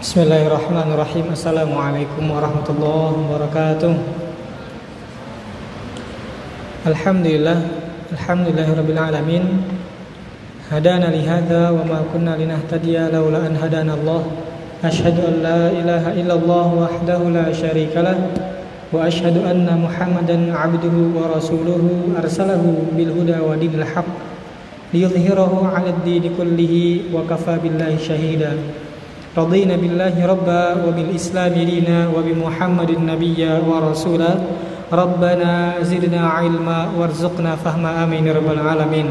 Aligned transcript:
Bismillahirrahmanirrahim. 0.00 1.28
Assalamualaikum 1.28 2.24
warahmatullahi 2.24 3.20
wabarakatuh. 3.20 3.92
Alhamdulillah 6.88 7.60
Alhamdulillahirabbil 8.08 8.96
alamin. 8.96 9.60
Hadana 10.72 11.12
li 11.12 11.20
hadza 11.20 11.68
wa 11.76 11.84
ma 11.84 12.00
kunna 12.08 12.32
linahtadiya 12.32 13.12
laula 13.12 13.44
an 13.44 13.52
hadana 13.60 13.92
Allah. 13.92 14.24
Ashhadu 14.80 15.20
an 15.20 15.44
la 15.44 15.68
ilaha 15.68 16.16
illallah 16.16 16.66
wahdahu 16.80 17.36
la 17.36 17.52
syarika 17.52 18.00
lah. 18.00 18.16
Wa 18.88 19.04
ashhadu 19.04 19.44
anna 19.44 19.76
Muhammadan 19.76 20.48
abduhu 20.48 21.12
wa 21.12 21.28
rasuluhu 21.28 22.16
arsalahu 22.16 22.88
bil 22.96 23.12
huda 23.12 23.44
wa 23.44 23.52
dinil 23.52 23.84
haqq. 23.84 24.08
Liyudhhirahu 24.96 25.60
'ala 25.60 25.92
ad-din 25.92 26.24
kullihi 26.32 27.12
wa 27.12 27.20
kafa 27.28 27.60
billahi 27.60 28.00
shahida 28.00 28.56
رضينا 29.35 29.75
بالله 29.75 30.15
ربا 30.15 30.63
وبالإسلام 30.87 31.53
دينا 31.53 32.07
وبمحمد 32.15 32.91
نبيا 33.11 33.53
ورسولا 33.67 34.31
ربنا 34.87 35.51
زدنا 35.83 36.21
علما 36.23 36.79
وارزقنا 36.95 37.51
فهما 37.59 37.89
آمين 38.03 38.25
رب 38.31 38.47
العالمين 38.47 39.09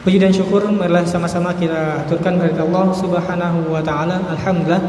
Puji 0.00 0.16
dan 0.16 0.32
syukur 0.32 0.64
marilah 0.72 1.04
sama-sama 1.04 1.52
kita 1.52 2.08
aturkan 2.08 2.40
kepada 2.40 2.64
Allah 2.64 2.88
Subhanahu 2.96 3.68
wa 3.68 3.84
taala. 3.84 4.16
Alhamdulillah 4.32 4.80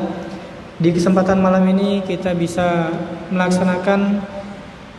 di 0.80 0.88
kesempatan 0.88 1.44
malam 1.44 1.68
ini 1.68 2.00
kita 2.00 2.32
bisa 2.32 2.88
melaksanakan 3.28 4.24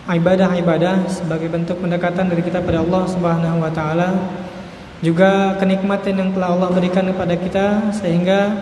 ibadah-ibadah 0.04 1.08
sebagai 1.08 1.48
bentuk 1.48 1.80
pendekatan 1.80 2.28
dari 2.28 2.44
kita 2.44 2.60
pada 2.60 2.84
Allah 2.84 3.08
Subhanahu 3.08 3.56
wa 3.56 3.72
taala. 3.72 4.12
Juga 5.00 5.56
kenikmatan 5.56 6.12
yang 6.12 6.30
telah 6.36 6.60
Allah 6.60 6.68
berikan 6.76 7.08
kepada 7.08 7.32
kita 7.32 7.66
sehingga 7.96 8.52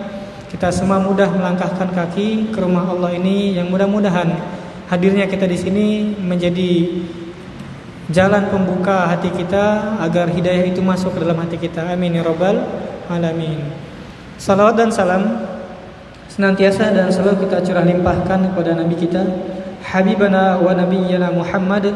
kita 0.56 0.72
semua 0.72 1.04
mudah 1.04 1.28
melangkahkan 1.36 1.92
kaki 1.92 2.56
ke 2.56 2.64
rumah 2.64 2.88
Allah 2.88 3.12
ini 3.12 3.60
yang 3.60 3.68
mudah-mudahan 3.68 4.40
hadirnya 4.88 5.28
kita 5.28 5.44
di 5.44 5.60
sini 5.60 6.16
menjadi 6.16 6.96
jalan 8.08 8.48
pembuka 8.48 9.04
hati 9.12 9.36
kita 9.36 10.00
agar 10.00 10.32
hidayah 10.32 10.64
itu 10.72 10.80
masuk 10.80 11.12
ke 11.12 11.28
dalam 11.28 11.44
hati 11.44 11.60
kita. 11.60 11.84
Amin 11.92 12.16
ya 12.16 12.24
rabbal 12.24 12.64
alamin. 13.12 13.68
Salawat 14.40 14.80
dan 14.80 14.96
salam 14.96 15.44
senantiasa 16.32 16.88
dan 16.96 17.12
selalu 17.12 17.52
kita 17.52 17.60
curah 17.60 17.84
limpahkan 17.84 18.56
kepada 18.56 18.80
nabi 18.80 18.96
kita 18.96 19.28
habibana 19.84 20.56
wa 20.56 20.72
nabiyyana 20.72 21.36
Muhammad 21.36 21.92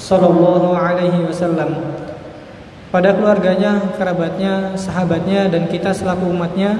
sallallahu 0.00 0.72
alaihi 0.72 1.28
wasallam 1.28 1.76
pada 2.88 3.12
keluarganya, 3.12 3.84
kerabatnya, 4.00 4.72
sahabatnya 4.80 5.52
dan 5.52 5.68
kita 5.68 5.92
selaku 5.92 6.32
umatnya 6.32 6.72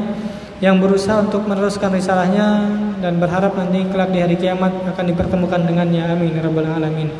yang 0.58 0.82
berusaha 0.82 1.22
untuk 1.22 1.46
meneruskan 1.46 1.94
risalahnya 1.94 2.66
dan 2.98 3.22
berharap 3.22 3.54
nanti 3.54 3.86
kelak 3.86 4.10
di 4.10 4.18
hari 4.18 4.34
kiamat 4.34 4.74
akan 4.90 5.04
dipertemukan 5.06 5.62
dengannya. 5.62 6.02
Amin. 6.10 6.34
Ya 6.34 6.42
rabbal 6.42 6.66
alamin. 6.66 7.10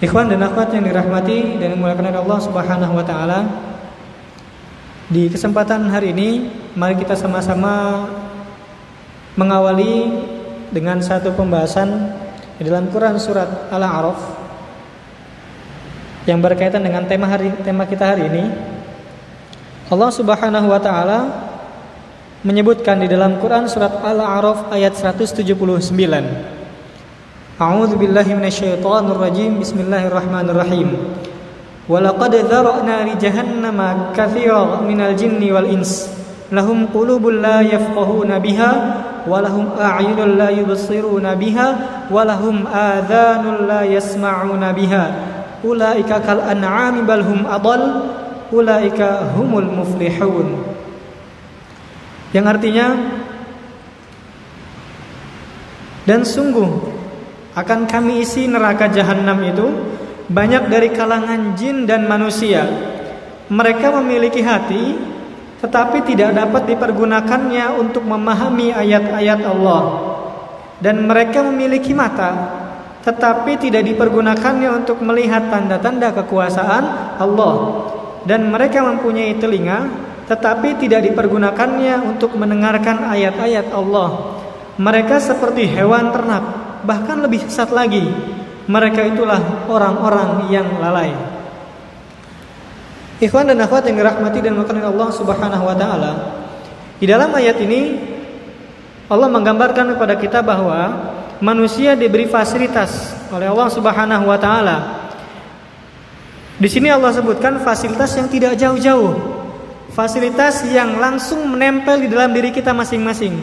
Ikhwan 0.00 0.32
dan 0.32 0.40
akhwat 0.40 0.72
yang 0.72 0.88
dirahmati 0.88 1.58
dan 1.58 1.74
dimuliakan 1.74 2.06
oleh 2.08 2.20
Allah 2.22 2.38
Subhanahu 2.40 2.92
wa 2.94 3.04
taala 3.04 3.40
di 5.10 5.26
kesempatan 5.26 5.90
hari 5.90 6.14
ini 6.14 6.52
mari 6.78 6.94
kita 6.94 7.18
sama-sama 7.18 8.06
mengawali 9.34 10.06
dengan 10.70 11.02
satu 11.02 11.34
pembahasan 11.34 12.14
di 12.60 12.68
dalam 12.68 12.92
Quran 12.92 13.18
surat 13.18 13.72
Al-A'raf 13.74 14.20
yang 16.30 16.44
berkaitan 16.44 16.84
dengan 16.84 17.08
tema 17.08 17.26
hari 17.26 17.50
tema 17.66 17.82
kita 17.84 18.04
hari 18.16 18.30
ini. 18.30 18.44
Allah 19.88 20.10
Subhanahu 20.12 20.68
wa 20.68 20.78
taala 20.78 21.47
menyebutkan 22.46 23.02
di 23.02 23.10
dalam 23.10 23.42
Quran 23.42 23.66
surat 23.66 23.98
Al-A'raf 23.98 24.70
ayat 24.70 24.94
179. 24.94 25.90
A'udzu 27.58 27.98
billahi 27.98 28.38
minasyaitonir 28.38 29.18
rajim. 29.18 29.58
Bismillahirrahmanirrahim. 29.58 30.94
Walaqad 31.90 32.46
dzara'na 32.46 33.10
li 33.10 33.18
jahannama 33.18 34.14
katsiran 34.14 34.86
minal 34.86 35.18
jinni 35.18 35.50
wal 35.50 35.66
ins. 35.66 36.06
Lahum 36.54 36.86
qulubun 36.94 37.42
la 37.42 37.58
yafqahuna 37.66 38.38
biha 38.38 38.70
wa 39.26 39.42
lahum 39.42 39.74
a'yunun 39.74 40.38
la 40.38 40.54
yubsiruna 40.54 41.34
biha 41.34 41.68
wa 42.06 42.22
lahum 42.22 42.62
adhanun 42.70 43.66
la 43.66 43.82
yasma'una 43.82 44.70
biha. 44.70 45.04
Ulaika 45.66 46.22
kal 46.22 46.38
an'ami 46.46 47.02
bal 47.02 47.26
hum 47.26 47.50
adall. 47.50 48.14
Ulaika 48.54 49.34
humul 49.34 49.66
muflihun. 49.66 50.77
Yang 52.28 52.46
artinya 52.58 52.86
dan 56.04 56.24
sungguh 56.24 56.70
akan 57.56 57.88
kami 57.88 58.24
isi 58.24 58.48
neraka 58.48 58.88
jahanam 58.92 59.40
itu 59.44 59.66
banyak 60.28 60.68
dari 60.68 60.88
kalangan 60.92 61.56
jin 61.56 61.88
dan 61.88 62.04
manusia. 62.04 62.64
Mereka 63.48 63.92
memiliki 64.00 64.44
hati 64.44 64.96
tetapi 65.58 66.04
tidak 66.04 66.36
dapat 66.36 66.68
dipergunakannya 66.76 67.66
untuk 67.80 68.04
memahami 68.04 68.76
ayat-ayat 68.76 69.40
Allah. 69.42 69.82
Dan 70.78 71.08
mereka 71.08 71.42
memiliki 71.44 71.96
mata 71.96 72.60
tetapi 73.02 73.56
tidak 73.56 73.88
dipergunakannya 73.88 74.84
untuk 74.84 75.00
melihat 75.00 75.48
tanda-tanda 75.48 76.12
kekuasaan 76.12 77.16
Allah. 77.16 77.56
Dan 78.28 78.52
mereka 78.52 78.84
mempunyai 78.84 79.40
telinga 79.40 80.07
tetapi 80.28 80.76
tidak 80.76 81.08
dipergunakannya 81.08 82.04
untuk 82.04 82.36
mendengarkan 82.36 83.08
ayat-ayat 83.08 83.72
Allah. 83.72 84.36
Mereka 84.76 85.16
seperti 85.18 85.64
hewan 85.64 86.12
ternak, 86.12 86.44
bahkan 86.84 87.24
lebih 87.24 87.48
sesat 87.48 87.72
lagi. 87.72 88.04
Mereka 88.68 89.16
itulah 89.16 89.64
orang-orang 89.66 90.52
yang 90.52 90.68
lalai. 90.76 91.16
Ikhwan 93.18 93.48
dan 93.50 93.58
akhwat 93.64 93.88
yang 93.88 93.98
dirahmati 93.98 94.38
dan 94.44 94.54
makanan 94.54 94.94
Allah 94.94 95.08
Subhanahu 95.10 95.64
wa 95.64 95.74
taala. 95.74 96.12
Di 97.00 97.08
dalam 97.08 97.32
ayat 97.34 97.56
ini 97.64 97.98
Allah 99.08 99.26
menggambarkan 99.32 99.96
kepada 99.96 100.14
kita 100.20 100.44
bahwa 100.44 101.10
manusia 101.40 101.96
diberi 101.96 102.28
fasilitas 102.28 103.16
oleh 103.32 103.48
Allah 103.48 103.68
Subhanahu 103.72 104.28
wa 104.28 104.38
taala. 104.38 104.76
Di 106.60 106.68
sini 106.68 106.92
Allah 106.92 107.10
sebutkan 107.16 107.58
fasilitas 107.64 108.14
yang 108.14 108.28
tidak 108.30 108.54
jauh-jauh 108.54 109.27
fasilitas 109.92 110.64
yang 110.68 110.96
langsung 111.00 111.44
menempel 111.48 112.00
di 112.04 112.08
dalam 112.08 112.32
diri 112.32 112.52
kita 112.52 112.72
masing-masing. 112.76 113.40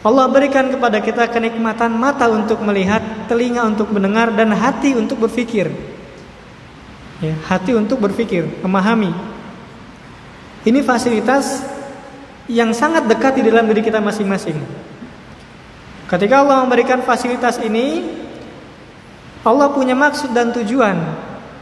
Allah 0.00 0.24
berikan 0.32 0.72
kepada 0.72 0.96
kita 1.04 1.28
kenikmatan 1.28 1.92
mata 1.92 2.24
untuk 2.32 2.64
melihat, 2.64 3.04
telinga 3.28 3.68
untuk 3.68 3.92
mendengar, 3.92 4.32
dan 4.32 4.48
hati 4.56 4.96
untuk 4.96 5.20
berpikir. 5.28 5.68
Ya, 7.20 7.36
hati 7.44 7.76
untuk 7.76 8.00
berpikir, 8.00 8.48
memahami. 8.64 9.12
Ini 10.64 10.80
fasilitas 10.80 11.60
yang 12.48 12.72
sangat 12.72 13.04
dekat 13.04 13.36
di 13.36 13.52
dalam 13.52 13.68
diri 13.68 13.84
kita 13.84 14.00
masing-masing. 14.00 14.56
Ketika 16.08 16.40
Allah 16.40 16.64
memberikan 16.64 17.04
fasilitas 17.04 17.60
ini, 17.60 18.08
Allah 19.44 19.68
punya 19.68 19.92
maksud 19.92 20.32
dan 20.32 20.48
tujuan. 20.56 20.96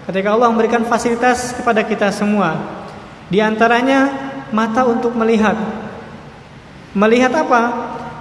Ketika 0.07 0.31
Allah 0.31 0.47
memberikan 0.47 0.87
fasilitas 0.87 1.59
kepada 1.59 1.83
kita 1.83 2.15
semua, 2.15 2.78
di 3.29 3.39
antaranya 3.45 4.09
mata 4.53 4.85
untuk 4.89 5.13
melihat. 5.13 5.57
Melihat 6.97 7.33
apa? 7.37 7.63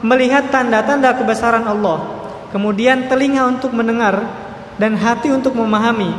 Melihat 0.03 0.51
tanda-tanda 0.51 1.15
kebesaran 1.15 1.63
Allah. 1.63 2.03
Kemudian 2.51 3.07
telinga 3.11 3.47
untuk 3.47 3.71
mendengar 3.75 4.23
dan 4.75 4.95
hati 4.95 5.31
untuk 5.31 5.55
memahami. 5.55 6.11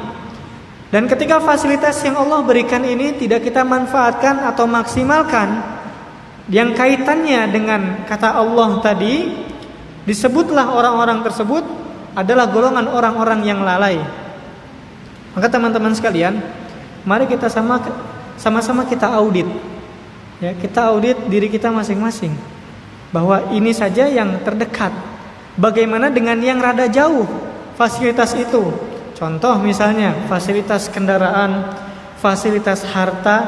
Dan 0.88 1.04
ketika 1.04 1.36
fasilitas 1.44 2.00
yang 2.00 2.16
Allah 2.16 2.40
berikan 2.40 2.80
ini 2.80 3.12
tidak 3.20 3.44
kita 3.44 3.60
manfaatkan 3.60 4.40
atau 4.48 4.64
maksimalkan 4.64 5.60
yang 6.48 6.72
kaitannya 6.72 7.52
dengan 7.52 7.80
kata 8.08 8.32
Allah 8.32 8.80
tadi 8.80 9.28
disebutlah 10.08 10.72
orang-orang 10.72 11.20
tersebut 11.20 11.60
adalah 12.16 12.48
golongan 12.48 12.88
orang-orang 12.88 13.44
yang 13.44 13.60
lalai. 13.60 14.00
Maka 15.36 15.46
teman-teman 15.52 15.92
sekalian, 15.92 16.40
mari 17.04 17.28
kita 17.28 17.52
sama 17.52 17.78
sama-sama 18.38 18.86
kita 18.86 19.10
audit. 19.18 19.46
Ya, 20.38 20.54
kita 20.54 20.94
audit 20.94 21.18
diri 21.26 21.50
kita 21.50 21.68
masing-masing. 21.74 22.32
Bahwa 23.10 23.50
ini 23.50 23.74
saja 23.74 24.06
yang 24.06 24.40
terdekat. 24.46 24.94
Bagaimana 25.58 26.08
dengan 26.08 26.38
yang 26.38 26.62
rada 26.62 26.86
jauh 26.86 27.26
fasilitas 27.74 28.38
itu? 28.38 28.70
Contoh 29.18 29.58
misalnya 29.58 30.14
fasilitas 30.30 30.86
kendaraan, 30.86 31.74
fasilitas 32.22 32.86
harta, 32.86 33.38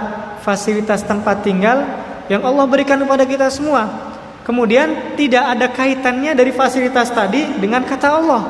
fasilitas 0.43 1.07
tempat 1.07 1.47
tinggal 1.47 1.87
yang 2.27 2.43
Allah 2.43 2.67
berikan 2.67 2.99
kepada 2.99 3.23
kita 3.23 3.47
semua. 3.55 4.11
Kemudian 4.43 5.15
tidak 5.15 5.45
ada 5.47 5.71
kaitannya 5.71 6.35
dari 6.35 6.51
fasilitas 6.51 7.15
tadi 7.15 7.55
dengan 7.63 7.87
kata 7.87 8.09
Allah. 8.11 8.43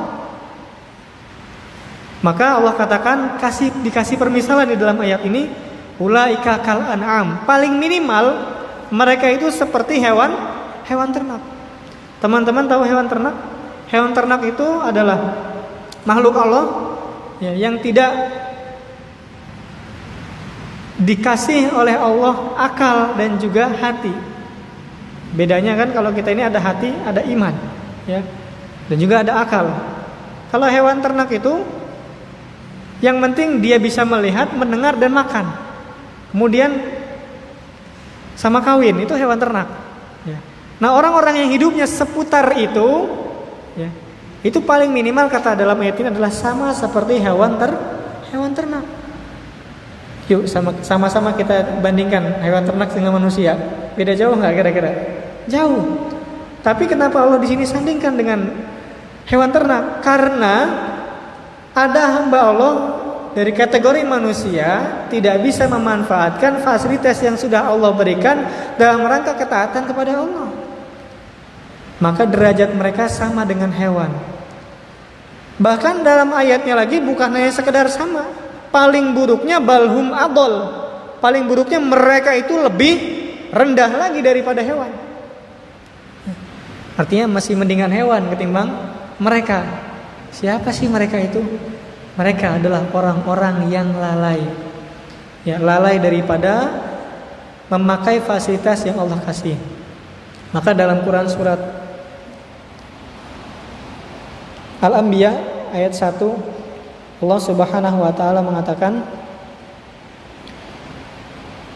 Maka 2.25 2.61
Allah 2.61 2.73
katakan 2.77 3.37
kasih 3.37 3.69
dikasih 3.85 4.17
permisalan 4.17 4.69
di 4.69 4.77
dalam 4.77 4.97
ayat 5.01 5.25
ini 5.25 5.49
Ulaika 6.01 6.65
kal 6.65 6.81
an'am. 6.81 7.45
Paling 7.45 7.77
minimal 7.77 8.41
mereka 8.89 9.29
itu 9.29 9.53
seperti 9.53 10.01
hewan 10.01 10.33
hewan 10.89 11.13
ternak. 11.13 11.45
Teman-teman 12.19 12.65
tahu 12.67 12.83
hewan 12.89 13.07
ternak? 13.07 13.37
Hewan 13.93 14.17
ternak 14.17 14.41
itu 14.49 14.65
adalah 14.81 15.37
makhluk 16.09 16.35
Allah 16.41 16.65
ya, 17.43 17.53
yang 17.53 17.77
tidak 17.85 18.13
dikasih 21.01 21.73
oleh 21.73 21.97
Allah 21.97 22.55
akal 22.61 23.17
dan 23.17 23.41
juga 23.41 23.69
hati. 23.73 24.13
Bedanya 25.33 25.79
kan 25.79 25.95
kalau 25.95 26.11
kita 26.11 26.35
ini 26.35 26.43
ada 26.45 26.59
hati, 26.59 26.91
ada 27.07 27.23
iman, 27.23 27.55
ya. 28.05 28.21
Dan 28.91 28.97
juga 28.99 29.23
ada 29.23 29.39
akal. 29.41 29.71
Kalau 30.51 30.67
hewan 30.67 30.99
ternak 30.99 31.31
itu 31.31 31.63
yang 33.01 33.23
penting 33.23 33.63
dia 33.63 33.79
bisa 33.79 34.03
melihat, 34.03 34.51
mendengar 34.59 34.99
dan 34.99 35.15
makan. 35.15 35.47
Kemudian 36.31 36.71
sama 38.39 38.63
kawin 38.63 39.03
itu 39.03 39.13
hewan 39.19 39.37
ternak. 39.37 39.69
Ya. 40.25 40.39
Nah 40.81 40.97
orang-orang 40.97 41.45
yang 41.45 41.51
hidupnya 41.53 41.85
seputar 41.85 42.49
itu, 42.57 43.11
ya, 43.77 43.91
itu 44.41 44.63
paling 44.65 44.89
minimal 44.89 45.29
kata 45.29 45.59
dalam 45.59 45.77
ayat 45.83 46.01
ini 46.01 46.09
adalah 46.09 46.33
sama 46.33 46.73
seperti 46.73 47.21
hewan 47.21 47.61
ter 47.61 47.75
hewan 48.33 48.55
ternak. 48.57 48.87
Yuk 50.31 50.47
sama 50.47 51.11
sama 51.11 51.35
kita 51.35 51.83
bandingkan 51.83 52.39
hewan 52.41 52.63
ternak 52.63 52.95
dengan 52.95 53.19
manusia. 53.19 53.59
Beda 53.99 54.15
jauh 54.15 54.39
nggak 54.39 54.55
kira-kira? 54.55 54.91
Jauh. 55.51 56.09
Tapi 56.63 56.87
kenapa 56.87 57.25
Allah 57.25 57.43
di 57.43 57.49
sini 57.51 57.67
sandingkan 57.67 58.15
dengan 58.15 58.47
hewan 59.27 59.51
ternak? 59.51 60.01
Karena 60.07 60.55
ada 61.75 62.03
hamba 62.21 62.39
Allah 62.41 62.73
dari 63.31 63.55
kategori 63.55 64.03
manusia 64.03 65.07
tidak 65.07 65.39
bisa 65.47 65.71
memanfaatkan 65.71 66.63
fasilitas 66.67 67.23
yang 67.23 67.39
sudah 67.39 67.71
Allah 67.71 67.95
berikan 67.95 68.43
dalam 68.75 69.07
rangka 69.07 69.39
ketaatan 69.39 69.87
kepada 69.87 70.19
Allah. 70.19 70.49
Maka 72.01 72.27
derajat 72.27 72.73
mereka 72.75 73.07
sama 73.07 73.47
dengan 73.47 73.71
hewan. 73.71 74.11
Bahkan 75.61 76.01
dalam 76.01 76.33
ayatnya 76.33 76.73
lagi 76.73 76.99
bukan 76.99 77.29
hanya 77.37 77.53
sekedar 77.53 77.87
sama, 77.93 78.25
paling 78.73 79.13
buruknya 79.13 79.61
balhum 79.61 80.11
adol. 80.17 80.81
Paling 81.21 81.45
buruknya 81.45 81.77
mereka 81.77 82.33
itu 82.33 82.57
lebih 82.57 82.97
rendah 83.53 83.93
lagi 83.93 84.25
daripada 84.25 84.65
hewan. 84.65 84.89
Artinya 86.97 87.37
masih 87.37 87.61
mendingan 87.61 87.93
hewan 87.93 88.33
ketimbang 88.33 88.73
mereka. 89.21 89.63
Siapa 90.33 90.73
sih 90.73 90.89
mereka 90.89 91.21
itu? 91.21 91.45
Mereka 92.21 92.61
adalah 92.61 92.85
orang-orang 92.93 93.73
yang 93.73 93.97
lalai. 93.97 94.45
Ya, 95.41 95.57
lalai 95.57 95.97
daripada 95.97 96.69
memakai 97.73 98.21
fasilitas 98.21 98.85
yang 98.85 99.01
Allah 99.01 99.17
kasih. 99.25 99.57
Maka 100.53 100.77
dalam 100.77 101.01
Quran 101.01 101.25
surat 101.33 101.57
Al-Anbiya 104.85 105.33
ayat 105.73 105.97
1 105.97 106.21
Allah 107.25 107.41
Subhanahu 107.41 107.99
wa 108.05 108.13
taala 108.13 108.45
mengatakan 108.45 109.01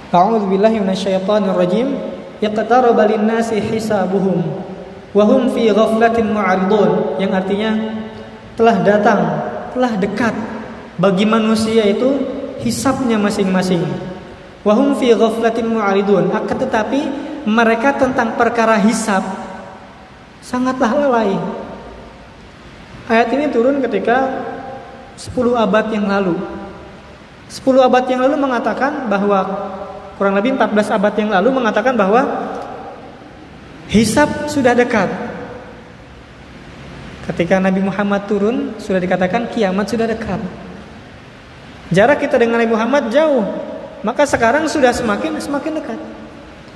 A'udzu 0.08 0.48
billahi 0.48 0.80
minasyaitonir 0.80 1.56
rajim 1.56 2.00
iqtaraba 2.40 3.04
lin-nasi 3.08 3.60
hisabuhum 3.60 4.40
wa 5.12 5.24
hum 5.24 5.52
fi 5.52 5.68
ghaflatin 5.72 6.32
mu'ridun 6.32 7.20
yang 7.20 7.32
artinya 7.32 7.70
telah 8.56 8.76
datang 8.86 9.20
telah 9.74 9.98
dekat 9.98 10.34
bagi 10.96 11.26
manusia 11.26 11.84
itu 11.84 12.22
hisapnya 12.62 13.18
masing-masing 13.18 13.82
wa 14.64 14.72
hum 14.72 14.96
fi 14.96 15.12
ghaflatin 15.12 15.68
mu'ridun 15.68 16.30
akan 16.30 16.56
tetapi 16.64 17.00
mereka 17.44 17.98
tentang 17.98 18.38
perkara 18.38 18.80
hisap 18.80 19.20
sangatlah 20.40 20.94
lalai 20.94 21.36
ayat 23.10 23.28
ini 23.36 23.52
turun 23.52 23.84
ketika 23.84 24.46
10 25.14 25.54
abad 25.54 25.84
yang 25.94 26.06
lalu. 26.10 26.34
10 27.50 27.86
abad 27.86 28.04
yang 28.10 28.20
lalu 28.26 28.36
mengatakan 28.40 29.06
bahwa 29.06 29.38
kurang 30.18 30.34
lebih 30.34 30.58
14 30.58 30.90
abad 30.90 31.12
yang 31.14 31.30
lalu 31.30 31.48
mengatakan 31.54 31.94
bahwa 31.94 32.22
hisab 33.86 34.50
sudah 34.50 34.74
dekat. 34.74 35.06
Ketika 37.24 37.56
Nabi 37.56 37.80
Muhammad 37.80 38.28
turun 38.28 38.76
sudah 38.76 39.00
dikatakan 39.00 39.48
kiamat 39.48 39.88
sudah 39.88 40.04
dekat. 40.04 40.40
Jarak 41.88 42.20
kita 42.20 42.36
dengan 42.36 42.60
Nabi 42.60 42.72
Muhammad 42.72 43.08
jauh, 43.08 43.44
maka 44.04 44.28
sekarang 44.28 44.68
sudah 44.68 44.92
semakin 44.92 45.40
semakin 45.40 45.72
dekat. 45.80 46.00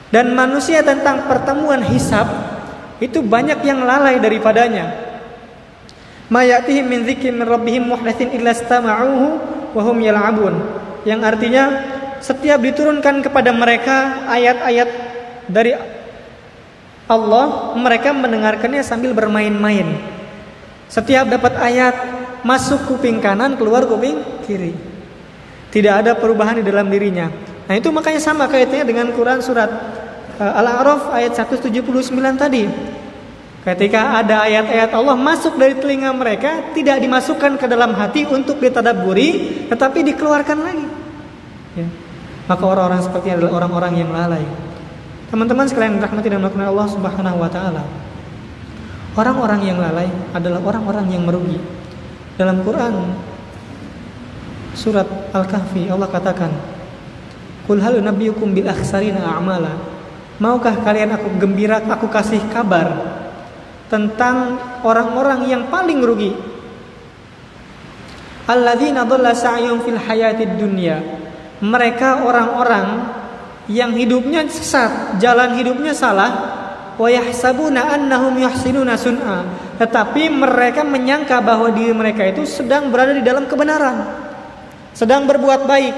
Dan 0.08 0.32
manusia 0.32 0.80
tentang 0.80 1.28
pertemuan 1.28 1.84
hisab 1.84 2.24
itu 2.98 3.20
banyak 3.20 3.60
yang 3.62 3.84
lalai 3.84 4.16
daripadanya 4.18 5.08
min 6.28 7.00
illa 7.08 8.50
istama'uhu 8.52 9.26
yal'abun 10.02 10.54
yang 11.06 11.24
artinya 11.24 11.64
setiap 12.18 12.60
diturunkan 12.60 13.22
kepada 13.22 13.54
mereka 13.54 14.26
ayat-ayat 14.28 14.88
dari 15.48 15.72
Allah 17.08 17.72
mereka 17.78 18.12
mendengarkannya 18.12 18.84
sambil 18.84 19.16
bermain-main 19.16 20.17
setiap 20.88 21.29
dapat 21.29 21.55
ayat 21.61 21.94
masuk 22.43 22.88
kuping 22.88 23.20
kanan 23.20 23.55
keluar 23.55 23.85
kuping 23.85 24.20
kiri 24.44 24.73
tidak 25.69 26.05
ada 26.05 26.12
perubahan 26.17 26.58
di 26.61 26.64
dalam 26.64 26.88
dirinya 26.88 27.29
nah 27.69 27.75
itu 27.76 27.93
makanya 27.93 28.20
sama 28.20 28.49
kaitannya 28.49 28.85
dengan 28.88 29.06
Quran 29.12 29.44
surat 29.44 29.69
uh, 30.40 30.52
Al-A'raf 30.61 31.12
ayat 31.12 31.37
179 31.37 31.85
tadi 32.37 32.64
Ketika 33.58 34.23
ada 34.25 34.49
ayat-ayat 34.49 34.96
Allah 34.96 35.12
masuk 35.12 35.61
dari 35.61 35.76
telinga 35.76 36.08
mereka, 36.17 36.73
tidak 36.73 37.05
dimasukkan 37.05 37.61
ke 37.61 37.67
dalam 37.69 37.93
hati 37.93 38.25
untuk 38.25 38.56
ditadaburi, 38.64 39.67
tetapi 39.69 40.08
dikeluarkan 40.08 40.58
lagi. 40.62 40.88
Ya. 41.76 41.85
Maka 42.49 42.64
orang-orang 42.64 43.05
seperti 43.05 43.29
adalah 43.29 43.61
orang-orang 43.61 43.93
yang 44.00 44.08
lalai. 44.08 44.40
Teman-teman 45.29 45.69
sekalian 45.69 46.00
rahmati 46.00 46.32
dan 46.32 46.40
Allah 46.40 46.87
Subhanahu 46.88 47.44
wa 47.44 47.50
taala. 47.52 47.85
Orang-orang 49.18 49.66
yang 49.66 49.82
lalai 49.82 50.06
adalah 50.30 50.62
orang-orang 50.62 51.10
yang 51.10 51.26
merugi. 51.26 51.58
Dalam 52.38 52.62
Quran 52.62 53.18
surat 54.78 55.34
Al-Kahfi 55.34 55.90
Allah 55.90 56.06
katakan, 56.06 56.54
"Qul 57.66 57.82
hal 57.82 57.98
nabiyyukum 57.98 58.54
bil 58.54 58.70
akhsarina 58.70 59.26
a'mala?" 59.26 59.74
Maukah 60.38 60.87
kalian 60.87 61.18
aku 61.18 61.34
gembira 61.42 61.82
aku 61.82 62.06
kasih 62.06 62.38
kabar 62.54 62.94
tentang 63.90 64.54
orang-orang 64.87 65.50
yang 65.50 65.66
paling 65.66 65.98
rugi. 65.98 66.30
Alladzina 68.46 69.02
dhalla 69.02 69.34
sa'yuhum 69.34 69.82
fil 69.82 69.98
hayatid 69.98 70.62
dunya. 70.62 71.02
Mereka 71.58 72.22
orang-orang 72.22 73.18
yang 73.66 73.98
hidupnya 73.98 74.46
sesat, 74.46 75.18
jalan 75.18 75.58
hidupnya 75.58 75.90
salah, 75.90 76.57
wa 76.99 77.09
yahsabuna 77.09 77.95
annahum 77.95 78.35
yuhsinuna 78.37 78.99
sun'a. 78.99 79.71
Tetapi 79.78 80.26
mereka 80.26 80.83
menyangka 80.83 81.38
bahwa 81.38 81.71
diri 81.71 81.95
mereka 81.95 82.26
itu 82.26 82.43
sedang 82.43 82.90
berada 82.90 83.14
di 83.14 83.23
dalam 83.23 83.47
kebenaran, 83.47 84.02
sedang 84.93 85.25
berbuat 85.31 85.62
baik. 85.64 85.97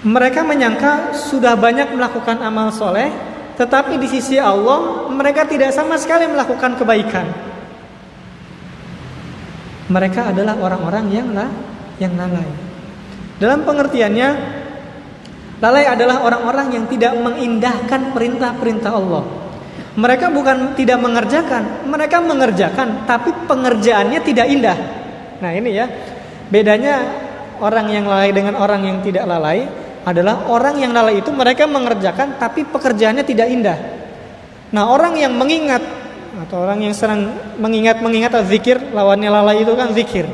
Mereka 0.00 0.40
menyangka 0.42 1.12
sudah 1.12 1.54
banyak 1.54 1.92
melakukan 1.92 2.40
amal 2.40 2.72
soleh, 2.72 3.12
tetapi 3.60 4.00
di 4.00 4.08
sisi 4.08 4.40
Allah 4.40 5.06
mereka 5.12 5.44
tidak 5.44 5.76
sama 5.76 6.00
sekali 6.00 6.24
melakukan 6.24 6.74
kebaikan. 6.80 7.26
Mereka 9.92 10.32
adalah 10.32 10.56
orang-orang 10.56 11.04
yang 11.12 11.28
lah, 11.36 11.50
yang 12.00 12.16
lalai. 12.16 12.48
Dalam 13.36 13.66
pengertiannya, 13.66 14.28
lalai 15.60 15.84
adalah 15.86 16.24
orang-orang 16.24 16.74
yang 16.74 16.84
tidak 16.88 17.12
mengindahkan 17.20 18.16
perintah-perintah 18.16 18.92
Allah. 18.92 19.24
Mereka 20.00 20.32
bukan 20.32 20.72
tidak 20.74 20.98
mengerjakan, 21.02 21.84
mereka 21.84 22.24
mengerjakan, 22.24 23.04
tapi 23.04 23.30
pengerjaannya 23.44 24.20
tidak 24.24 24.46
indah. 24.48 24.78
Nah 25.44 25.50
ini 25.52 25.70
ya, 25.76 25.86
bedanya 26.48 27.04
orang 27.60 27.92
yang 27.92 28.08
lalai 28.08 28.32
dengan 28.32 28.56
orang 28.56 28.80
yang 28.88 28.98
tidak 29.04 29.28
lalai 29.28 29.68
adalah 30.00 30.48
orang 30.48 30.80
yang 30.80 30.96
lalai 30.96 31.20
itu 31.20 31.28
mereka 31.28 31.68
mengerjakan 31.68 32.40
tapi 32.40 32.64
pekerjaannya 32.64 33.24
tidak 33.24 33.48
indah. 33.52 33.78
Nah, 34.70 34.88
orang 34.88 35.18
yang 35.18 35.34
mengingat 35.34 35.82
atau 36.30 36.62
orang 36.62 36.78
yang 36.80 36.94
serang 36.94 37.26
mengingat-mengingat 37.58 38.32
zikir 38.46 38.78
lawannya 38.94 39.28
lalai 39.28 39.66
itu 39.66 39.74
kan 39.74 39.90
zikir. 39.92 40.24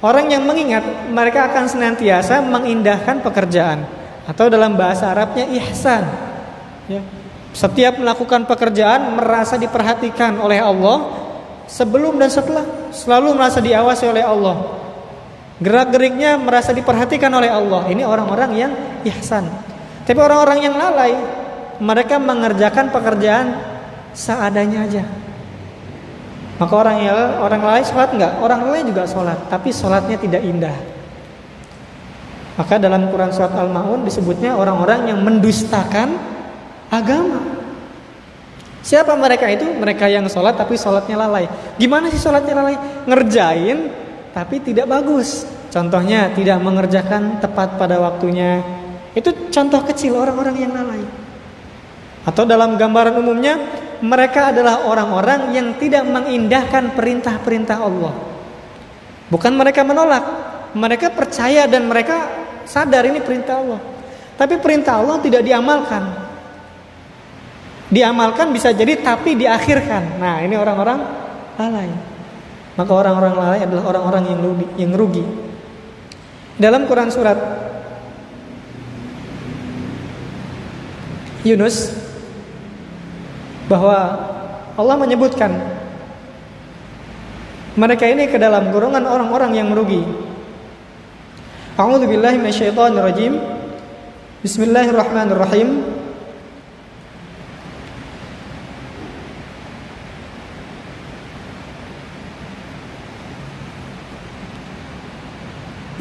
Orang 0.00 0.30
yang 0.30 0.46
mengingat 0.46 1.10
mereka 1.10 1.50
akan 1.52 1.68
senantiasa 1.68 2.40
mengindahkan 2.40 3.20
pekerjaan 3.20 3.82
atau 4.28 4.52
dalam 4.52 4.76
bahasa 4.76 5.08
Arabnya 5.08 5.48
ihsan. 5.56 6.04
Ya. 6.84 7.00
Setiap 7.56 7.96
melakukan 7.96 8.44
pekerjaan 8.44 9.16
merasa 9.16 9.56
diperhatikan 9.56 10.36
oleh 10.36 10.60
Allah 10.60 11.16
sebelum 11.64 12.20
dan 12.20 12.28
setelah 12.28 12.92
selalu 12.92 13.32
merasa 13.32 13.64
diawasi 13.64 14.04
oleh 14.04 14.20
Allah. 14.20 14.56
Gerak-geriknya 15.58 16.38
merasa 16.38 16.70
diperhatikan 16.76 17.32
oleh 17.32 17.50
Allah. 17.50 17.88
Ini 17.88 18.04
orang-orang 18.04 18.50
yang 18.54 18.72
ihsan. 19.08 19.48
Tapi 20.06 20.20
orang-orang 20.20 20.60
yang 20.62 20.74
lalai, 20.78 21.18
mereka 21.82 22.20
mengerjakan 22.20 22.94
pekerjaan 22.94 23.58
seadanya 24.14 24.86
aja. 24.86 25.04
Maka 26.62 26.74
orang 26.74 26.96
yang 27.02 27.18
orang 27.42 27.60
lalai 27.64 27.82
sholat 27.82 28.10
enggak? 28.14 28.32
Orang 28.38 28.60
lalai 28.66 28.86
juga 28.86 29.02
sholat, 29.06 29.50
tapi 29.50 29.74
sholatnya 29.74 30.18
tidak 30.18 30.42
indah. 30.46 30.97
Maka 32.58 32.74
dalam 32.82 33.06
Quran 33.14 33.30
surat 33.30 33.54
Al-Maun 33.54 34.02
disebutnya 34.02 34.58
orang-orang 34.58 35.14
yang 35.14 35.22
mendustakan 35.22 36.18
agama. 36.90 37.38
Siapa 38.82 39.14
mereka 39.14 39.46
itu? 39.46 39.62
Mereka 39.78 40.10
yang 40.10 40.26
sholat 40.26 40.58
tapi 40.58 40.74
sholatnya 40.74 41.22
lalai. 41.22 41.46
Gimana 41.78 42.10
sih 42.10 42.18
sholatnya 42.18 42.58
lalai? 42.58 42.76
Ngerjain 43.06 43.78
tapi 44.34 44.58
tidak 44.58 44.90
bagus. 44.90 45.46
Contohnya 45.70 46.34
tidak 46.34 46.58
mengerjakan 46.58 47.38
tepat 47.38 47.78
pada 47.78 48.02
waktunya. 48.02 48.58
Itu 49.14 49.30
contoh 49.54 49.84
kecil 49.86 50.18
orang-orang 50.18 50.56
yang 50.58 50.72
lalai. 50.74 51.04
Atau 52.26 52.42
dalam 52.42 52.74
gambaran 52.74 53.22
umumnya 53.22 53.54
mereka 54.02 54.50
adalah 54.50 54.82
orang-orang 54.82 55.54
yang 55.54 55.78
tidak 55.78 56.02
mengindahkan 56.08 56.96
perintah-perintah 56.96 57.78
Allah. 57.78 58.14
Bukan 59.28 59.52
mereka 59.54 59.84
menolak, 59.84 60.24
mereka 60.72 61.12
percaya 61.12 61.68
dan 61.68 61.84
mereka 61.84 62.47
sadar 62.68 63.08
ini 63.08 63.24
perintah 63.24 63.64
Allah. 63.64 63.80
Tapi 64.36 64.60
perintah 64.60 65.00
Allah 65.00 65.16
tidak 65.24 65.42
diamalkan. 65.42 66.28
Diamalkan 67.88 68.52
bisa 68.52 68.70
jadi 68.76 69.00
tapi 69.00 69.34
diakhirkan. 69.34 70.20
Nah, 70.20 70.44
ini 70.44 70.54
orang-orang 70.54 71.00
lalai. 71.56 71.88
Maka 72.76 72.92
orang-orang 72.92 73.34
lalai 73.34 73.60
adalah 73.64 73.84
orang-orang 73.90 74.22
yang 74.30 74.40
rugi, 74.44 74.66
yang 74.76 74.92
rugi. 74.94 75.24
Dalam 76.60 76.84
Quran 76.86 77.08
surat 77.10 77.38
Yunus 81.42 81.96
bahwa 83.66 83.96
Allah 84.78 84.96
menyebutkan 84.98 85.50
mereka 87.78 88.10
ini 88.10 88.26
ke 88.26 88.38
dalam 88.42 88.74
golongan 88.74 89.06
orang-orang 89.06 89.54
yang 89.54 89.70
merugi 89.70 90.02
A'udzu 91.78 92.10
billahi 92.10 92.42
minasyaitonir 92.42 93.06
rajim. 93.06 93.38
Bismillahirrahmanirrahim. 94.42 95.86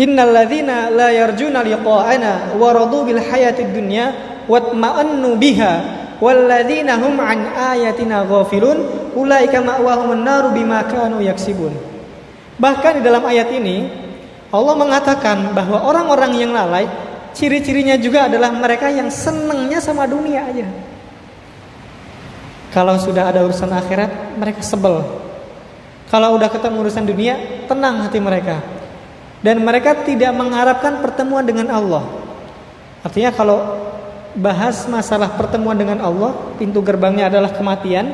Innal 0.01 0.33
ladzina 0.33 0.89
la 0.89 1.13
yarjuna 1.13 1.61
liqa'ana 1.61 2.57
wa 2.57 2.73
radu 2.73 3.05
bil 3.05 3.21
hayatid 3.21 3.69
dunya 3.69 4.17
watma'annu 4.49 5.37
biha 5.37 5.73
wal 6.17 6.41
ladzina 6.49 6.97
hum 6.97 7.21
an 7.21 7.53
ayatina 7.53 8.25
ghafilun 8.25 9.13
ulaika 9.13 9.61
ma'wahumun 9.61 10.25
naru 10.25 10.57
bima 10.57 10.89
kanu 10.89 11.21
yaksibun. 11.21 11.69
Bahkan 12.57 12.97
di 12.97 13.01
dalam 13.05 13.21
ayat 13.29 13.53
ini 13.53 14.06
Allah 14.47 14.75
mengatakan 14.79 15.51
bahwa 15.51 15.83
orang-orang 15.83 16.39
yang 16.39 16.51
lalai 16.55 16.87
ciri-cirinya 17.35 17.99
juga 17.99 18.31
adalah 18.31 18.49
mereka 18.55 18.87
yang 18.87 19.11
senangnya 19.11 19.83
sama 19.83 20.07
dunia 20.07 20.47
aja. 20.47 20.67
Kalau 22.71 22.95
sudah 22.95 23.31
ada 23.31 23.43
urusan 23.43 23.71
akhirat, 23.71 24.37
mereka 24.39 24.63
sebel. 24.63 25.03
Kalau 26.07 26.39
udah 26.39 26.47
ketemu 26.47 26.75
urusan 26.87 27.03
dunia, 27.03 27.35
tenang 27.67 28.07
hati 28.07 28.19
mereka. 28.23 28.63
Dan 29.43 29.61
mereka 29.65 29.97
tidak 30.07 30.31
mengharapkan 30.31 31.03
pertemuan 31.03 31.43
dengan 31.43 31.67
Allah. 31.73 32.03
Artinya 33.03 33.31
kalau 33.35 33.59
bahas 34.37 34.85
masalah 34.87 35.33
pertemuan 35.35 35.75
dengan 35.75 35.99
Allah, 35.99 36.35
pintu 36.55 36.79
gerbangnya 36.79 37.27
adalah 37.27 37.51
kematian, 37.51 38.13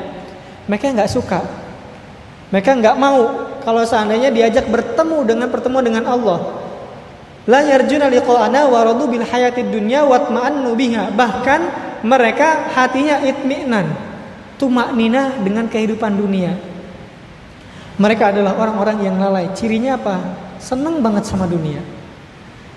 mereka 0.66 0.90
nggak 0.90 1.12
suka. 1.12 1.40
Mereka 2.50 2.70
nggak 2.80 2.96
mau 2.96 3.43
kalau 3.64 3.82
seandainya 3.82 4.28
diajak 4.28 4.68
bertemu 4.68 5.24
dengan 5.24 5.48
pertemuan 5.48 5.82
dengan 5.82 6.04
Allah. 6.04 6.62
La 7.44 7.60
yarjuna 7.60 8.08
liqa'ana 8.08 8.68
wa 8.68 8.80
radu 8.84 9.04
bil 9.08 9.24
dunya 9.68 10.04
watma'annu 10.04 10.72
biha. 10.72 11.12
Bahkan 11.12 11.60
mereka 12.04 12.72
hatinya 12.72 13.20
itminan, 13.24 13.92
tumaknina 14.56 15.40
dengan 15.40 15.68
kehidupan 15.68 16.12
dunia. 16.16 16.56
Mereka 18.00 18.32
adalah 18.32 18.56
orang-orang 18.56 19.04
yang 19.04 19.16
lalai. 19.20 19.52
Cirinya 19.52 20.00
apa? 20.00 20.16
Senang 20.60 21.04
banget 21.04 21.28
sama 21.28 21.44
dunia. 21.44 21.80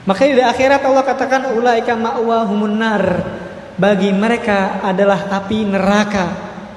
Makanya 0.08 0.34
di 0.40 0.44
akhirat 0.44 0.82
Allah 0.88 1.04
katakan 1.04 1.52
ulaika 1.56 1.96
ma'wahumun 1.96 2.76
nar. 2.76 3.04
Bagi 3.78 4.10
mereka 4.10 4.82
adalah 4.84 5.32
api 5.32 5.64
neraka. 5.64 6.26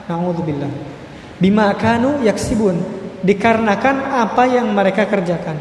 Nauzubillah. 0.06 0.68
Bima 1.40 1.72
kanu 1.74 2.20
yaksibun 2.20 2.99
dikarenakan 3.20 3.96
apa 4.24 4.42
yang 4.48 4.70
mereka 4.72 5.04
kerjakan. 5.08 5.56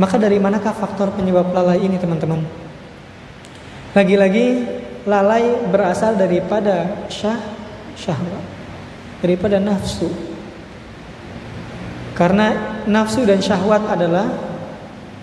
Maka 0.00 0.16
dari 0.16 0.40
manakah 0.40 0.72
faktor 0.72 1.12
penyebab 1.14 1.52
lalai 1.52 1.82
ini 1.82 2.00
teman-teman? 2.00 2.42
Lagi-lagi 3.92 4.64
lalai 5.04 5.68
berasal 5.68 6.16
daripada 6.16 7.06
syah 7.12 7.38
syahwat, 7.98 8.44
daripada 9.20 9.60
nafsu. 9.60 10.08
Karena 12.16 12.80
nafsu 12.88 13.24
dan 13.28 13.38
syahwat 13.44 13.84
adalah 13.88 14.26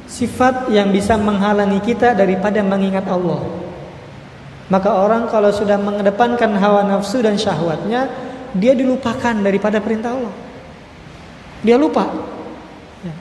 sifat 0.10 0.70
yang 0.74 0.90
bisa 0.94 1.18
menghalangi 1.18 1.82
kita 1.82 2.14
daripada 2.14 2.62
mengingat 2.62 3.06
Allah. 3.10 3.42
Maka 4.70 4.90
orang 4.94 5.26
kalau 5.34 5.50
sudah 5.50 5.82
mengedepankan 5.82 6.54
hawa 6.62 6.86
nafsu 6.86 7.26
dan 7.26 7.38
syahwatnya, 7.38 8.06
dia 8.54 8.78
dilupakan 8.78 9.34
daripada 9.42 9.82
perintah 9.82 10.14
Allah. 10.14 10.49
Dia 11.66 11.76
lupa. 11.76 12.08
Ya. 13.04 13.14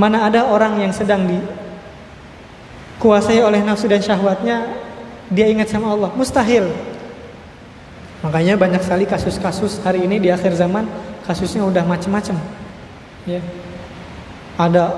Mana 0.00 0.24
ada 0.24 0.48
orang 0.48 0.80
yang 0.80 0.92
sedang 0.92 1.28
dikuasai 2.98 3.40
oleh 3.44 3.60
nafsu 3.64 3.88
dan 3.88 4.00
syahwatnya, 4.00 4.64
dia 5.28 5.46
ingat 5.48 5.68
sama 5.68 5.92
Allah. 5.92 6.08
Mustahil. 6.16 6.72
Makanya 8.24 8.58
banyak 8.58 8.82
sekali 8.82 9.06
kasus-kasus 9.06 9.78
hari 9.86 10.02
ini 10.02 10.18
di 10.18 10.32
akhir 10.32 10.56
zaman 10.58 10.88
kasusnya 11.22 11.62
udah 11.62 11.84
macam-macam. 11.86 12.34
Ya. 13.28 13.44
Ada 14.58 14.90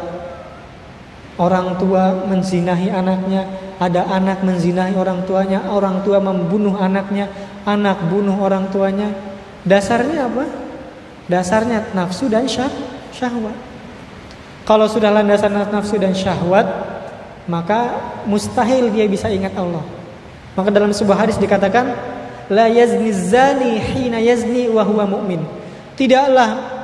orang 1.36 1.76
tua 1.76 2.16
menzinahi 2.28 2.88
anaknya, 2.88 3.44
ada 3.76 4.08
anak 4.08 4.40
menzinahi 4.40 4.96
orang 4.96 5.24
tuanya, 5.24 5.64
orang 5.68 6.04
tua 6.04 6.20
membunuh 6.20 6.76
anaknya, 6.80 7.28
anak 7.68 8.00
bunuh 8.08 8.36
orang 8.40 8.68
tuanya. 8.72 9.12
Dasarnya 9.68 10.28
apa? 10.28 10.69
Dasarnya 11.30 11.94
nafsu 11.94 12.26
dan 12.26 12.50
syah, 12.50 12.66
syahwat. 13.14 13.54
Kalau 14.66 14.90
sudah 14.90 15.14
landasan 15.14 15.54
nafsu 15.54 15.94
dan 15.94 16.10
syahwat, 16.10 16.66
maka 17.46 17.94
mustahil 18.26 18.90
dia 18.90 19.06
bisa 19.06 19.30
ingat 19.30 19.54
Allah. 19.54 19.86
Maka 20.58 20.74
dalam 20.74 20.90
sebuah 20.90 21.22
hadis 21.22 21.38
dikatakan, 21.38 21.94
la 22.50 22.66
yazni 22.66 23.14
zani 23.14 23.78
hina 23.78 24.18
yazni 24.18 24.66
wa 24.66 24.82
mu'min. 24.82 25.46
Tidaklah 25.94 26.82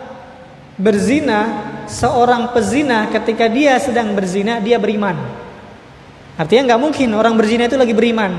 berzina 0.79 1.67
seorang 1.91 2.55
pezina 2.55 3.11
ketika 3.11 3.51
dia 3.51 3.75
sedang 3.83 4.15
berzina 4.15 4.63
dia 4.63 4.79
beriman. 4.79 5.19
Artinya 6.39 6.75
nggak 6.75 6.81
mungkin 6.87 7.09
orang 7.19 7.35
berzina 7.35 7.67
itu 7.67 7.75
lagi 7.75 7.97
beriman. 7.97 8.31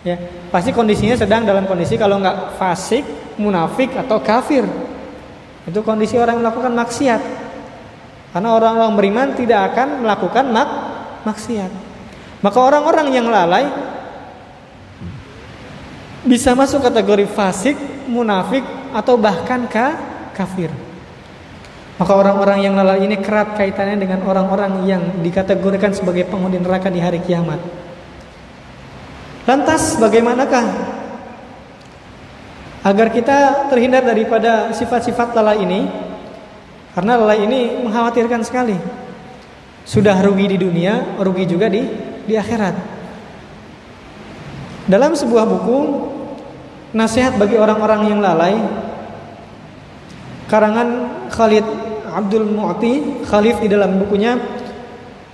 Ya, 0.00 0.16
pasti 0.48 0.72
kondisinya 0.72 1.12
sedang 1.12 1.44
dalam 1.44 1.68
kondisi 1.68 2.00
kalau 2.00 2.16
nggak 2.16 2.56
fasik, 2.56 3.04
munafik 3.36 3.92
atau 3.92 4.16
kafir. 4.24 4.64
Itu 5.70 5.86
kondisi 5.86 6.18
orang 6.18 6.42
yang 6.42 6.50
melakukan 6.50 6.74
maksiat. 6.74 7.22
Karena 8.34 8.50
orang-orang 8.58 8.92
beriman 8.98 9.28
tidak 9.38 9.70
akan 9.74 10.02
melakukan 10.02 10.44
mak 10.50 10.68
maksiat. 11.22 11.70
Maka 12.42 12.58
orang-orang 12.58 13.14
yang 13.14 13.30
lalai 13.30 13.70
bisa 16.26 16.58
masuk 16.58 16.82
kategori 16.82 17.30
fasik, 17.30 17.78
munafik 18.10 18.66
atau 18.90 19.14
bahkan 19.14 19.70
ka 19.70 19.94
kafir. 20.34 20.74
Maka 22.00 22.12
orang-orang 22.16 22.64
yang 22.64 22.74
lalai 22.74 23.04
ini 23.04 23.20
kerat 23.20 23.60
kaitannya 23.60 24.00
dengan 24.00 24.24
orang-orang 24.24 24.88
yang 24.88 25.02
dikategorikan 25.20 25.92
sebagai 25.92 26.24
penghuni 26.26 26.56
neraka 26.56 26.88
di 26.88 26.96
hari 26.96 27.20
kiamat. 27.20 27.60
Lantas 29.44 30.00
bagaimanakah 30.00 30.64
agar 32.80 33.12
kita 33.12 33.68
terhindar 33.68 34.04
daripada 34.04 34.72
sifat-sifat 34.72 35.36
lalai 35.36 35.62
ini 35.64 35.80
karena 36.96 37.20
lalai 37.20 37.44
ini 37.44 37.84
mengkhawatirkan 37.84 38.40
sekali 38.42 38.76
sudah 39.84 40.16
rugi 40.20 40.56
di 40.56 40.58
dunia 40.60 41.20
rugi 41.20 41.44
juga 41.44 41.68
di 41.68 41.84
di 42.24 42.34
akhirat 42.36 42.74
dalam 44.88 45.12
sebuah 45.12 45.44
buku 45.44 45.78
nasihat 46.96 47.36
bagi 47.36 47.60
orang-orang 47.60 48.10
yang 48.10 48.20
lalai 48.24 48.56
karangan 50.50 50.88
Khalid 51.30 51.66
Abdul 52.10 52.48
Mu'ti 52.48 53.22
Khalif 53.28 53.62
di 53.62 53.68
dalam 53.70 54.02
bukunya 54.02 54.34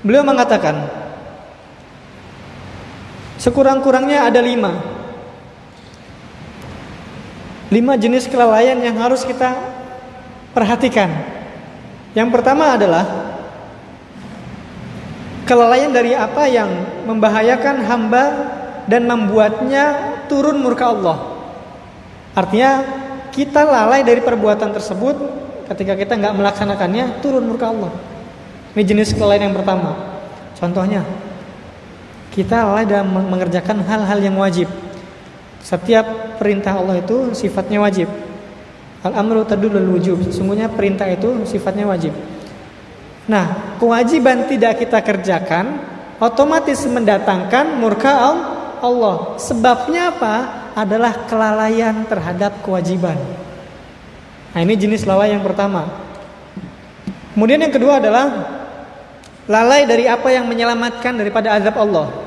Beliau 0.07 0.23
mengatakan, 0.23 0.87
sekurang-kurangnya 3.43 4.31
ada 4.31 4.39
lima. 4.39 4.71
Lima 7.67 7.99
jenis 7.99 8.31
kelalaian 8.31 8.79
yang 8.79 8.95
harus 9.03 9.27
kita 9.27 9.59
perhatikan. 10.55 11.11
Yang 12.15 12.29
pertama 12.31 12.79
adalah 12.79 13.05
kelalaian 15.45 15.91
dari 15.91 16.15
apa 16.15 16.47
yang 16.47 16.69
membahayakan 17.07 17.83
hamba 17.87 18.25
dan 18.87 19.07
membuatnya 19.07 20.15
turun 20.31 20.63
murka 20.63 20.95
Allah. 20.95 21.19
Artinya 22.39 22.73
kita 23.35 23.67
lalai 23.67 24.07
dari 24.07 24.23
perbuatan 24.23 24.71
tersebut 24.73 25.17
ketika 25.75 25.99
kita 25.99 26.13
nggak 26.17 26.35
melaksanakannya 26.39 27.19
turun 27.21 27.45
murka 27.45 27.69
Allah. 27.75 27.91
Ini 28.77 28.83
jenis 28.85 29.17
kelalaian 29.17 29.51
yang 29.51 29.57
pertama. 29.57 29.97
Contohnya, 30.57 31.05
kita 32.33 32.65
lalai 32.65 32.85
dalam 32.85 33.09
mengerjakan 33.13 33.81
hal-hal 33.85 34.19
yang 34.21 34.37
wajib. 34.37 34.69
Setiap 35.67 36.39
perintah 36.39 36.79
Allah 36.79 37.03
itu 37.03 37.35
sifatnya 37.35 37.83
wajib. 37.83 38.07
Al-amru 39.03 39.43
tadulul 39.43 39.99
wujub. 39.99 40.23
Sesungguhnya 40.31 40.71
perintah 40.71 41.11
itu 41.11 41.43
sifatnya 41.43 41.91
wajib. 41.91 42.15
Nah, 43.27 43.75
kewajiban 43.83 44.47
tidak 44.47 44.79
kita 44.79 45.03
kerjakan 45.03 45.83
otomatis 46.23 46.87
mendatangkan 46.87 47.83
murka 47.83 48.15
Allah. 48.79 49.35
Sebabnya 49.43 50.15
apa? 50.15 50.35
Adalah 50.79 51.27
kelalaian 51.27 52.07
terhadap 52.07 52.63
kewajiban. 52.63 53.19
Nah, 54.55 54.61
ini 54.63 54.79
jenis 54.79 55.03
lalai 55.03 55.35
yang 55.35 55.43
pertama. 55.43 55.91
Kemudian 57.35 57.59
yang 57.59 57.75
kedua 57.75 57.99
adalah 57.99 58.55
lalai 59.51 59.83
dari 59.83 60.07
apa 60.07 60.31
yang 60.31 60.47
menyelamatkan 60.47 61.19
daripada 61.19 61.59
azab 61.59 61.75
Allah. 61.75 62.26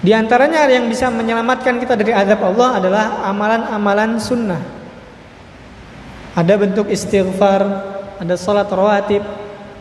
Di 0.00 0.16
antaranya 0.16 0.64
yang 0.64 0.88
bisa 0.88 1.12
menyelamatkan 1.12 1.76
kita 1.76 1.92
dari 1.92 2.16
azab 2.16 2.40
Allah 2.40 2.80
adalah 2.80 3.04
amalan-amalan 3.28 4.16
sunnah. 4.16 4.62
Ada 6.32 6.56
bentuk 6.56 6.88
istighfar, 6.88 7.60
ada 8.16 8.34
sholat 8.40 8.64
rawatib, 8.72 9.20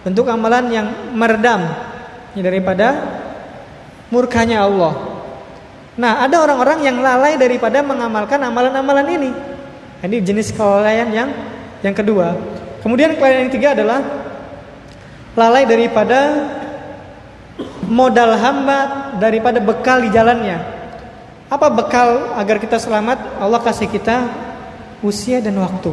bentuk 0.03 0.27
amalan 0.27 0.67
yang 0.67 0.88
meredam 1.15 1.71
daripada 2.35 2.99
murkanya 4.11 4.67
Allah. 4.67 5.23
Nah, 5.99 6.23
ada 6.23 6.39
orang-orang 6.43 6.83
yang 6.83 6.99
lalai 6.99 7.39
daripada 7.39 7.79
mengamalkan 7.79 8.39
amalan-amalan 8.43 9.07
ini. 9.07 9.31
Ini 9.99 10.17
jenis 10.23 10.55
kelalaian 10.55 11.11
yang 11.11 11.29
yang 11.79 11.95
kedua. 11.95 12.35
Kemudian 12.83 13.15
kelalaian 13.15 13.47
yang 13.47 13.51
ketiga 13.51 13.69
adalah 13.75 13.99
lalai 15.35 15.67
daripada 15.67 16.19
modal 17.89 18.37
hamba 18.37 19.11
daripada 19.17 19.57
bekal 19.57 20.03
di 20.05 20.09
jalannya. 20.13 20.61
Apa 21.49 21.73
bekal 21.73 22.37
agar 22.37 22.61
kita 22.61 22.77
selamat? 22.77 23.41
Allah 23.41 23.57
kasih 23.61 23.89
kita 23.89 24.29
usia 25.01 25.41
dan 25.41 25.57
waktu. 25.57 25.91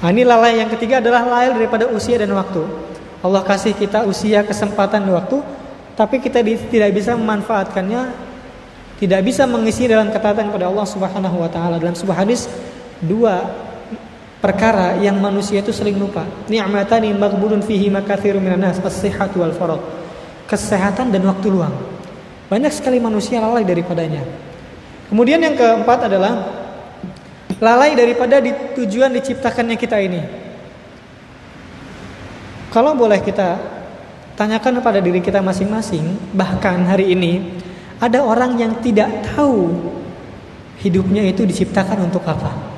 Nah, 0.00 0.08
ini 0.12 0.24
lalai 0.24 0.60
yang 0.60 0.68
ketiga 0.68 1.00
adalah 1.00 1.24
lalai 1.24 1.52
daripada 1.52 1.88
usia 1.88 2.16
dan 2.20 2.32
waktu. 2.32 2.64
Allah 3.24 3.40
kasih 3.40 3.72
kita 3.72 4.04
usia, 4.04 4.44
kesempatan, 4.44 5.08
dan 5.08 5.16
waktu, 5.16 5.40
tapi 5.96 6.20
kita 6.20 6.44
tidak 6.44 6.92
bisa 6.92 7.16
memanfaatkannya, 7.16 8.12
tidak 9.00 9.20
bisa 9.24 9.48
mengisi 9.48 9.88
dalam 9.88 10.12
ketaatan 10.12 10.52
kepada 10.52 10.68
Allah 10.68 10.84
Subhanahu 10.84 11.40
wa 11.40 11.48
taala. 11.48 11.80
Dalam 11.80 11.96
sebuah 11.96 12.20
hadis, 12.20 12.52
dua 13.00 13.48
perkara 14.44 15.00
yang 15.00 15.16
manusia 15.16 15.64
itu 15.64 15.72
sering 15.72 15.96
lupa. 15.96 16.28
Ni'matani 16.52 17.16
maghbunun 17.16 17.64
fihi 17.64 17.88
makatsirun 17.88 18.44
minan 18.44 18.60
nas, 18.60 18.76
as-sihhatu 18.76 19.40
wal 19.40 19.56
faragh. 19.56 19.80
Kesehatan 20.44 21.08
dan 21.08 21.24
waktu 21.24 21.48
luang. 21.48 21.72
Banyak 22.52 22.68
sekali 22.68 23.00
manusia 23.00 23.40
lalai 23.40 23.64
daripadanya. 23.64 24.20
Kemudian 25.08 25.40
yang 25.40 25.56
keempat 25.56 26.12
adalah 26.12 26.44
lalai 27.56 27.96
daripada 27.96 28.44
di, 28.44 28.52
tujuan 28.76 29.16
diciptakannya 29.16 29.80
kita 29.80 29.96
ini. 30.04 30.20
Kalau 32.68 32.92
boleh 32.92 33.24
kita 33.24 33.56
tanyakan 34.36 34.84
kepada 34.84 35.00
diri 35.00 35.24
kita 35.24 35.40
masing-masing, 35.40 36.36
bahkan 36.36 36.84
hari 36.84 37.16
ini 37.16 37.56
ada 37.96 38.20
orang 38.20 38.60
yang 38.60 38.76
tidak 38.84 39.08
tahu 39.32 39.72
hidupnya 40.84 41.24
itu 41.24 41.48
diciptakan 41.48 42.12
untuk 42.12 42.28
apa. 42.28 42.73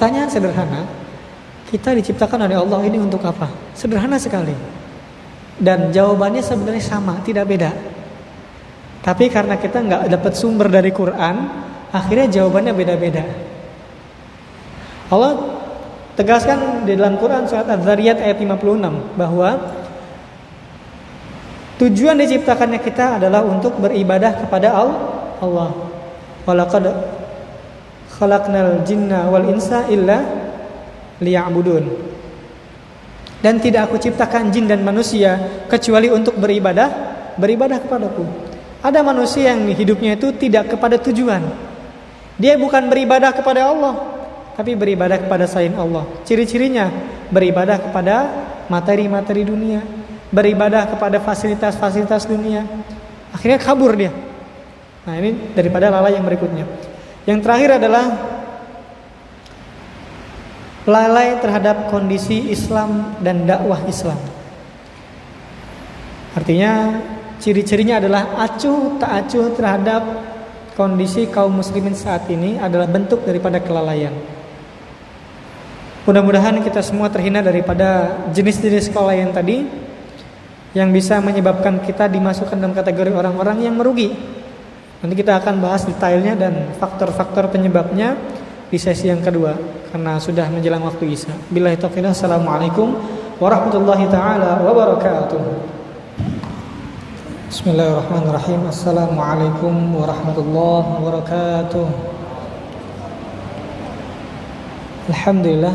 Pertanyaan 0.00 0.32
sederhana, 0.32 0.88
kita 1.68 1.92
diciptakan 1.92 2.48
oleh 2.48 2.56
Allah 2.56 2.80
ini 2.88 2.96
untuk 2.96 3.20
apa? 3.20 3.52
Sederhana 3.76 4.16
sekali. 4.16 4.56
Dan 5.60 5.92
jawabannya 5.92 6.40
sebenarnya 6.40 6.80
sama, 6.80 7.20
tidak 7.20 7.44
beda. 7.44 7.68
Tapi 9.04 9.28
karena 9.28 9.60
kita 9.60 9.84
nggak 9.84 10.08
dapat 10.08 10.32
sumber 10.32 10.72
dari 10.72 10.88
Quran, 10.88 11.36
akhirnya 11.92 12.32
jawabannya 12.32 12.72
beda-beda. 12.72 13.28
Allah 15.12 15.36
tegaskan 16.16 16.88
di 16.88 16.96
dalam 16.96 17.20
Quran 17.20 17.44
surat 17.44 17.68
Az-Zariyat 17.68 18.24
ayat 18.24 18.40
56 18.40 19.20
bahwa 19.20 19.52
tujuan 21.76 22.16
diciptakannya 22.16 22.80
kita 22.80 23.20
adalah 23.20 23.44
untuk 23.44 23.76
beribadah 23.76 24.48
kepada 24.48 24.72
Allah. 24.72 25.76
Khalaqnal 28.20 28.84
jinna 28.84 29.32
wal 29.32 29.48
insa 29.48 29.88
illa 29.88 30.20
liya'budun. 31.24 31.84
Dan 33.40 33.56
tidak 33.56 33.88
aku 33.88 33.96
ciptakan 33.96 34.52
jin 34.52 34.68
dan 34.68 34.84
manusia 34.84 35.64
kecuali 35.64 36.12
untuk 36.12 36.36
beribadah, 36.36 36.88
beribadah 37.40 37.80
kepadaku. 37.80 38.28
Ada 38.84 39.00
manusia 39.00 39.56
yang 39.56 39.64
hidupnya 39.72 40.20
itu 40.20 40.28
tidak 40.36 40.76
kepada 40.76 41.00
tujuan. 41.00 41.40
Dia 42.36 42.60
bukan 42.60 42.92
beribadah 42.92 43.32
kepada 43.32 43.72
Allah, 43.72 43.96
tapi 44.56 44.76
beribadah 44.76 45.16
kepada 45.24 45.48
selain 45.48 45.72
Allah. 45.72 46.04
Ciri-cirinya 46.28 46.92
beribadah 47.32 47.80
kepada 47.80 48.28
materi-materi 48.68 49.48
dunia, 49.48 49.80
beribadah 50.28 50.92
kepada 50.92 51.16
fasilitas-fasilitas 51.24 52.28
dunia. 52.28 52.68
Akhirnya 53.32 53.56
kabur 53.56 53.96
dia. 53.96 54.12
Nah, 55.08 55.16
ini 55.16 55.56
daripada 55.56 55.88
lalai 55.88 56.20
yang 56.20 56.28
berikutnya. 56.28 56.68
Yang 57.30 57.46
terakhir 57.46 57.70
adalah 57.78 58.06
lalai 60.82 61.38
terhadap 61.38 61.86
kondisi 61.86 62.50
Islam 62.50 63.22
dan 63.22 63.46
dakwah 63.46 63.86
Islam. 63.86 64.18
Artinya 66.34 66.98
ciri-cirinya 67.38 68.02
adalah 68.02 68.34
acuh 68.34 68.98
tak 68.98 69.10
acuh 69.22 69.46
terhadap 69.54 70.02
kondisi 70.74 71.30
kaum 71.30 71.54
muslimin 71.54 71.94
saat 71.94 72.26
ini 72.26 72.58
adalah 72.58 72.90
bentuk 72.90 73.22
daripada 73.22 73.62
kelalaian. 73.62 74.14
Mudah-mudahan 76.10 76.58
kita 76.66 76.82
semua 76.82 77.14
terhindar 77.14 77.46
daripada 77.46 78.18
jenis-jenis 78.34 78.90
kelalaian 78.90 79.30
tadi 79.30 79.70
yang 80.74 80.90
bisa 80.90 81.22
menyebabkan 81.22 81.78
kita 81.78 82.10
dimasukkan 82.10 82.58
dalam 82.58 82.74
kategori 82.74 83.14
orang-orang 83.14 83.62
yang 83.62 83.78
merugi 83.78 84.39
Nanti 85.00 85.16
kita 85.16 85.40
akan 85.40 85.64
bahas 85.64 85.88
detailnya 85.88 86.36
dan 86.36 86.76
faktor-faktor 86.76 87.48
penyebabnya 87.48 88.20
di 88.68 88.76
sesi 88.76 89.08
yang 89.08 89.24
kedua 89.24 89.56
karena 89.88 90.20
sudah 90.20 90.44
menjelang 90.52 90.84
waktu 90.84 91.08
Isya. 91.08 91.32
Billahi 91.48 91.80
taufiq. 91.80 92.04
Assalamualaikum 92.04 93.00
warahmatullahi 93.40 94.04
taala 94.12 94.60
wabarakatuh. 94.60 95.40
Bismillahirrahmanirrahim. 97.48 98.68
Assalamualaikum 98.68 99.72
warahmatullahi 99.96 100.86
wabarakatuh. 101.00 101.86
Alhamdulillah. 105.10 105.74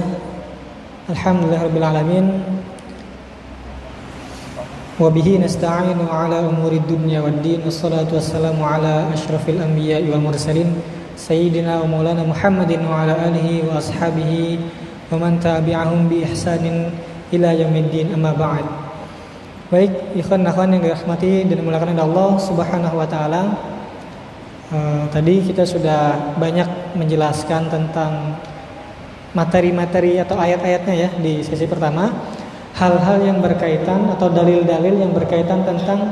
Alhamdulillah 1.10 1.62
rabbil 1.66 1.88
alamin. 1.90 2.26
وبه 5.01 5.29
نستعين 5.44 5.96
على 6.12 6.38
أمور 6.44 6.73
الدنيا 6.73 7.20
والدين 7.20 7.61
والصلاة 7.64 8.12
والسلام 8.12 8.62
على 8.62 9.09
أشرف 9.16 9.49
الأنبياء 9.49 10.03
والمرسلين 10.12 10.68
سيدنا 11.16 11.81
ومولانا 11.81 12.25
محمد 12.25 12.73
وعلى 12.90 13.14
آله 13.29 13.49
وأصحابه 13.68 14.59
ومن 15.12 15.40
تابعهم 15.40 16.01
بإحسان 16.09 16.64
إلى 17.33 17.49
يوم 17.62 17.75
الدين 17.77 18.07
أما 18.14 18.33
بعد 18.37 18.66
Baik, 19.70 20.18
ikhwan 20.18 20.42
akhwan 20.51 20.75
yang 20.75 20.83
dirahmati 20.83 21.46
dan 21.46 21.62
dimuliakan 21.62 21.94
oleh 21.94 22.03
Allah 22.03 22.31
Subhanahu 22.42 22.90
wa 22.99 23.07
taala. 23.07 23.55
Uh, 24.66 25.07
tadi 25.14 25.46
kita 25.46 25.62
sudah 25.62 26.35
banyak 26.42 26.66
menjelaskan 26.99 27.70
tentang 27.70 28.35
materi-materi 29.31 30.18
atau 30.18 30.35
ayat-ayatnya 30.42 30.94
ya 31.07 31.09
di 31.23 31.46
sesi 31.46 31.70
pertama 31.70 32.11
hal-hal 32.76 33.18
yang 33.24 33.40
berkaitan 33.40 34.12
atau 34.12 34.28
dalil-dalil 34.28 35.00
yang 35.00 35.16
berkaitan 35.16 35.64
tentang 35.64 36.12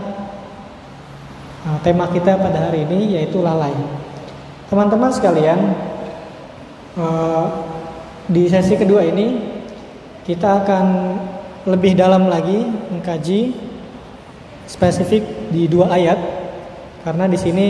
uh, 1.68 1.78
tema 1.84 2.08
kita 2.08 2.40
pada 2.40 2.72
hari 2.72 2.88
ini 2.88 3.20
yaitu 3.20 3.44
lalai. 3.44 3.76
Teman-teman 4.72 5.12
sekalian, 5.12 5.60
uh, 6.96 7.46
di 8.32 8.48
sesi 8.48 8.80
kedua 8.80 9.04
ini 9.04 9.44
kita 10.24 10.64
akan 10.64 10.86
lebih 11.68 12.00
dalam 12.00 12.32
lagi 12.32 12.64
mengkaji 12.92 13.52
spesifik 14.64 15.52
di 15.52 15.68
dua 15.68 15.92
ayat 15.92 16.16
karena 17.04 17.28
di 17.28 17.36
sini 17.36 17.68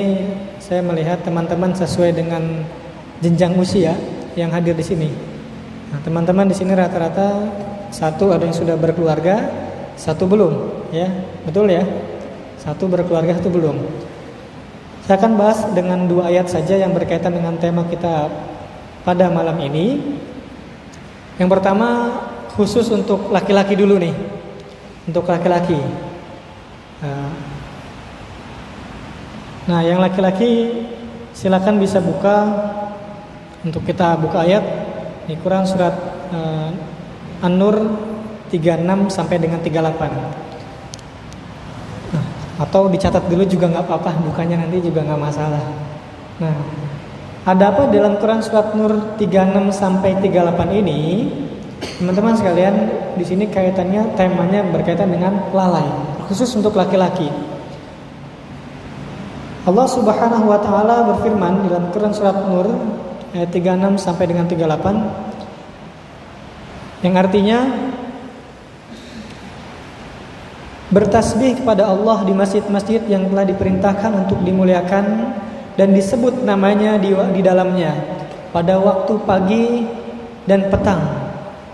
saya 0.62 0.86
melihat 0.86 1.26
teman-teman 1.26 1.74
sesuai 1.74 2.14
dengan 2.14 2.62
jenjang 3.26 3.58
usia 3.58 3.98
yang 4.38 4.54
hadir 4.54 4.78
di 4.78 4.86
sini. 4.86 5.10
Nah, 5.90 6.00
teman-teman 6.06 6.46
di 6.46 6.56
sini 6.58 6.78
rata-rata 6.78 7.42
satu 7.94 8.34
ada 8.34 8.50
yang 8.50 8.58
sudah 8.58 8.74
berkeluarga, 8.74 9.54
satu 9.94 10.26
belum, 10.26 10.54
ya. 10.90 11.06
Betul 11.46 11.70
ya? 11.70 11.86
Satu 12.58 12.90
berkeluarga, 12.90 13.38
satu 13.38 13.54
belum. 13.54 13.78
Saya 15.06 15.22
akan 15.22 15.34
bahas 15.38 15.60
dengan 15.78 16.10
dua 16.10 16.34
ayat 16.34 16.50
saja 16.50 16.80
yang 16.80 16.96
berkaitan 16.96 17.38
dengan 17.38 17.54
tema 17.62 17.86
kita 17.86 18.34
pada 19.06 19.30
malam 19.30 19.62
ini. 19.62 20.00
Yang 21.38 21.50
pertama 21.54 22.18
khusus 22.58 22.90
untuk 22.90 23.30
laki-laki 23.30 23.78
dulu 23.78 24.02
nih. 24.02 24.16
Untuk 25.06 25.30
laki-laki. 25.30 25.78
Nah, 27.04 27.30
nah, 29.68 29.82
yang 29.84 30.00
laki-laki 30.00 30.72
silakan 31.36 31.78
bisa 31.78 32.00
buka 32.00 32.48
untuk 33.60 33.84
kita 33.84 34.16
buka 34.18 34.48
ayat 34.48 34.64
di 35.28 35.36
Quran 35.36 35.68
surat 35.68 35.96
uh, 36.32 36.72
An-Nur 37.44 37.76
36 38.48 39.12
sampai 39.12 39.36
dengan 39.36 39.60
38. 39.60 39.76
Nah, 42.16 42.24
atau 42.64 42.88
dicatat 42.88 43.28
dulu 43.28 43.44
juga 43.44 43.68
nggak 43.68 43.84
apa-apa, 43.84 44.16
bukannya 44.24 44.64
nanti 44.64 44.80
juga 44.80 45.04
nggak 45.04 45.20
masalah. 45.20 45.64
Nah, 46.40 46.56
ada 47.44 47.76
apa 47.76 47.92
dalam 47.92 48.16
Quran 48.24 48.40
surat 48.40 48.72
Nur 48.72 49.20
36 49.20 49.76
sampai 49.76 50.16
38 50.24 50.80
ini? 50.80 51.28
Teman-teman 52.00 52.40
sekalian, 52.40 52.76
di 53.20 53.26
sini 53.28 53.52
kaitannya 53.52 54.16
temanya 54.16 54.64
berkaitan 54.72 55.12
dengan 55.12 55.52
lalai, 55.52 55.84
khusus 56.32 56.48
untuk 56.56 56.80
laki-laki. 56.80 57.28
Allah 59.68 59.88
Subhanahu 59.88 60.48
wa 60.48 60.60
taala 60.60 61.08
berfirman 61.12 61.68
dalam 61.68 61.92
Quran 61.92 62.12
surat 62.16 62.36
Nur 62.48 62.68
ayat 63.36 63.52
36 63.52 64.00
sampai 64.00 64.28
dengan 64.32 64.48
38 64.48 65.33
yang 67.04 67.20
artinya 67.20 67.60
bertasbih 70.94 71.60
kepada 71.60 71.92
Allah 71.92 72.24
di 72.24 72.32
masjid-masjid 72.32 73.04
yang 73.12 73.28
telah 73.28 73.44
diperintahkan 73.44 74.12
untuk 74.24 74.39
dimuliakan 74.46 75.36
dan 75.76 75.89
disebut 75.92 76.48
namanya 76.48 76.96
di, 77.02 77.12
di 77.12 77.42
dalamnya 77.44 77.92
pada 78.56 78.80
waktu 78.80 79.13
pagi 79.28 79.66
dan 80.48 80.72
petang. 80.72 81.02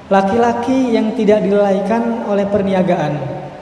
Laki-laki 0.10 0.98
yang 0.98 1.13
tidak 1.13 1.46
dilalaikan 1.46 2.26
oleh 2.26 2.50
perniagaan 2.50 3.13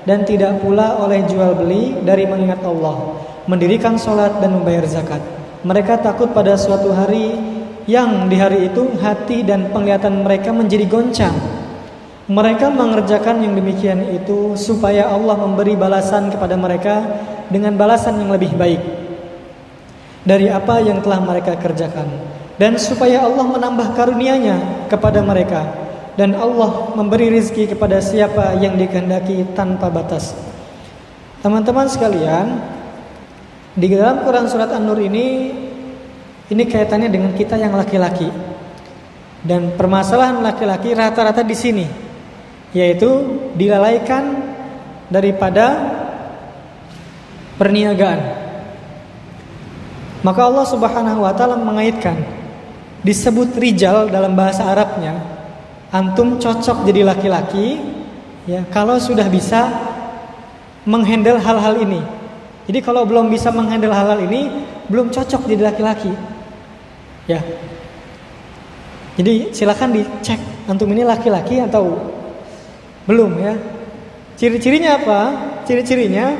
dan 0.08 0.24
tidak 0.24 0.64
pula 0.64 0.96
oleh 1.04 1.28
jual 1.28 1.60
beli 1.60 2.00
dari 2.08 2.24
mengingat 2.24 2.64
Allah 2.64 3.20
mendirikan 3.52 4.00
sholat 4.00 4.40
dan 4.40 4.56
membayar 4.56 4.88
zakat. 4.88 5.20
Mereka 5.68 6.00
takut 6.00 6.32
pada 6.32 6.56
suatu 6.56 6.96
hari 6.96 7.57
yang 7.88 8.28
di 8.28 8.36
hari 8.36 8.68
itu 8.68 9.00
hati 9.00 9.48
dan 9.48 9.72
penglihatan 9.72 10.22
mereka 10.22 10.52
menjadi 10.52 10.86
goncang. 10.86 11.36
Mereka 12.28 12.68
mengerjakan 12.76 13.40
yang 13.40 13.56
demikian 13.56 14.04
itu 14.12 14.60
supaya 14.60 15.08
Allah 15.08 15.40
memberi 15.40 15.80
balasan 15.80 16.28
kepada 16.28 16.60
mereka 16.60 17.00
dengan 17.48 17.80
balasan 17.80 18.20
yang 18.20 18.36
lebih 18.36 18.52
baik 18.60 18.84
dari 20.28 20.52
apa 20.52 20.84
yang 20.84 21.00
telah 21.00 21.24
mereka 21.24 21.56
kerjakan 21.56 22.12
dan 22.60 22.76
supaya 22.76 23.24
Allah 23.24 23.48
menambah 23.48 23.96
karunia-Nya 23.96 24.92
kepada 24.92 25.24
mereka 25.24 25.72
dan 26.20 26.36
Allah 26.36 26.92
memberi 27.00 27.32
rizki 27.32 27.64
kepada 27.64 28.04
siapa 28.04 28.60
yang 28.60 28.76
dikehendaki 28.76 29.56
tanpa 29.56 29.88
batas. 29.88 30.36
Teman-teman 31.40 31.88
sekalian, 31.88 32.60
di 33.78 33.88
dalam 33.94 34.26
Quran 34.26 34.50
surat 34.50 34.74
An-Nur 34.74 34.98
ini 34.98 35.54
ini 36.48 36.64
kaitannya 36.68 37.12
dengan 37.12 37.32
kita 37.36 37.60
yang 37.60 37.76
laki-laki. 37.76 38.28
Dan 39.44 39.76
permasalahan 39.80 40.44
laki-laki 40.44 40.92
rata-rata 40.92 41.46
di 41.46 41.56
sini 41.56 41.88
yaitu 42.76 43.40
dilalaikan 43.56 44.44
daripada 45.08 45.66
perniagaan. 47.56 48.20
Maka 50.26 50.42
Allah 50.44 50.66
Subhanahu 50.68 51.24
wa 51.24 51.32
taala 51.32 51.56
mengaitkan 51.56 52.20
disebut 53.06 53.56
rijal 53.56 54.12
dalam 54.12 54.36
bahasa 54.36 54.68
Arabnya 54.68 55.16
antum 55.94 56.36
cocok 56.36 56.84
jadi 56.84 57.08
laki-laki 57.08 57.80
ya 58.44 58.68
kalau 58.68 59.00
sudah 59.00 59.30
bisa 59.32 59.72
menghandle 60.84 61.40
hal-hal 61.40 61.80
ini. 61.84 62.02
Jadi 62.68 62.80
kalau 62.84 63.08
belum 63.08 63.32
bisa 63.32 63.48
menghandle 63.52 63.96
hal-hal 63.96 64.20
ini 64.28 64.52
belum 64.92 65.12
cocok 65.12 65.48
jadi 65.48 65.72
laki-laki. 65.72 66.12
Ya. 67.28 67.44
Jadi 69.20 69.52
silakan 69.52 69.98
dicek 69.98 70.40
antum 70.70 70.88
ini 70.94 71.04
laki-laki 71.04 71.60
atau 71.60 72.00
belum 73.04 73.32
ya. 73.42 73.54
Ciri-cirinya 74.38 75.02
apa? 75.02 75.20
Ciri-cirinya 75.66 76.32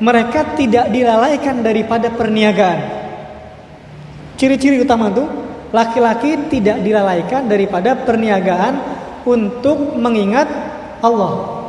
mereka 0.00 0.56
tidak 0.56 0.88
dilalaikan 0.88 1.60
daripada 1.60 2.08
perniagaan. 2.08 2.80
Ciri-ciri 4.40 4.80
utama 4.80 5.12
itu 5.12 5.26
laki-laki 5.74 6.48
tidak 6.48 6.80
dilalaikan 6.80 7.44
daripada 7.44 7.92
perniagaan 7.92 8.74
untuk 9.28 9.98
mengingat 10.00 10.48
Allah. 11.04 11.60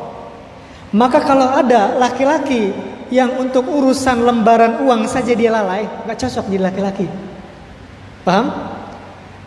Maka 0.92 1.20
kalau 1.24 1.48
ada 1.52 2.00
laki-laki 2.00 2.72
yang 3.12 3.36
untuk 3.40 3.68
urusan 3.68 4.24
lembaran 4.24 4.84
uang 4.88 5.08
saja 5.08 5.36
dia 5.36 5.52
lalai, 5.52 5.84
nggak 6.08 6.20
cocok 6.20 6.48
jadi 6.48 6.64
laki-laki. 6.72 7.31
Paham? 8.22 8.54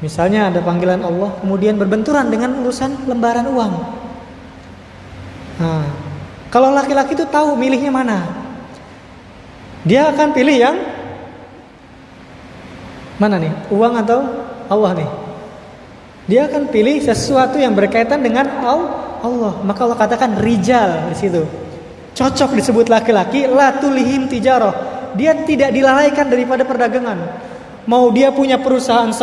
Misalnya 0.02 0.52
ada 0.52 0.60
panggilan 0.60 1.00
Allah 1.00 1.32
kemudian 1.40 1.78
berbenturan 1.80 2.28
dengan 2.28 2.60
urusan 2.60 3.08
lembaran 3.08 3.48
uang. 3.48 3.72
Nah, 5.54 5.86
kalau 6.50 6.74
laki-laki 6.74 7.14
itu 7.14 7.24
tahu 7.30 7.54
milihnya 7.54 7.94
mana. 7.94 8.18
Dia 9.86 10.10
akan 10.10 10.34
pilih 10.34 10.56
yang 10.56 10.76
mana 13.16 13.38
nih? 13.38 13.52
Uang 13.70 13.94
atau 13.94 14.26
Allah 14.66 14.92
nih? 14.98 15.10
Dia 16.24 16.48
akan 16.48 16.72
pilih 16.72 16.98
sesuatu 17.04 17.60
yang 17.60 17.76
berkaitan 17.76 18.24
dengan 18.24 18.48
Allah. 18.64 19.60
Maka 19.62 19.80
Allah 19.84 19.98
katakan 20.00 20.40
rijal 20.40 21.12
di 21.12 21.16
situ. 21.16 21.42
Cocok 22.14 22.54
disebut 22.56 22.86
laki-laki 22.88 23.44
la 23.48 23.76
tulihim 23.76 24.26
tijarah. 24.28 24.72
Dia 25.14 25.36
tidak 25.46 25.70
dilalaikan 25.70 26.26
daripada 26.26 26.66
perdagangan. 26.66 27.18
Mau 27.84 28.08
dia 28.12 28.32
punya 28.32 28.56
perusahaan 28.56 29.12
10, 29.12 29.20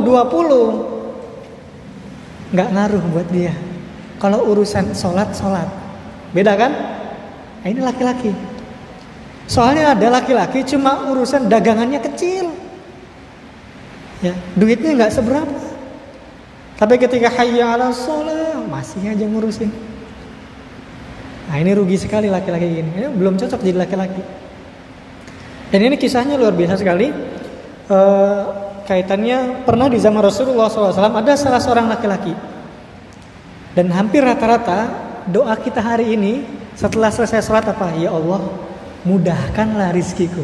20 0.00 0.98
nggak 2.48 2.68
ngaruh 2.72 3.04
buat 3.12 3.28
dia. 3.28 3.52
Kalau 4.16 4.48
urusan 4.48 4.96
sholat, 4.96 5.36
sholat. 5.36 5.68
Beda 6.32 6.56
kan? 6.56 6.72
Nah, 7.62 7.68
ini 7.68 7.80
laki-laki. 7.84 8.32
Soalnya 9.48 9.92
ada 9.96 10.08
laki-laki 10.20 10.64
cuma 10.64 11.12
urusan 11.12 11.48
dagangannya 11.48 12.00
kecil. 12.00 12.48
Ya, 14.24 14.34
duitnya 14.56 14.96
nggak 14.96 15.12
seberapa. 15.12 15.58
Tapi 16.78 16.94
ketika 16.96 17.28
hayya 17.30 17.76
ala 17.76 17.92
sholat 17.92 18.64
masih 18.72 19.04
aja 19.04 19.24
ngurusin. 19.28 19.70
Nah 21.48 21.56
ini 21.56 21.72
rugi 21.72 21.96
sekali 21.96 22.28
laki-laki 22.28 22.66
gini. 22.68 22.90
Ini 22.92 23.08
belum 23.12 23.40
cocok 23.40 23.60
jadi 23.64 23.78
laki-laki. 23.80 24.20
Dan 25.72 25.80
ini 25.84 25.96
kisahnya 25.96 26.36
luar 26.36 26.52
biasa 26.56 26.80
sekali 26.80 27.08
uh, 27.88 28.40
kaitannya 28.88 29.68
pernah 29.68 29.88
di 29.92 30.00
zaman 30.00 30.24
Rasulullah 30.24 30.72
SAW 30.72 30.96
ada 30.96 31.32
salah 31.36 31.60
seorang 31.60 31.92
laki-laki. 31.92 32.32
Dan 33.76 33.92
hampir 33.92 34.24
rata-rata 34.24 34.88
doa 35.28 35.52
kita 35.60 35.84
hari 35.84 36.16
ini 36.16 36.40
setelah 36.72 37.12
selesai 37.12 37.44
sholat 37.44 37.68
apa? 37.68 37.92
Ya 38.00 38.08
Allah 38.10 38.40
mudahkanlah 39.04 39.92
rizkiku. 39.92 40.42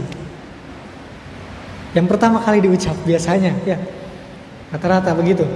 Yang 1.96 2.06
pertama 2.10 2.42
kali 2.42 2.60
diucap 2.60 2.94
biasanya 3.06 3.54
ya. 3.64 3.80
Rata-rata 4.68 5.14
begitu. 5.14 5.46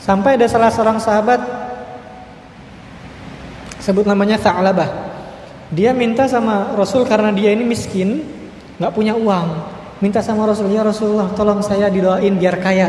Sampai 0.00 0.34
ada 0.40 0.48
salah 0.48 0.72
seorang 0.72 0.98
sahabat 0.98 1.40
sebut 3.78 4.02
namanya 4.02 4.40
Tha'labah. 4.40 5.06
Dia 5.70 5.94
minta 5.94 6.26
sama 6.26 6.74
Rasul 6.78 7.06
karena 7.06 7.30
dia 7.34 7.50
ini 7.54 7.66
miskin 7.66 8.22
nggak 8.78 8.92
punya 8.94 9.14
uang 9.18 9.75
minta 10.00 10.20
sama 10.20 10.44
Rasul 10.44 10.68
ya 10.72 10.84
Rasulullah 10.84 11.32
tolong 11.32 11.64
saya 11.64 11.88
didoain 11.88 12.36
biar 12.36 12.56
kaya. 12.60 12.88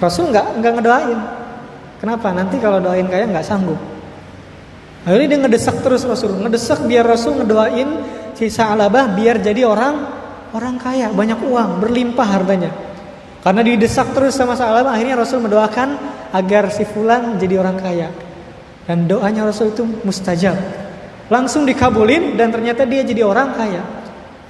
Rasul 0.00 0.32
nggak 0.32 0.46
nggak 0.58 0.72
ngedoain. 0.80 1.20
Kenapa? 2.00 2.32
Nanti 2.32 2.56
kalau 2.56 2.80
doain 2.80 3.04
kaya 3.04 3.28
nggak 3.28 3.44
sanggup. 3.44 3.76
Akhirnya 5.04 5.36
dia 5.36 5.40
ngedesak 5.44 5.80
terus 5.84 6.04
Rasul. 6.08 6.40
Ngedesak 6.40 6.84
biar 6.88 7.04
Rasul 7.04 7.40
ngedoain 7.40 7.88
si 8.32 8.48
Sa'labah 8.48 9.12
biar 9.12 9.40
jadi 9.44 9.68
orang 9.68 9.94
orang 10.56 10.76
kaya. 10.80 11.12
Banyak 11.12 11.44
uang 11.44 11.84
berlimpah 11.84 12.28
hartanya. 12.28 12.72
Karena 13.40 13.60
didesak 13.64 14.12
terus 14.16 14.36
sama 14.36 14.56
Sa'labah 14.56 14.96
akhirnya 14.96 15.16
Rasul 15.20 15.44
mendoakan 15.44 15.88
agar 16.32 16.72
si 16.72 16.88
fulan 16.88 17.36
jadi 17.36 17.60
orang 17.60 17.76
kaya. 17.80 18.08
Dan 18.88 19.04
doanya 19.04 19.44
Rasul 19.44 19.72
itu 19.76 19.84
mustajab. 19.84 20.56
Langsung 21.30 21.62
dikabulin 21.62 22.34
dan 22.34 22.50
ternyata 22.50 22.88
dia 22.88 23.04
jadi 23.04 23.22
orang 23.22 23.54
kaya. 23.54 23.99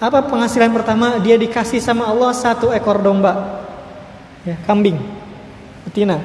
Apa 0.00 0.24
penghasilan 0.24 0.72
pertama? 0.72 1.20
Dia 1.20 1.36
dikasih 1.36 1.76
sama 1.76 2.08
Allah 2.08 2.32
satu 2.32 2.72
ekor 2.72 3.04
domba. 3.04 3.60
Ya, 4.48 4.56
kambing. 4.64 4.96
Betina. 5.84 6.16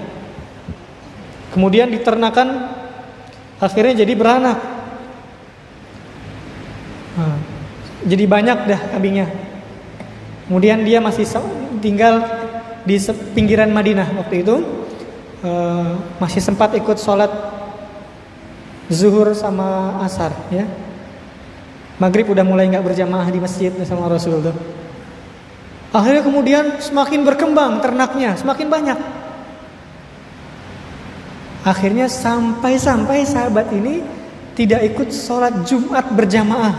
Kemudian 1.51 1.91
diternakan 1.91 2.71
akhirnya 3.59 4.07
jadi 4.07 4.13
beranak. 4.15 4.57
Nah, 7.19 7.37
jadi 8.07 8.23
banyak 8.23 8.57
dah 8.63 8.81
kambingnya. 8.95 9.27
Kemudian 10.47 10.87
dia 10.87 11.03
masih 11.03 11.27
tinggal 11.83 12.23
di 12.87 12.95
pinggiran 13.35 13.75
Madinah 13.75 14.07
waktu 14.15 14.39
itu. 14.39 14.55
Uh, 15.43 15.99
masih 16.17 16.39
sempat 16.39 16.71
ikut 16.79 16.95
sholat 16.95 17.29
zuhur 18.89 19.35
sama 19.37 19.99
asar 20.01 20.33
ya 20.49 20.65
maghrib 22.01 22.27
udah 22.27 22.43
mulai 22.43 22.67
nggak 22.67 22.83
berjamaah 22.83 23.27
di 23.31 23.39
masjid 23.39 23.71
sama 23.87 24.11
Rasul 24.11 24.43
tuh. 24.43 24.55
Akhirnya 25.95 26.23
kemudian 26.27 26.65
semakin 26.83 27.23
berkembang 27.23 27.79
ternaknya 27.79 28.35
semakin 28.35 28.67
banyak. 28.67 28.99
Akhirnya 31.65 32.05
sampai-sampai 32.11 33.25
sahabat 33.25 33.71
ini 33.73 34.03
tidak 34.53 34.85
ikut 34.91 35.09
sholat 35.09 35.65
Jumat 35.65 36.05
berjamaah. 36.13 36.75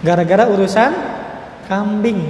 Gara-gara 0.00 0.46
urusan 0.48 0.94
kambing. 1.66 2.24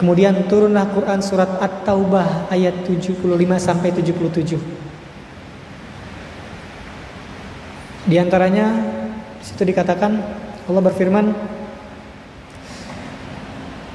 Kemudian 0.00 0.48
turunlah 0.48 0.88
Quran 0.96 1.20
surat 1.20 1.60
At-Taubah 1.60 2.48
ayat 2.48 2.88
75 2.88 3.20
sampai 3.60 3.92
77 3.92 4.56
Di 8.08 8.16
antaranya 8.16 8.80
di 9.40 9.44
situ 9.48 9.64
dikatakan 9.64 10.20
Allah 10.68 10.82
berfirman 10.84 11.32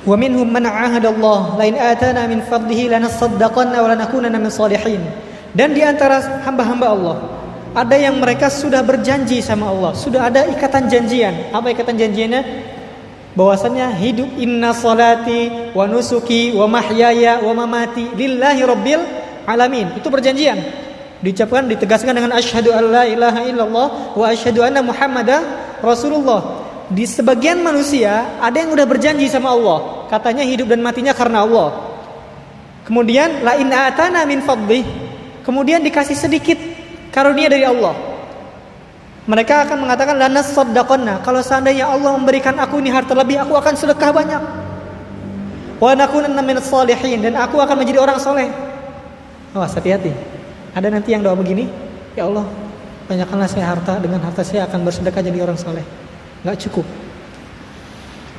Wa 0.06 0.14
minhum 0.14 0.46
man 0.46 0.70
Allah 0.70 1.58
la 1.58 1.66
in 1.66 1.74
atana 1.82 2.30
min 2.30 2.46
fadlihi 2.46 2.94
lanasaddaqanna 2.94 3.82
wa 3.82 3.90
lanakunanna 3.90 4.38
min 4.38 4.54
salihin. 4.54 5.02
Dan 5.50 5.74
di 5.74 5.82
antara 5.82 6.46
hamba-hamba 6.46 6.88
Allah 6.94 7.18
ada 7.74 7.98
yang 7.98 8.22
mereka 8.22 8.54
sudah 8.54 8.86
berjanji 8.86 9.42
sama 9.42 9.74
Allah, 9.74 9.98
sudah 9.98 10.30
ada 10.30 10.46
ikatan 10.46 10.86
janjian. 10.94 11.50
Apa 11.50 11.74
ikatan 11.74 11.98
janjiannya? 11.98 12.42
Bahwasannya 13.34 13.98
hidup 13.98 14.30
inna 14.38 14.78
salati 14.78 15.74
wa 15.74 15.90
nusuki 15.90 16.54
wa 16.54 16.70
mahyaya 16.70 17.42
wa 17.42 17.66
mamati 17.66 18.14
lillahi 18.14 18.62
rabbil 18.62 19.02
alamin. 19.50 19.90
Itu 19.98 20.14
perjanjian 20.14 20.85
diucapkan 21.26 21.66
ditegaskan 21.66 22.14
dengan 22.14 22.38
asyhadu 22.38 22.70
alla 22.70 23.10
ilaha 23.10 23.42
illallah 23.50 23.88
wa 24.14 24.26
asyhadu 24.30 24.62
anna 24.62 24.86
muhammadar 24.86 25.42
rasulullah. 25.82 26.62
Di 26.94 27.10
sebagian 27.10 27.66
manusia 27.66 28.38
ada 28.38 28.62
yang 28.62 28.70
udah 28.70 28.86
berjanji 28.86 29.26
sama 29.26 29.58
Allah. 29.58 30.06
Katanya 30.06 30.46
hidup 30.46 30.70
dan 30.70 30.86
matinya 30.86 31.18
karena 31.18 31.42
Allah. 31.42 31.98
Kemudian 32.86 33.42
la 33.42 33.58
in 33.58 33.74
atana 33.74 34.22
min 34.30 34.46
fadli 34.46 34.86
kemudian 35.42 35.82
dikasih 35.82 36.14
sedikit 36.14 36.62
karunia 37.10 37.50
dari 37.50 37.66
Allah. 37.66 37.98
Mereka 39.26 39.66
akan 39.66 39.82
mengatakan 39.82 40.22
lana 40.22 40.46
kalau 41.26 41.42
seandainya 41.42 41.90
Allah 41.90 42.14
memberikan 42.14 42.54
aku 42.62 42.78
ini 42.78 42.94
harta 42.94 43.18
lebih 43.18 43.42
aku 43.42 43.58
akan 43.58 43.74
sedekah 43.74 44.14
banyak. 44.14 44.44
Wa 45.82 45.98
nakunanna 45.98 46.46
min 46.46 46.62
salihin 46.62 47.26
dan 47.26 47.34
aku 47.42 47.58
akan 47.58 47.82
menjadi 47.82 48.06
orang 48.06 48.22
soleh. 48.22 48.46
Awas 49.58 49.74
hati-hati 49.74 50.35
ada 50.76 50.92
nanti 50.92 51.16
yang 51.16 51.24
doa 51.24 51.40
begini, 51.40 51.72
ya 52.20 52.28
Allah, 52.28 52.44
banyakkanlah 53.08 53.48
saya 53.48 53.72
harta, 53.72 53.96
dengan 54.04 54.20
harta 54.20 54.44
saya 54.44 54.68
akan 54.68 54.84
bersedekah 54.84 55.24
jadi 55.24 55.40
orang 55.40 55.56
soleh. 55.56 55.88
Gak 56.44 56.68
cukup. 56.68 56.84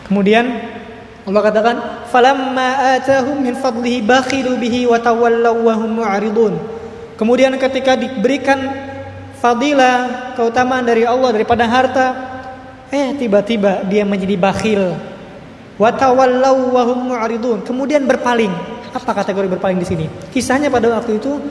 Kemudian 0.05 0.45
Allah 1.27 1.43
katakan, 1.43 1.77
"Falamma 2.13 3.01
atahum 3.01 3.41
min 3.41 3.57
fadlihi 3.57 4.05
bakhilu 4.05 4.61
bihi 4.61 4.87
wa 4.87 5.01
tawallaw 5.01 5.57
wa 5.59 5.75
hum 5.81 5.91
mu'ridun." 5.99 6.55
Kemudian 7.17 7.57
ketika 7.57 7.97
diberikan 7.97 8.69
fadilah, 9.41 10.31
keutamaan 10.39 10.85
dari 10.85 11.03
Allah 11.09 11.35
daripada 11.35 11.65
harta, 11.67 12.07
eh 12.93 13.17
tiba-tiba 13.19 13.83
dia 13.89 14.05
menjadi 14.07 14.37
bakhil. 14.39 14.95
Wa 15.81 15.91
tawallaw 15.91 16.57
wa 16.71 16.83
hum 16.85 17.01
mu'ridun. 17.11 17.65
Kemudian 17.65 18.05
berpaling. 18.05 18.53
Apa 18.95 19.25
kategori 19.25 19.59
berpaling 19.59 19.81
di 19.83 19.89
sini? 19.89 20.07
Kisahnya 20.31 20.71
pada 20.71 20.93
waktu 20.95 21.19
itu 21.19 21.43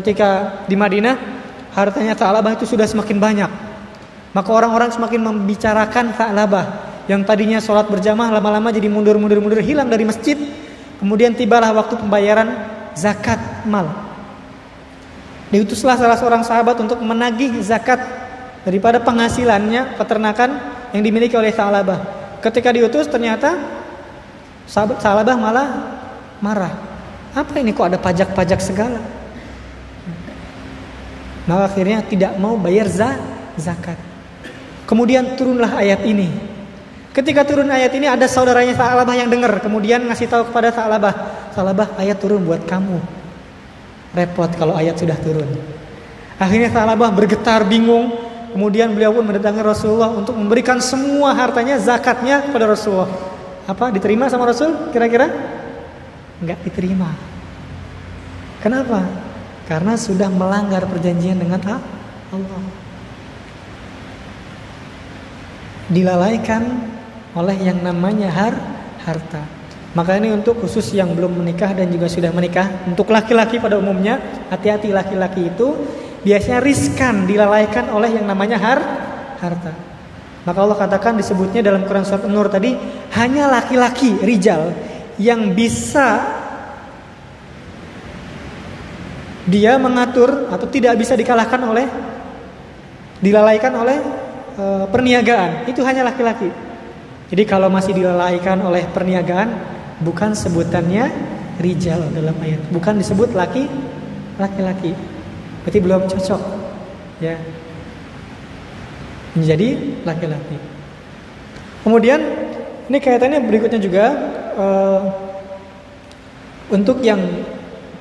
ketika 0.00 0.60
di 0.68 0.76
Madinah 0.76 1.16
hartanya 1.72 2.12
Ta'labah 2.12 2.56
itu 2.56 2.68
sudah 2.68 2.84
semakin 2.84 3.16
banyak. 3.16 3.50
Maka 4.36 4.50
orang-orang 4.52 4.92
semakin 4.92 5.20
membicarakan 5.24 6.12
Ta'labah 6.12 6.66
yang 7.08 7.24
tadinya 7.24 7.56
sholat 7.62 7.88
berjamaah 7.88 8.28
lama-lama 8.28 8.68
jadi 8.68 8.88
mundur-mundur-mundur 8.92 9.64
hilang 9.64 9.88
dari 9.88 10.04
masjid. 10.04 10.36
Kemudian 11.00 11.32
tibalah 11.36 11.72
waktu 11.72 11.96
pembayaran 11.96 12.48
zakat 12.96 13.40
mal. 13.68 13.92
Diutuslah 15.52 15.96
salah 15.96 16.18
seorang 16.18 16.42
sahabat 16.42 16.76
untuk 16.82 16.98
menagih 17.00 17.56
zakat 17.62 18.02
daripada 18.66 18.98
penghasilannya 18.98 19.94
peternakan 19.94 20.50
yang 20.90 21.02
dimiliki 21.04 21.36
oleh 21.38 21.54
Ta'labah. 21.54 22.00
Ketika 22.44 22.74
diutus 22.74 23.08
ternyata 23.08 23.56
sahabat 24.66 25.00
Ta'labah 25.00 25.36
malah 25.38 25.68
marah. 26.42 26.74
Apa 27.36 27.60
ini 27.60 27.76
kok 27.76 27.92
ada 27.92 28.00
pajak-pajak 28.00 28.60
segala? 28.60 29.15
Maka 31.46 31.62
akhirnya 31.70 32.02
tidak 32.02 32.34
mau 32.42 32.58
bayar 32.58 32.90
zakat. 33.56 33.98
Kemudian 34.86 35.34
turunlah 35.38 35.78
ayat 35.78 36.02
ini. 36.06 36.30
Ketika 37.10 37.48
turun 37.48 37.72
ayat 37.72 37.96
ini 37.96 38.04
ada 38.04 38.28
saudaranya 38.28 38.76
Sa'labah 38.76 39.16
yang 39.16 39.32
dengar, 39.32 39.56
kemudian 39.64 40.04
ngasih 40.04 40.28
tahu 40.28 40.52
kepada 40.52 40.68
Sa'labah, 40.68 41.14
Sa'labah 41.56 41.96
ayat 41.96 42.20
turun 42.20 42.44
buat 42.44 42.68
kamu. 42.68 43.00
Repot 44.12 44.52
kalau 44.52 44.76
ayat 44.76 45.00
sudah 45.00 45.16
turun. 45.24 45.48
Akhirnya 46.36 46.68
Sa'labah 46.68 47.08
bergetar 47.16 47.64
bingung, 47.64 48.12
kemudian 48.52 48.92
beliau 48.92 49.16
pun 49.16 49.24
mendatangi 49.24 49.64
Rasulullah 49.64 50.12
untuk 50.12 50.36
memberikan 50.36 50.76
semua 50.76 51.32
hartanya 51.32 51.80
zakatnya 51.80 52.44
kepada 52.44 52.68
Rasulullah. 52.68 53.08
Apa 53.64 53.88
diterima 53.90 54.28
sama 54.28 54.46
Rasul 54.46 54.92
kira-kira? 54.92 55.32
Enggak 56.38 56.60
diterima. 56.68 57.16
Kenapa? 58.60 59.25
Karena 59.66 59.98
sudah 59.98 60.30
melanggar 60.30 60.86
perjanjian 60.86 61.42
dengan 61.42 61.58
Allah. 61.66 62.62
Dilalaikan 65.90 66.62
oleh 67.34 67.56
yang 67.62 67.82
namanya 67.82 68.30
har 68.30 68.54
harta. 69.02 69.42
Maka 69.96 70.20
ini 70.20 70.28
untuk 70.28 70.60
khusus 70.60 70.92
yang 70.92 71.16
belum 71.16 71.40
menikah 71.40 71.72
dan 71.72 71.88
juga 71.88 72.06
sudah 72.10 72.28
menikah, 72.28 72.84
untuk 72.84 73.08
laki-laki 73.08 73.56
pada 73.56 73.80
umumnya, 73.80 74.20
hati-hati 74.52 74.92
laki-laki 74.92 75.48
itu 75.48 75.72
biasanya 76.20 76.60
riskan 76.60 77.24
dilalaikan 77.24 77.88
oleh 77.94 78.12
yang 78.12 78.28
namanya 78.28 78.60
har 78.60 78.78
harta. 79.40 79.72
Maka 80.44 80.58
Allah 80.62 80.78
katakan 80.78 81.16
disebutnya 81.16 81.64
dalam 81.64 81.88
Quran 81.88 82.04
surat 82.04 82.28
An-Nur 82.28 82.52
tadi 82.52 82.76
hanya 83.16 83.48
laki-laki 83.50 84.20
rijal 84.20 84.70
yang 85.16 85.56
bisa 85.56 86.35
dia 89.46 89.78
mengatur 89.78 90.50
atau 90.50 90.66
tidak 90.66 90.98
bisa 90.98 91.14
dikalahkan 91.14 91.62
oleh 91.62 91.86
dilalaikan 93.22 93.72
oleh 93.78 93.98
e, 94.58 94.64
perniagaan. 94.90 95.70
Itu 95.70 95.86
hanya 95.86 96.02
laki-laki. 96.02 96.50
Jadi 97.30 97.42
kalau 97.46 97.70
masih 97.70 97.94
dilalaikan 97.94 98.58
oleh 98.62 98.86
perniagaan 98.90 99.48
bukan 100.02 100.34
sebutannya 100.34 101.08
rijal 101.62 102.02
dalam 102.10 102.36
ayat. 102.42 102.60
Bukan 102.74 102.98
disebut 102.98 103.32
laki 103.32 103.70
laki-laki. 104.36 104.92
Berarti 105.62 105.78
belum 105.78 106.02
cocok 106.10 106.42
ya. 107.22 107.38
Menjadi 109.38 109.68
laki-laki. 110.02 110.58
Kemudian 111.86 112.20
ini 112.90 112.98
kaitannya 112.98 113.46
berikutnya 113.46 113.78
juga 113.78 114.04
e, 114.58 114.66
untuk 116.74 116.98
yang 116.98 117.22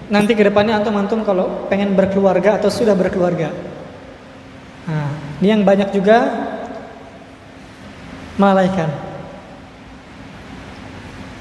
nanti 0.10 0.34
ke 0.38 0.44
depannya 0.46 0.78
antum-antum 0.82 1.26
kalau 1.26 1.68
pengen 1.72 1.96
berkeluarga 1.98 2.62
atau 2.62 2.70
sudah 2.70 2.94
berkeluarga. 2.94 3.50
Nah, 4.86 5.10
ini 5.42 5.48
yang 5.50 5.66
banyak 5.66 5.90
juga 5.94 6.30
melalaikan. 8.38 8.90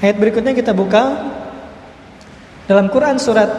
Ayat 0.01 0.17
berikutnya 0.17 0.53
kita 0.53 0.73
buka 0.73 1.31
dalam 2.65 2.89
Quran 2.89 3.21
surat 3.21 3.49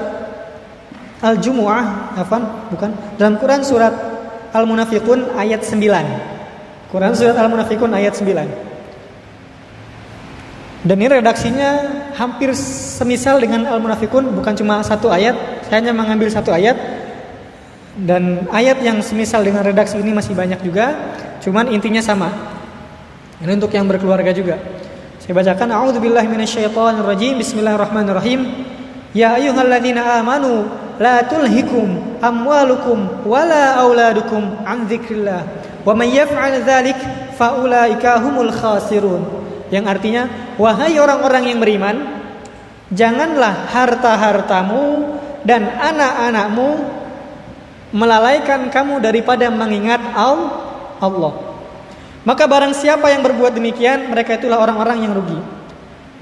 Al-Jumu'ah, 1.23 2.19
afan, 2.21 2.43
bukan. 2.69 2.93
Dalam 3.17 3.41
Quran 3.41 3.65
surat 3.65 3.95
Al-Munafiqun 4.53 5.33
ayat 5.35 5.65
9. 5.65 6.93
Quran 6.93 7.13
surat 7.17 7.37
Al-Munafiqun 7.41 7.91
ayat 7.97 8.15
9. 8.15 10.87
Dan 10.87 11.03
ini 11.03 11.09
redaksinya 11.09 11.71
hampir 12.15 12.55
semisal 12.97 13.37
dengan 13.37 13.69
al-munafikun 13.69 14.33
bukan 14.33 14.57
cuma 14.57 14.81
satu 14.81 15.13
ayat, 15.13 15.37
saya 15.69 15.85
hanya 15.85 15.93
mengambil 15.93 16.33
satu 16.33 16.49
ayat 16.49 16.81
dan 18.01 18.49
ayat 18.49 18.81
yang 18.81 19.05
semisal 19.05 19.45
dengan 19.45 19.61
redaksi 19.61 20.01
ini 20.01 20.17
masih 20.17 20.33
banyak 20.33 20.65
juga, 20.65 20.97
cuman 21.45 21.69
intinya 21.69 22.01
sama. 22.01 22.33
Ini 23.45 23.53
untuk 23.53 23.77
yang 23.77 23.85
berkeluarga 23.85 24.33
juga. 24.33 24.57
Saya 25.21 25.37
bacakan 25.37 25.69
a'udzubillahi 25.77 26.25
minasyaitonirrajim. 26.25 27.37
Bismillahirrahmanirrahim. 27.37 28.41
Ya 29.13 29.37
ayyuhalladzina 29.37 30.25
amanu 30.25 30.65
la 30.97 31.21
tulhikum 31.29 32.17
amwalukum 32.25 33.29
wala 33.29 33.77
auladukum 33.77 34.65
an 34.65 34.89
dzikrillah. 34.89 35.45
Wa 35.85 35.93
may 35.93 36.17
yaf'al 36.17 36.65
dzalik 36.65 36.97
faulaika 37.37 38.25
humul 38.25 38.49
khasirun 38.49 39.21
yang 39.69 39.85
artinya 39.85 40.55
wahai 40.57 40.97
orang-orang 40.97 41.53
yang 41.53 41.59
beriman 41.61 41.97
janganlah 42.93 43.67
harta-hartamu 43.71 45.17
dan 45.43 45.67
anak-anakmu 45.67 46.69
melalaikan 47.95 48.67
kamu 48.71 48.99
daripada 48.99 49.47
mengingat 49.51 50.03
Allah. 50.15 51.35
Maka 52.27 52.45
barang 52.51 52.75
siapa 52.75 53.15
yang 53.15 53.23
berbuat 53.23 53.55
demikian, 53.55 54.11
mereka 54.11 54.35
itulah 54.35 54.59
orang-orang 54.59 55.07
yang 55.07 55.15
rugi. 55.15 55.39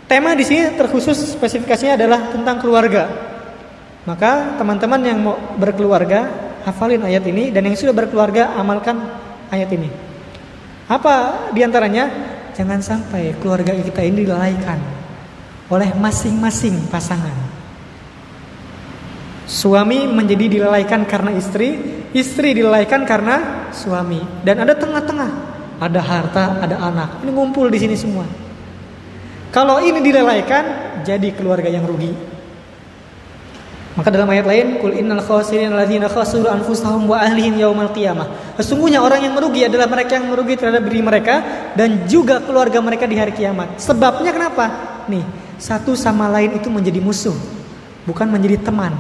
Tema 0.05 0.37
di 0.37 0.45
sini 0.45 0.77
terkhusus 0.77 1.17
spesifikasinya 1.33 1.97
adalah 1.97 2.29
tentang 2.29 2.61
keluarga. 2.61 3.09
Maka 4.05 4.61
teman-teman 4.61 5.01
yang 5.01 5.19
mau 5.25 5.37
berkeluarga, 5.57 6.29
hafalin 6.69 7.01
ayat 7.09 7.25
ini 7.25 7.49
dan 7.49 7.65
yang 7.65 7.73
sudah 7.73 7.97
berkeluarga 7.97 8.53
amalkan 8.61 9.01
ayat 9.49 9.73
ini. 9.73 9.89
Apa 10.93 11.49
di 11.57 11.65
antaranya? 11.65 12.37
Jangan 12.53 12.85
sampai 12.85 13.35
keluarga 13.41 13.75
kita 13.75 14.05
ini 14.05 14.29
dilalaikan 14.29 15.04
oleh 15.75 15.91
masing-masing 15.99 16.87
pasangan. 16.87 17.35
Suami 19.45 20.09
menjadi 20.09 20.49
dilalaikan 20.49 21.05
karena 21.05 21.37
istri, 21.37 21.77
istri 22.17 22.57
dilalaikan 22.57 23.05
karena 23.05 23.69
suami. 23.75 24.23
Dan 24.41 24.65
ada 24.65 24.73
tengah-tengah, 24.73 25.31
ada 25.83 26.01
harta, 26.01 26.45
ada 26.65 26.77
anak. 26.81 27.21
Ini 27.21 27.31
ngumpul 27.35 27.69
di 27.69 27.79
sini 27.83 27.97
semua. 27.99 28.25
Kalau 29.53 29.79
ini 29.85 30.01
dilalaikan, 30.01 30.65
jadi 31.05 31.29
keluarga 31.37 31.69
yang 31.69 31.85
rugi. 31.85 32.35
Maka 33.95 34.11
dalam 34.11 34.27
ayat 34.27 34.43
lain, 34.51 34.83
kul 34.83 34.91
innal 34.91 35.23
khasirin 35.23 35.71
alladzina 35.71 36.11
khasiru 36.11 36.51
anfusahum 36.51 37.07
wa 37.07 37.23
ahlihim 37.23 37.55
yaumal 37.63 37.95
qiyamah. 37.95 38.59
Sesungguhnya 38.59 38.99
orang 38.99 39.23
yang 39.23 39.39
merugi 39.39 39.63
adalah 39.63 39.87
mereka 39.87 40.19
yang 40.19 40.35
merugi 40.35 40.59
terhadap 40.59 40.83
diri 40.83 40.99
mereka 40.99 41.35
dan 41.79 42.03
juga 42.11 42.43
keluarga 42.43 42.83
mereka 42.83 43.07
di 43.07 43.15
hari 43.15 43.31
kiamat. 43.31 43.79
Sebabnya 43.79 44.35
kenapa? 44.35 44.67
Nih, 45.07 45.23
satu 45.59 45.95
sama 45.95 46.29
lain 46.31 46.59
itu 46.59 46.69
menjadi 46.69 47.01
musuh, 47.01 47.35
bukan 48.05 48.29
menjadi 48.31 48.61
teman. 48.61 48.95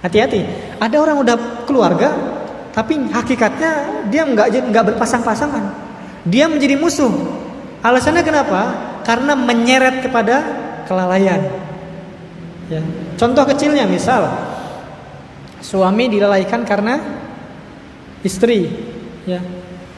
Hati-hati. 0.00 0.44
Ada 0.78 0.96
orang 1.00 1.16
udah 1.24 1.36
keluarga, 1.66 2.12
tapi 2.76 3.00
hakikatnya 3.08 4.04
dia 4.12 4.22
nggak 4.28 4.70
nggak 4.70 4.84
berpasang-pasangan. 4.94 5.64
Dia 6.26 6.50
menjadi 6.50 6.76
musuh. 6.76 7.10
Alasannya 7.80 8.22
kenapa? 8.26 8.60
Karena 9.06 9.38
menyeret 9.38 10.02
kepada 10.02 10.42
kelalaian. 10.84 11.42
Ya. 12.66 12.82
Contoh 13.14 13.46
kecilnya 13.46 13.86
misal 13.86 14.26
suami 15.62 16.10
dilalaikan 16.10 16.66
karena 16.66 16.98
istri, 18.26 18.66
ya. 19.22 19.38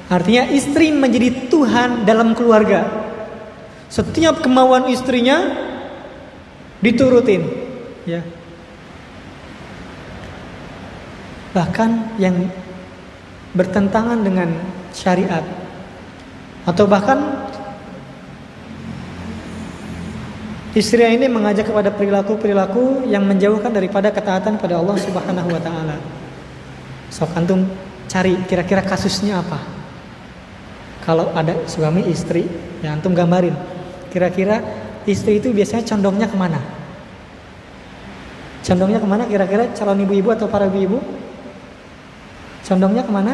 Artinya 0.08 0.48
istri 0.48 0.88
menjadi 0.92 1.52
Tuhan 1.52 2.08
dalam 2.08 2.32
keluarga. 2.32 3.07
Setiap 3.88 4.44
kemauan 4.44 4.88
istrinya 4.92 5.48
diturutin, 6.84 7.42
ya. 8.04 8.20
Bahkan 11.56 12.20
yang 12.20 12.52
bertentangan 13.56 14.20
dengan 14.20 14.52
syariat 14.92 15.42
atau 16.68 16.84
bahkan 16.84 17.48
Istri 20.78 21.16
ini 21.16 21.26
mengajak 21.26 21.72
kepada 21.72 21.90
perilaku-perilaku 21.90 23.08
yang 23.10 23.26
menjauhkan 23.26 23.72
daripada 23.74 24.14
ketaatan 24.14 24.62
pada 24.62 24.78
Allah 24.78 24.94
Subhanahu 24.94 25.50
wa 25.50 25.58
taala. 25.58 25.96
Sok 27.10 27.34
antum 27.34 27.66
cari 28.06 28.36
kira-kira 28.46 28.86
kasusnya 28.86 29.42
apa? 29.42 29.58
Kalau 31.02 31.32
ada 31.32 31.66
suami 31.66 32.06
istri, 32.06 32.46
ya 32.78 32.94
antum 32.94 33.10
gambarin. 33.10 33.56
Kira-kira 34.08 34.64
istri 35.04 35.40
itu 35.40 35.52
biasanya 35.52 35.84
condongnya 35.84 36.26
ke 36.28 36.36
mana? 36.36 36.60
Condongnya 38.64 39.00
ke 39.00 39.08
mana 39.08 39.24
kira-kira 39.24 39.72
calon 39.72 40.04
ibu-ibu 40.04 40.28
atau 40.34 40.48
para 40.48 40.68
ibu-ibu? 40.68 41.00
Condongnya 42.68 43.04
ke 43.04 43.12
mana? 43.12 43.32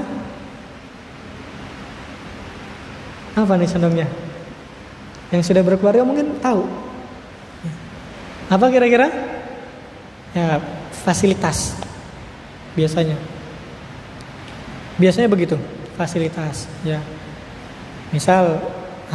Apa 3.34 3.58
nih 3.58 3.66
condongnya? 3.66 4.06
Yang 5.34 5.50
sudah 5.50 5.62
berkeluarga 5.66 6.06
mungkin 6.06 6.38
tahu. 6.38 6.62
Apa 8.46 8.70
kira-kira? 8.70 9.10
Ya, 10.30 10.62
fasilitas. 11.02 11.74
Biasanya. 12.78 13.18
Biasanya 14.94 15.26
begitu, 15.26 15.58
fasilitas, 15.98 16.70
ya. 16.86 17.02
Misal 18.14 18.62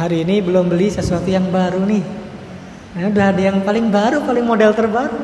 hari 0.00 0.24
ini 0.24 0.40
belum 0.40 0.72
beli 0.72 0.88
sesuatu 0.88 1.28
yang 1.28 1.52
baru 1.52 1.84
nih. 1.84 2.00
Nah, 2.96 3.12
udah 3.12 3.26
ada 3.36 3.42
yang 3.52 3.60
paling 3.60 3.92
baru, 3.92 4.24
paling 4.24 4.48
model 4.48 4.72
terbaru. 4.72 5.20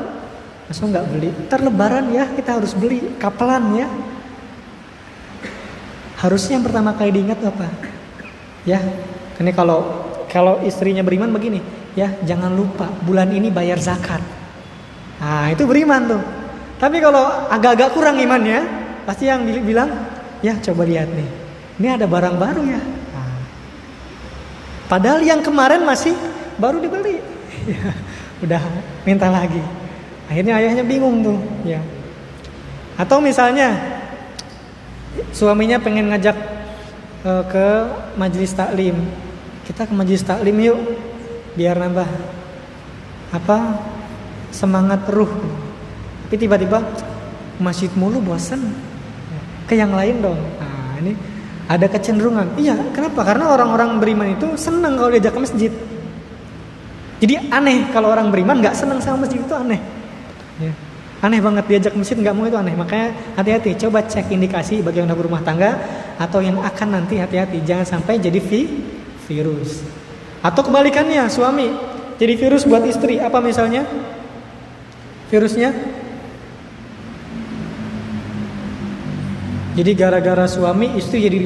Masa 0.69 0.85
nggak 0.85 1.05
beli? 1.09 1.29
Ntar 1.49 1.65
lebaran 1.65 2.05
ya, 2.13 2.29
kita 2.29 2.61
harus 2.61 2.77
beli 2.77 3.01
kapelan 3.17 3.73
ya. 3.73 3.87
Harusnya 6.21 6.61
yang 6.61 6.65
pertama 6.69 6.93
kali 6.93 7.09
diingat 7.09 7.41
apa? 7.41 7.65
Ya, 8.69 8.77
ini 9.41 9.51
kalau 9.57 10.05
kalau 10.29 10.61
istrinya 10.61 11.01
beriman 11.01 11.33
begini, 11.33 11.63
ya 11.97 12.13
jangan 12.21 12.53
lupa 12.53 12.85
bulan 13.01 13.33
ini 13.33 13.49
bayar 13.49 13.81
zakat. 13.81 14.21
Nah 15.17 15.49
itu 15.49 15.65
beriman 15.65 16.05
tuh. 16.05 16.21
Tapi 16.77 17.01
kalau 17.01 17.49
agak-agak 17.49 17.89
kurang 17.97 18.21
imannya, 18.21 18.61
pasti 19.09 19.25
yang 19.25 19.41
bilang, 19.65 19.89
ya 20.45 20.53
coba 20.61 20.85
lihat 20.85 21.09
nih, 21.09 21.29
ini 21.81 21.87
ada 21.89 22.05
barang 22.05 22.37
baru 22.37 22.61
ya. 22.69 22.96
Padahal 24.87 25.19
yang 25.19 25.43
kemarin 25.43 25.83
masih 25.83 26.15
baru 26.55 26.79
dibeli, 26.79 27.19
ya, 27.67 27.91
udah 28.43 28.61
minta 29.03 29.27
lagi. 29.27 29.59
Akhirnya 30.31 30.59
ayahnya 30.59 30.83
bingung 30.87 31.23
tuh, 31.23 31.39
ya. 31.67 31.83
Atau 32.95 33.19
misalnya 33.19 33.75
suaminya 35.35 35.77
pengen 35.77 36.09
ngajak 36.11 36.35
uh, 37.27 37.43
ke 37.51 37.67
majelis 38.15 38.55
taklim, 38.55 38.95
kita 39.67 39.83
ke 39.85 39.93
majelis 39.93 40.23
taklim 40.23 40.55
yuk 40.63 40.79
biar 41.59 41.75
nambah 41.75 42.07
apa 43.35 43.83
semangat 44.55 45.03
ruh. 45.11 45.29
Tapi 46.27 46.35
tiba-tiba 46.39 46.79
masjid 47.59 47.91
mulu 47.95 48.23
bosan 48.23 48.71
ke 49.67 49.75
yang 49.75 49.91
lain 49.91 50.23
dong. 50.23 50.39
Nah 50.39 50.95
ini 51.03 51.13
ada 51.67 51.85
kecenderungan 51.87 52.55
iya 52.55 52.75
kenapa 52.91 53.23
karena 53.27 53.51
orang-orang 53.51 53.99
beriman 53.99 54.27
itu 54.33 54.55
senang 54.55 54.95
kalau 54.95 55.11
diajak 55.11 55.35
ke 55.35 55.41
masjid 55.43 55.71
jadi 57.19 57.33
aneh 57.51 57.91
kalau 57.91 58.11
orang 58.11 58.31
beriman 58.31 58.59
nggak 58.63 58.75
senang 58.75 59.03
sama 59.03 59.27
masjid 59.27 59.43
itu 59.43 59.55
aneh 59.55 59.79
ya. 60.57 60.71
aneh 61.21 61.39
banget 61.43 61.63
diajak 61.67 61.91
ke 61.93 61.99
masjid 61.99 62.17
nggak 62.17 62.35
mau 62.35 62.47
itu 62.47 62.57
aneh 62.57 62.75
makanya 62.75 63.07
hati-hati 63.35 63.75
coba 63.75 64.03
cek 64.07 64.31
indikasi 64.31 64.79
bagi 64.79 65.03
yang 65.03 65.07
udah 65.11 65.19
berumah 65.19 65.41
tangga 65.43 65.75
atau 66.17 66.39
yang 66.39 66.57
akan 66.63 66.87
nanti 67.03 67.19
hati-hati 67.19 67.61
jangan 67.67 67.85
sampai 67.85 68.17
jadi 68.17 68.39
vi 68.39 68.61
virus 69.27 69.97
atau 70.47 70.61
kebalikannya, 70.61 71.25
suami 71.27 71.67
jadi 72.17 72.33
virus 72.37 72.65
buat 72.65 72.85
istri. 72.85 73.17
Apa 73.21 73.41
misalnya? 73.41 73.85
Virusnya? 75.33 75.73
Jadi 79.77 79.93
gara-gara 79.93 80.49
suami 80.49 80.97
istri 80.97 81.21
jadi 81.21 81.37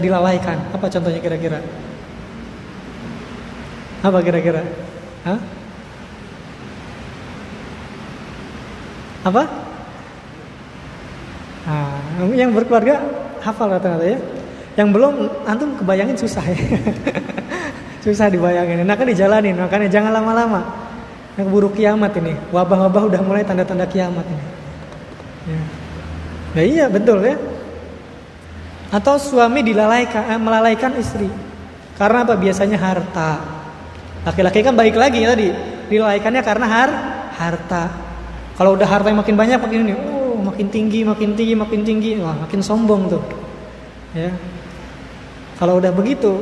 dilalaikan. 0.00 0.72
Apa 0.72 0.88
contohnya 0.88 1.20
kira-kira? 1.20 1.60
Apa 4.00 4.24
kira-kira? 4.24 4.64
Apa? 9.24 9.42
Nah, 11.68 12.28
yang 12.32 12.56
berkeluarga 12.56 13.04
hafal 13.44 13.68
rata-rata 13.68 14.04
ya. 14.04 14.16
Yang 14.80 14.88
belum 14.96 15.14
antum 15.44 15.76
kebayangin 15.76 16.16
susah 16.16 16.44
ya. 16.44 16.56
Susah 18.04 18.28
dibayangin. 18.28 18.84
Nah 18.84 19.00
kan 19.00 19.08
dijalanin, 19.08 19.56
makanya 19.56 19.88
jangan 19.88 20.12
lama-lama. 20.12 20.60
Yang 21.40 21.48
buruk 21.48 21.72
kiamat 21.72 22.12
ini. 22.20 22.36
Wabah-wabah 22.52 23.08
udah 23.08 23.20
mulai 23.24 23.44
tanda-tanda 23.48 23.88
kiamat 23.88 24.28
ini. 24.28 24.44
Ya. 25.48 25.60
Nah 26.52 26.64
iya 26.64 26.84
betul 26.92 27.24
ya. 27.24 27.36
Atau 28.94 29.18
suami 29.18 29.66
dilalaikan, 29.66 30.30
eh, 30.30 30.38
melalaikan 30.38 30.94
istri. 30.94 31.26
Karena 31.98 32.22
apa? 32.22 32.38
Biasanya 32.38 32.78
harta. 32.78 33.42
Laki-laki 34.22 34.62
kan 34.62 34.78
baik 34.78 34.94
lagi 34.94 35.26
tadi. 35.26 35.50
Dilalaikannya 35.90 36.42
karena 36.46 36.66
har, 36.70 36.90
harta. 37.34 37.90
Kalau 38.54 38.78
udah 38.78 38.86
harta 38.86 39.10
yang 39.10 39.18
makin 39.18 39.34
banyak 39.34 39.58
makin 39.58 39.78
ini, 39.82 39.94
oh 39.98 40.38
makin 40.38 40.70
tinggi, 40.70 41.02
makin 41.02 41.34
tinggi, 41.34 41.54
makin 41.58 41.80
tinggi, 41.82 42.10
wah 42.22 42.38
makin 42.38 42.62
sombong 42.62 43.10
tuh. 43.10 43.22
Ya. 44.14 44.30
Kalau 45.58 45.82
udah 45.82 45.90
begitu, 45.90 46.38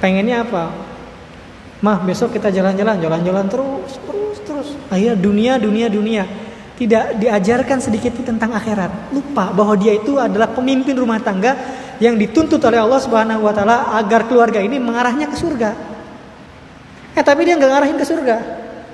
pengennya 0.00 0.48
apa? 0.48 0.72
Mah 1.84 2.00
besok 2.08 2.32
kita 2.32 2.48
jalan-jalan, 2.48 2.96
jalan-jalan 3.04 3.44
terus, 3.52 4.00
terus, 4.08 4.38
terus. 4.48 4.68
Akhirnya 4.88 5.16
dunia, 5.20 5.52
dunia, 5.60 5.92
dunia. 5.92 6.24
Tidak 6.76 7.16
diajarkan 7.24 7.80
sedikit 7.80 8.12
tentang 8.20 8.52
akhirat. 8.52 9.08
Lupa 9.08 9.48
bahwa 9.48 9.72
dia 9.80 9.96
itu 9.96 10.20
adalah 10.20 10.52
pemimpin 10.52 10.92
rumah 10.92 11.16
tangga 11.16 11.56
yang 11.96 12.20
dituntut 12.20 12.60
oleh 12.60 12.76
Allah 12.76 13.00
Subhanahu 13.00 13.48
wa 13.48 13.52
taala 13.56 13.96
agar 13.96 14.28
keluarga 14.28 14.60
ini 14.60 14.76
mengarahnya 14.76 15.32
ke 15.32 15.36
surga. 15.40 15.72
Eh 17.16 17.24
tapi 17.24 17.48
dia 17.48 17.56
nggak 17.56 17.70
ngarahin 17.72 17.96
ke 17.96 18.04
surga. 18.04 18.36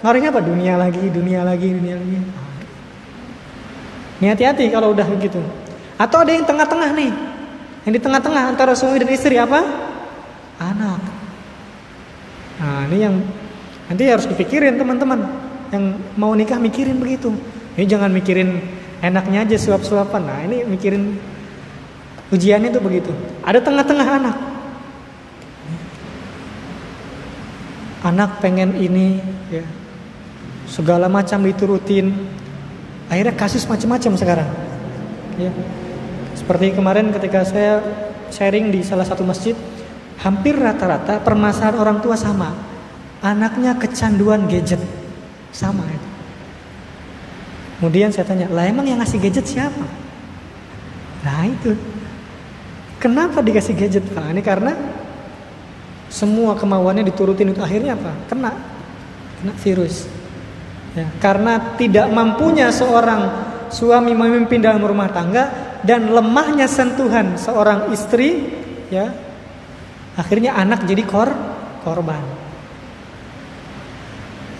Ngarahin 0.06 0.30
apa? 0.30 0.40
Dunia 0.46 0.74
lagi, 0.78 1.02
dunia 1.10 1.42
lagi, 1.42 1.68
dunia 1.74 1.98
lagi. 1.98 2.18
Ini 4.22 4.26
hati-hati 4.30 4.70
kalau 4.70 4.94
udah 4.94 5.06
begitu. 5.18 5.42
Atau 5.98 6.22
ada 6.22 6.30
yang 6.30 6.46
tengah-tengah 6.46 6.90
nih. 6.94 7.10
Yang 7.82 7.92
di 7.98 8.00
tengah-tengah 8.06 8.42
antara 8.54 8.78
suami 8.78 9.02
dan 9.02 9.10
istri 9.10 9.34
apa? 9.34 9.58
Anak. 10.62 11.02
Nah, 12.62 12.86
ini 12.86 12.98
yang 13.02 13.18
nanti 13.90 14.06
harus 14.06 14.30
dipikirin 14.30 14.78
teman-teman. 14.78 15.26
Yang 15.74 15.98
mau 16.14 16.30
nikah 16.38 16.62
mikirin 16.62 17.02
begitu. 17.02 17.34
Ini 17.72 17.84
jangan 17.88 18.12
mikirin 18.12 18.60
enaknya 19.00 19.48
aja 19.48 19.56
suap-suapan. 19.56 20.22
Nah, 20.22 20.38
ini 20.44 20.68
mikirin 20.68 21.16
ujiannya 22.28 22.68
itu 22.68 22.80
begitu. 22.80 23.12
Ada 23.40 23.64
tengah-tengah 23.64 24.08
anak. 24.20 24.36
Anak 28.02 28.30
pengen 28.44 28.76
ini 28.76 29.22
ya. 29.48 29.64
Segala 30.68 31.08
macam 31.08 31.40
diturutin. 31.44 32.12
Akhirnya 33.08 33.34
kasus 33.36 33.64
macam-macam 33.64 34.12
sekarang. 34.16 34.48
Ya. 35.40 35.52
Seperti 36.36 36.76
kemarin 36.76 37.12
ketika 37.12 37.44
saya 37.44 37.80
sharing 38.32 38.72
di 38.72 38.80
salah 38.80 39.04
satu 39.04 39.24
masjid, 39.24 39.52
hampir 40.20 40.56
rata-rata 40.56 41.20
permasalahan 41.20 41.76
orang 41.80 41.98
tua 42.04 42.16
sama. 42.16 42.52
Anaknya 43.22 43.76
kecanduan 43.78 44.44
gadget. 44.50 44.80
Sama 45.52 45.84
itu. 45.88 46.11
Kemudian 47.82 48.14
saya 48.14 48.22
tanya, 48.22 48.46
lah 48.46 48.62
emang 48.70 48.86
yang 48.86 49.02
ngasih 49.02 49.18
gadget 49.18 49.42
siapa? 49.42 49.82
Nah 51.26 51.42
itu. 51.50 51.74
Kenapa 53.02 53.42
dikasih 53.42 53.74
gadget 53.74 54.06
Pak? 54.06 54.30
Ini 54.30 54.38
karena 54.38 54.70
semua 56.06 56.54
kemauannya 56.54 57.02
diturutin 57.02 57.50
itu 57.50 57.58
akhirnya 57.58 57.98
apa? 57.98 58.14
Kena. 58.30 58.54
Kena 59.42 59.52
virus. 59.58 60.06
Ya, 60.94 61.10
karena 61.18 61.74
tidak 61.74 62.06
mampunya 62.14 62.70
seorang 62.70 63.50
suami 63.74 64.14
memimpin 64.14 64.62
dalam 64.62 64.86
rumah 64.86 65.10
tangga 65.10 65.50
dan 65.82 66.06
lemahnya 66.06 66.70
sentuhan 66.70 67.34
seorang 67.34 67.90
istri, 67.90 68.46
ya, 68.94 69.10
Akhirnya 70.12 70.52
anak 70.52 70.84
jadi 70.84 71.08
kor 71.08 71.32
korban. 71.80 72.20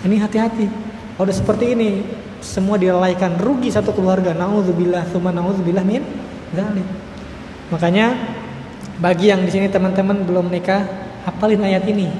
Ini 0.03 0.15
hati-hati. 0.19 0.65
Kalau 1.13 1.29
udah 1.29 1.37
seperti 1.37 1.77
ini, 1.77 2.01
semua 2.43 2.75
dilalaikan, 2.75 3.39
rugi 3.39 3.71
satu 3.71 3.95
keluarga. 3.95 4.35
Nauzubillah, 4.35 5.07
tsumma 5.07 5.31
nauzubillah 5.31 5.81
min 5.87 6.03
dzalik. 6.51 6.83
Makanya 7.71 8.11
bagi 8.99 9.31
yang 9.31 9.47
di 9.47 9.51
sini 9.55 9.71
teman-teman 9.71 10.27
belum 10.27 10.51
nikah, 10.51 10.83
hafalin 11.23 11.63
ayat 11.63 11.87
ini. 11.87 12.11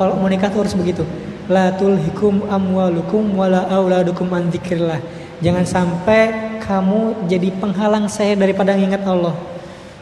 Kalau 0.00 0.16
mau 0.16 0.26
nikah 0.26 0.48
tuh 0.48 0.64
harus 0.64 0.72
begitu. 0.72 1.04
La 1.52 1.76
tulhikum 1.76 2.48
amwalukum 2.48 3.36
wala 3.36 3.68
auladukum 3.68 4.32
an 4.32 4.48
dzikrillah. 4.48 4.98
Jangan 5.44 5.64
sampai 5.68 6.22
kamu 6.64 7.28
jadi 7.28 7.52
penghalang 7.60 8.08
saya 8.08 8.34
daripada 8.34 8.72
ingat 8.74 9.04
Allah. 9.04 9.36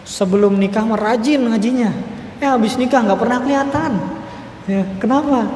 Sebelum 0.06 0.54
nikah 0.54 0.86
merajin 0.86 1.42
ngajinya, 1.50 1.90
Eh 2.36 2.48
habis 2.48 2.76
nikah 2.76 3.00
nggak 3.00 3.20
pernah 3.20 3.38
kelihatan. 3.40 3.92
Ya, 4.68 4.82
kenapa? 5.00 5.48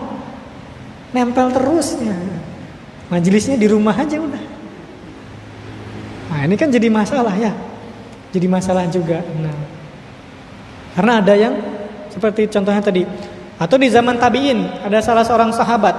Nempel 1.13 1.53
terus 1.53 1.99
ya. 2.01 2.17
Majelisnya 3.11 3.59
di 3.59 3.67
rumah 3.67 3.93
aja 3.93 4.17
udah. 4.17 4.45
Nah, 6.31 6.41
ini 6.47 6.55
kan 6.55 6.71
jadi 6.71 6.87
masalah 6.87 7.35
ya. 7.35 7.51
Jadi 8.31 8.47
masalah 8.47 8.87
juga. 8.87 9.19
Nah. 9.43 9.59
Karena 10.95 11.13
ada 11.19 11.35
yang 11.35 11.55
seperti 12.11 12.47
contohnya 12.51 12.83
tadi 12.83 13.03
atau 13.61 13.77
di 13.77 13.93
zaman 13.93 14.19
tabiin 14.19 14.89
ada 14.89 14.99
salah 15.05 15.23
seorang 15.23 15.55
sahabat 15.55 15.95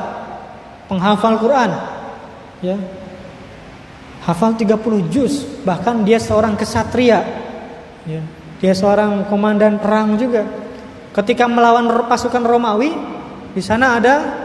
penghafal 0.91 1.39
Quran 1.39 1.71
ya 2.59 2.75
hafal 4.27 4.59
30 4.59 4.75
juz 5.07 5.47
bahkan 5.63 6.03
dia 6.03 6.19
seorang 6.19 6.59
kesatria 6.59 7.23
ya 8.03 8.19
dia 8.59 8.73
seorang 8.75 9.23
komandan 9.31 9.79
perang 9.79 10.19
juga 10.19 10.43
Ketika 11.11 11.43
melawan 11.43 11.91
pasukan 12.07 12.39
Romawi, 12.39 12.95
di 13.51 13.59
sana 13.59 13.99
ada 13.99 14.40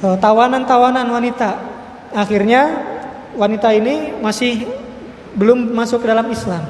tawanan-tawanan 0.00 1.06
wanita. 1.10 1.50
Akhirnya 2.14 2.70
wanita 3.34 3.74
ini 3.74 4.18
masih 4.18 4.66
belum 5.34 5.74
masuk 5.74 6.02
ke 6.02 6.06
dalam 6.10 6.26
Islam. 6.30 6.62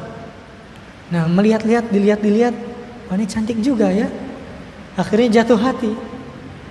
Nah, 1.09 1.25
melihat-lihat, 1.25 1.89
dilihat-dilihat, 1.89 2.55
wanita 3.09 3.41
cantik 3.41 3.61
juga 3.65 3.89
ya. 3.89 4.09
Akhirnya 4.99 5.41
jatuh 5.41 5.57
hati. 5.57 5.93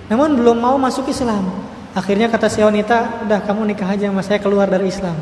Namun 0.06 0.38
belum 0.38 0.62
mau 0.62 0.78
masuk 0.78 1.10
Islam. 1.10 1.50
Akhirnya 1.96 2.30
kata 2.30 2.46
si 2.46 2.62
wanita, 2.62 3.26
udah 3.26 3.42
kamu 3.42 3.74
nikah 3.74 3.90
aja 3.90 4.06
sama 4.06 4.22
saya 4.22 4.38
keluar 4.38 4.70
dari 4.70 4.86
Islam. 4.86 5.18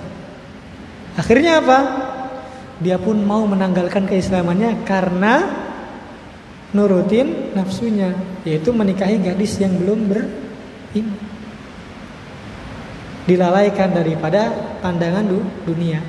Akhirnya 1.17 1.65
apa? 1.65 1.79
Dia 2.77 3.01
pun 3.01 3.17
mau 3.25 3.41
menanggalkan 3.49 4.05
keislamannya 4.05 4.85
karena 4.85 5.65
nurutin 6.77 7.57
nafsunya 7.57 8.13
yaitu 8.45 8.69
menikahi 8.69 9.17
gadis 9.17 9.57
yang 9.57 9.73
belum 9.81 10.13
beriman 10.13 11.26
dilalaikan 13.27 13.91
daripada 13.91 14.55
pandangan 14.81 15.27
dunia. 15.67 16.01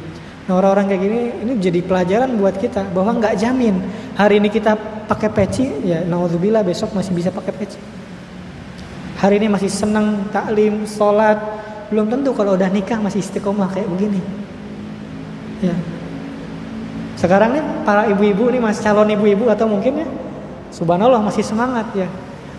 Nah 0.48 0.54
orang-orang 0.56 0.88
kayak 0.88 1.02
gini 1.02 1.20
ini 1.44 1.54
jadi 1.60 1.80
pelajaran 1.84 2.40
buat 2.40 2.56
kita 2.56 2.94
bahwa 2.96 3.20
nggak 3.20 3.36
jamin. 3.36 3.84
Hari 4.16 4.40
ini 4.40 4.48
kita 4.48 4.78
pakai 5.10 5.30
peci 5.34 5.66
ya 5.84 6.06
naudzubillah 6.08 6.64
besok 6.64 6.96
masih 6.96 7.12
bisa 7.12 7.30
pakai 7.34 7.54
peci. 7.58 7.80
Hari 9.18 9.42
ini 9.42 9.50
masih 9.50 9.68
senang 9.68 10.30
taklim 10.32 10.88
sholat. 10.88 11.42
Belum 11.92 12.08
tentu 12.08 12.32
kalau 12.38 12.56
udah 12.56 12.70
nikah 12.70 13.00
masih 13.02 13.20
istiqomah 13.20 13.68
kayak 13.74 13.90
begini. 13.92 14.22
Ya. 15.60 15.76
Sekarang 17.18 17.58
nih 17.58 17.64
para 17.82 18.06
ibu-ibu 18.14 18.54
nih 18.54 18.62
masih 18.62 18.86
calon 18.86 19.10
ibu-ibu 19.10 19.50
atau 19.50 19.66
mungkin 19.66 20.06
ya 20.06 20.08
Subhanallah 20.72 21.24
masih 21.24 21.42
semangat 21.42 21.88
ya. 21.96 22.08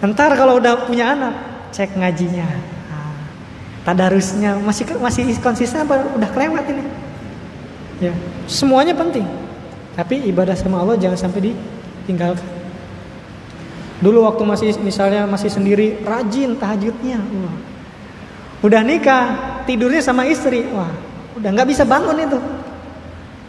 Ntar 0.00 0.34
kalau 0.38 0.58
udah 0.58 0.86
punya 0.86 1.12
anak, 1.12 1.34
cek 1.74 1.94
ngajinya. 1.98 2.77
Tadarusnya 3.88 4.60
masih 4.60 4.84
masih 5.00 5.24
konsisten 5.40 5.88
apa 5.88 6.04
udah 6.12 6.28
kelewat 6.28 6.68
ini? 6.68 6.84
Ya, 8.04 8.12
semuanya 8.44 8.92
penting. 8.92 9.24
Tapi 9.96 10.28
ibadah 10.28 10.52
sama 10.52 10.84
Allah 10.84 11.00
jangan 11.00 11.16
sampai 11.16 11.48
ditinggalkan. 11.48 12.44
Dulu 14.04 14.28
waktu 14.28 14.42
masih 14.44 14.68
misalnya 14.84 15.24
masih 15.24 15.48
sendiri 15.48 16.04
rajin 16.04 16.52
tahajudnya. 16.60 17.16
Wah. 17.16 17.56
Udah 18.60 18.84
nikah, 18.84 19.24
tidurnya 19.64 20.04
sama 20.04 20.28
istri. 20.28 20.68
Wah, 20.68 20.92
udah 21.40 21.48
nggak 21.48 21.68
bisa 21.72 21.88
bangun 21.88 22.20
itu. 22.20 22.38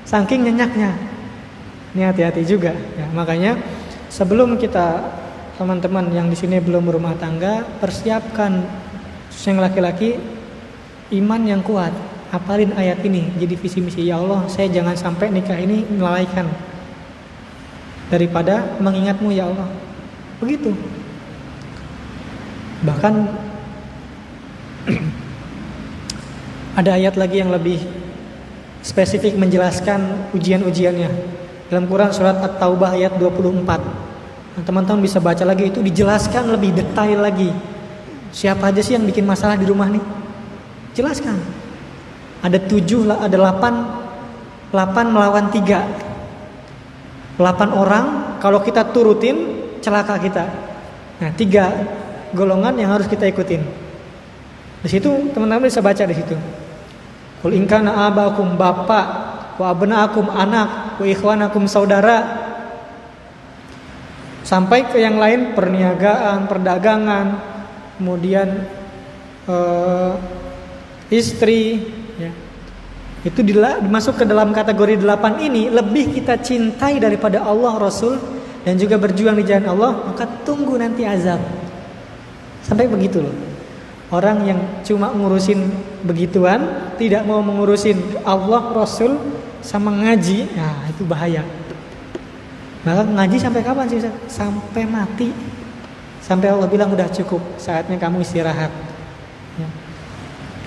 Saking 0.08 0.48
nyenyaknya. 0.48 0.96
Ini 1.94 2.02
hati-hati 2.16 2.48
juga 2.48 2.72
ya. 2.74 3.06
Makanya 3.12 3.60
Sebelum 4.10 4.58
kita 4.58 5.06
teman-teman 5.62 6.10
yang 6.10 6.34
di 6.34 6.36
sini 6.36 6.58
belum 6.58 6.90
berumah 6.90 7.14
tangga, 7.22 7.62
persiapkan 7.78 8.66
yang 9.34 9.62
laki-laki 9.62 10.20
iman 11.16 11.42
yang 11.46 11.62
kuat. 11.64 11.94
Apalin 12.30 12.78
ayat 12.78 13.02
ini 13.02 13.34
jadi 13.42 13.58
visi 13.58 13.82
misi 13.82 14.06
ya 14.06 14.22
Allah, 14.22 14.46
saya 14.46 14.70
jangan 14.70 14.94
sampai 14.94 15.34
nikah 15.34 15.58
ini 15.58 15.82
melalaikan 15.90 16.46
daripada 18.14 18.78
mengingatmu 18.78 19.34
ya 19.34 19.50
Allah. 19.50 19.66
Begitu. 20.38 20.78
Bahkan 22.86 23.14
ada 26.80 26.92
ayat 26.96 27.18
lagi 27.18 27.42
yang 27.42 27.50
lebih 27.50 27.82
spesifik 28.86 29.36
menjelaskan 29.36 30.32
ujian-ujiannya. 30.38 31.10
Dalam 31.70 31.86
Quran 31.86 32.10
surat 32.10 32.42
At-Taubah 32.42 32.98
ayat 32.98 33.18
24. 33.22 33.62
Nah, 34.58 34.64
teman-teman 34.66 35.06
bisa 35.06 35.22
baca 35.22 35.46
lagi 35.46 35.70
itu 35.70 35.86
dijelaskan 35.86 36.50
lebih 36.50 36.74
detail 36.74 37.22
lagi. 37.22 37.54
Siapa 38.30 38.70
aja 38.70 38.82
sih 38.82 38.94
yang 38.94 39.06
bikin 39.06 39.26
masalah 39.26 39.58
di 39.58 39.66
rumah 39.66 39.90
nih? 39.90 40.02
Jelaskan. 40.94 41.38
Ada 42.40 42.62
tujuh, 42.70 43.10
ada 43.10 43.28
delapan, 43.28 43.74
delapan 44.72 45.06
melawan 45.12 45.46
tiga. 45.52 45.84
Delapan 47.36 47.70
orang, 47.74 48.06
kalau 48.40 48.64
kita 48.64 48.90
turutin 48.96 49.60
celaka 49.80 50.16
kita. 50.20 50.46
Nah, 51.20 51.32
tiga 51.36 51.72
golongan 52.32 52.78
yang 52.78 52.96
harus 52.96 53.10
kita 53.10 53.28
ikutin. 53.28 53.60
Di 54.80 54.88
situ 54.88 55.12
teman-teman 55.36 55.68
bisa 55.68 55.84
baca 55.84 56.04
di 56.08 56.16
situ. 56.16 56.36
Kul 57.44 57.56
inkana 57.56 58.08
abakum 58.08 58.56
bapak, 58.56 59.08
wa 59.60 59.66
abnaakum 59.72 60.32
anak, 60.32 61.00
wa 61.00 61.06
ikhwanakum 61.08 61.68
saudara. 61.68 62.48
Sampai 64.44 64.88
ke 64.88 65.00
yang 65.00 65.20
lain 65.20 65.56
perniagaan, 65.56 66.48
perdagangan, 66.48 67.28
kemudian 68.00 68.64
uh, 69.46 70.16
istri, 71.12 71.92
ya. 72.16 72.32
Itu 73.28 73.44
dimasuk 73.44 74.24
ke 74.24 74.24
dalam 74.24 74.56
kategori 74.56 75.04
delapan 75.04 75.44
ini 75.44 75.68
lebih 75.68 76.16
kita 76.16 76.40
cintai 76.40 77.04
daripada 77.04 77.44
Allah 77.44 77.76
Rasul 77.76 78.16
dan 78.64 78.80
juga 78.80 78.96
berjuang 78.96 79.36
di 79.36 79.44
jalan 79.44 79.68
Allah, 79.76 79.92
maka 80.08 80.24
tunggu 80.48 80.80
nanti 80.80 81.04
azab. 81.04 81.44
Sampai 82.64 82.88
begitu 82.88 83.20
loh. 83.20 83.36
Orang 84.10 84.48
yang 84.48 84.58
cuma 84.88 85.12
ngurusin 85.12 85.70
begituan, 86.08 86.96
tidak 86.96 87.28
mau 87.28 87.44
mengurusin 87.44 88.00
Allah, 88.24 88.72
Rasul, 88.74 89.20
sama 89.60 89.92
ngaji, 89.92 90.50
nah 90.56 90.88
itu 90.88 91.04
bahaya. 91.04 91.44
Maka 92.88 93.04
ngaji 93.04 93.38
sampai 93.38 93.62
kapan 93.62 93.86
sih? 93.92 94.00
Sampai 94.32 94.88
mati. 94.88 95.30
Sampai 96.30 96.54
Allah 96.54 96.70
bilang 96.70 96.94
udah 96.94 97.10
cukup, 97.10 97.42
saatnya 97.58 97.98
kamu 97.98 98.22
istirahat. 98.22 98.70
Ya. 99.58 99.68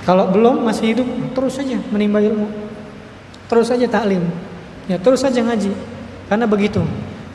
Kalau 0.02 0.26
belum 0.34 0.66
masih 0.66 0.98
hidup, 0.98 1.06
terus 1.38 1.54
saja 1.54 1.78
menimba 1.94 2.18
ilmu. 2.18 2.50
Terus 3.46 3.70
saja 3.70 3.86
taklim. 3.86 4.26
Ya, 4.90 4.98
terus 4.98 5.22
saja 5.22 5.38
ngaji. 5.38 5.70
Karena 6.26 6.50
begitu. 6.50 6.82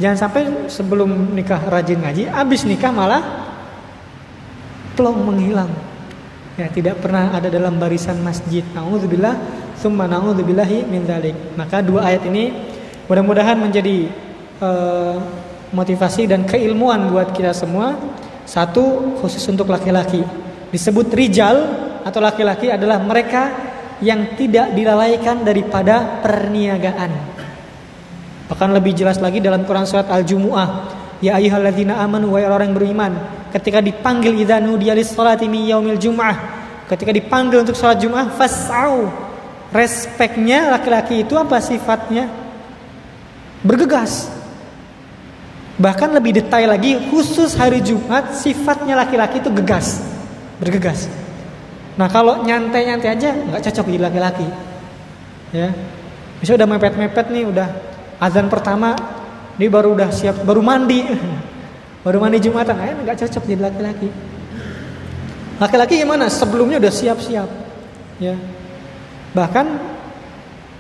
Jangan 0.04 0.28
sampai 0.28 0.44
sebelum 0.68 1.32
nikah 1.32 1.64
rajin 1.72 2.04
ngaji, 2.04 2.28
habis 2.28 2.68
nikah 2.68 2.92
malah 2.92 3.24
plong 5.00 5.24
menghilang 5.24 5.72
ya 6.58 6.68
tidak 6.74 6.98
pernah 7.00 7.30
ada 7.32 7.48
dalam 7.48 7.78
barisan 7.78 8.18
masjid. 8.26 8.66
Nauzubillah, 8.74 9.38
summa 9.78 10.10
naudzubillahi 10.10 10.90
min 10.90 11.06
dzalik. 11.06 11.38
Maka 11.54 11.86
dua 11.86 12.10
ayat 12.10 12.26
ini 12.26 12.50
mudah-mudahan 13.06 13.62
menjadi 13.62 14.10
uh, 14.60 15.22
motivasi 15.72 16.30
dan 16.30 16.44
keilmuan 16.48 17.12
buat 17.12 17.32
kita 17.32 17.52
semua. 17.52 17.96
Satu 18.48 19.18
khusus 19.20 19.44
untuk 19.52 19.68
laki-laki. 19.68 20.24
Disebut 20.72 21.12
rijal 21.12 21.58
atau 22.08 22.24
laki-laki 22.24 22.72
adalah 22.72 22.96
mereka 23.00 23.52
yang 24.00 24.40
tidak 24.40 24.72
dilalaikan 24.72 25.44
daripada 25.44 26.24
perniagaan. 26.24 27.12
Bahkan 28.48 28.70
lebih 28.72 28.96
jelas 28.96 29.20
lagi 29.20 29.44
dalam 29.44 29.68
Quran 29.68 29.84
surat 29.84 30.08
Al-Jumu'ah, 30.08 30.70
ya 31.20 31.36
ayyuhalladzina 31.36 32.00
amanu 32.00 32.32
wa 32.32 32.40
orang 32.40 32.72
beriman, 32.72 33.12
ketika 33.52 33.80
dipanggil 33.82 34.36
idanu 34.36 34.76
dia 34.76 34.94
salati 35.04 35.48
mi 35.48 35.68
yaumil 35.68 35.98
jum'ah 35.98 36.36
ketika 36.88 37.12
dipanggil 37.12 37.64
untuk 37.64 37.76
sholat 37.76 38.00
jum'ah 38.00 38.32
fas'au 38.36 39.10
respeknya 39.72 40.72
laki-laki 40.72 41.24
itu 41.26 41.36
apa 41.36 41.60
sifatnya 41.60 42.30
bergegas 43.64 44.32
bahkan 45.78 46.10
lebih 46.14 46.42
detail 46.42 46.74
lagi 46.74 46.98
khusus 47.10 47.54
hari 47.54 47.82
Jumat 47.86 48.34
sifatnya 48.34 48.98
laki-laki 48.98 49.42
itu 49.42 49.50
gegas 49.54 50.02
bergegas 50.58 51.06
nah 51.98 52.10
kalau 52.10 52.42
nyantai-nyantai 52.46 53.10
aja 53.14 53.30
nggak 53.34 53.62
cocok 53.70 53.86
jadi 53.90 54.02
laki-laki 54.10 54.48
ya 55.54 55.70
bisa 56.42 56.54
udah 56.54 56.68
mepet-mepet 56.70 57.30
nih 57.34 57.46
udah 57.50 57.68
azan 58.22 58.50
pertama 58.50 58.94
ini 59.58 59.70
baru 59.70 59.98
udah 59.98 60.10
siap 60.14 60.42
baru 60.46 60.62
mandi 60.62 61.02
Baru 62.08 62.24
mandi 62.24 62.40
Jumatan, 62.40 62.80
eh 62.88 62.96
nggak 63.04 63.20
cocok 63.20 63.44
jadi 63.44 63.68
laki-laki. 63.68 64.08
Laki-laki 65.60 66.00
gimana? 66.00 66.32
Sebelumnya 66.32 66.80
udah 66.80 66.94
siap-siap. 66.94 67.50
Ya. 68.24 68.40
Bahkan 69.36 69.66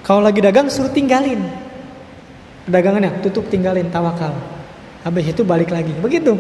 kalau 0.08 0.24
lagi 0.24 0.40
dagang 0.40 0.72
suruh 0.72 0.88
tinggalin. 0.88 1.44
Dagangannya 2.64 3.20
tutup 3.20 3.52
tinggalin 3.52 3.92
tawakal. 3.92 4.32
Habis 5.06 5.36
itu 5.36 5.42
balik 5.46 5.70
lagi. 5.70 5.94
Begitu. 5.98 6.38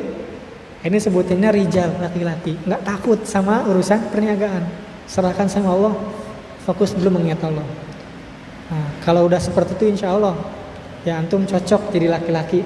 Ini 0.87 0.97
sebutannya 1.01 1.49
rijal 1.51 1.89
laki-laki, 1.99 2.53
nggak 2.63 2.85
takut 2.85 3.19
sama 3.25 3.65
urusan 3.65 4.07
perniagaan. 4.13 4.61
Serahkan 5.09 5.49
sama 5.49 5.73
Allah, 5.73 5.93
fokus 6.63 6.93
dulu 6.93 7.17
mengingat 7.17 7.43
Allah. 7.43 7.65
Nah, 8.71 8.87
kalau 9.01 9.25
udah 9.25 9.41
seperti 9.41 9.73
itu 9.79 9.97
insya 9.97 10.13
Allah 10.13 10.37
ya 11.07 11.17
antum 11.17 11.47
cocok 11.47 11.91
jadi 11.95 12.11
laki-laki 12.11 12.61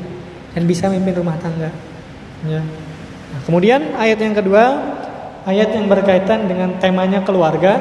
dan 0.51 0.65
bisa 0.65 0.89
memimpin 0.91 1.23
rumah 1.23 1.37
tangga. 1.39 1.71
Ya. 2.45 2.61
Nah, 3.31 3.39
kemudian 3.47 3.95
ayat 3.95 4.19
yang 4.19 4.35
kedua, 4.35 4.63
ayat 5.47 5.71
yang 5.71 5.87
berkaitan 5.87 6.51
dengan 6.51 6.75
temanya 6.81 7.23
keluarga, 7.23 7.79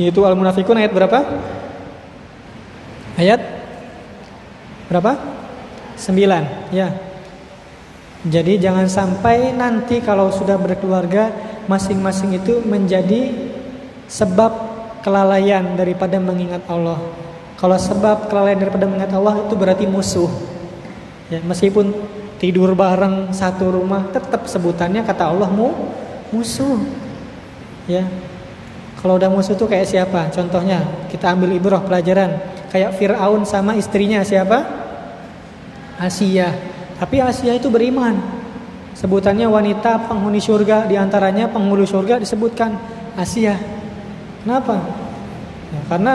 yaitu 0.00 0.24
Al-Munafikun 0.24 0.78
ayat 0.80 0.94
berapa? 0.94 1.18
Ayat 3.20 3.40
berapa? 4.88 5.41
Sembilan. 6.02 6.74
Ya. 6.74 6.90
Jadi 8.26 8.58
jangan 8.58 8.90
sampai 8.90 9.54
nanti 9.54 10.02
kalau 10.02 10.34
sudah 10.34 10.58
berkeluarga 10.58 11.30
masing-masing 11.70 12.42
itu 12.42 12.58
menjadi 12.66 13.30
sebab 14.10 14.50
kelalaian 15.06 15.78
daripada 15.78 16.18
mengingat 16.18 16.66
Allah. 16.66 16.98
Kalau 17.54 17.78
sebab 17.78 18.26
kelalaian 18.26 18.58
daripada 18.58 18.90
mengingat 18.90 19.14
Allah 19.14 19.46
itu 19.46 19.54
berarti 19.54 19.86
musuh. 19.86 20.30
Ya, 21.30 21.38
meskipun 21.42 21.94
tidur 22.42 22.74
bareng 22.74 23.30
satu 23.30 23.70
rumah 23.70 24.10
tetap 24.10 24.50
sebutannya 24.50 25.06
kata 25.06 25.30
Allah 25.30 25.46
mu 25.46 25.70
musuh 26.34 26.82
ya 27.86 28.02
kalau 28.98 29.14
udah 29.14 29.30
musuh 29.30 29.54
tuh 29.54 29.70
kayak 29.70 29.86
siapa 29.86 30.26
contohnya 30.34 30.82
kita 31.06 31.38
ambil 31.38 31.54
ibrah 31.54 31.78
pelajaran 31.78 32.42
kayak 32.74 32.98
Fir'aun 32.98 33.46
sama 33.46 33.78
istrinya 33.78 34.26
siapa 34.26 34.81
Asia. 35.98 36.52
Tapi 36.96 37.18
Asia 37.18 37.52
itu 37.56 37.66
beriman. 37.68 38.16
Sebutannya 38.92 39.48
wanita 39.48 40.06
penghuni 40.06 40.38
surga 40.38 40.84
di 40.86 41.00
antaranya 41.00 41.48
penghulu 41.48 41.88
surga 41.88 42.20
disebutkan 42.20 42.76
Asia. 43.16 43.56
Kenapa? 44.44 44.78
Ya, 45.72 45.80
karena 45.88 46.14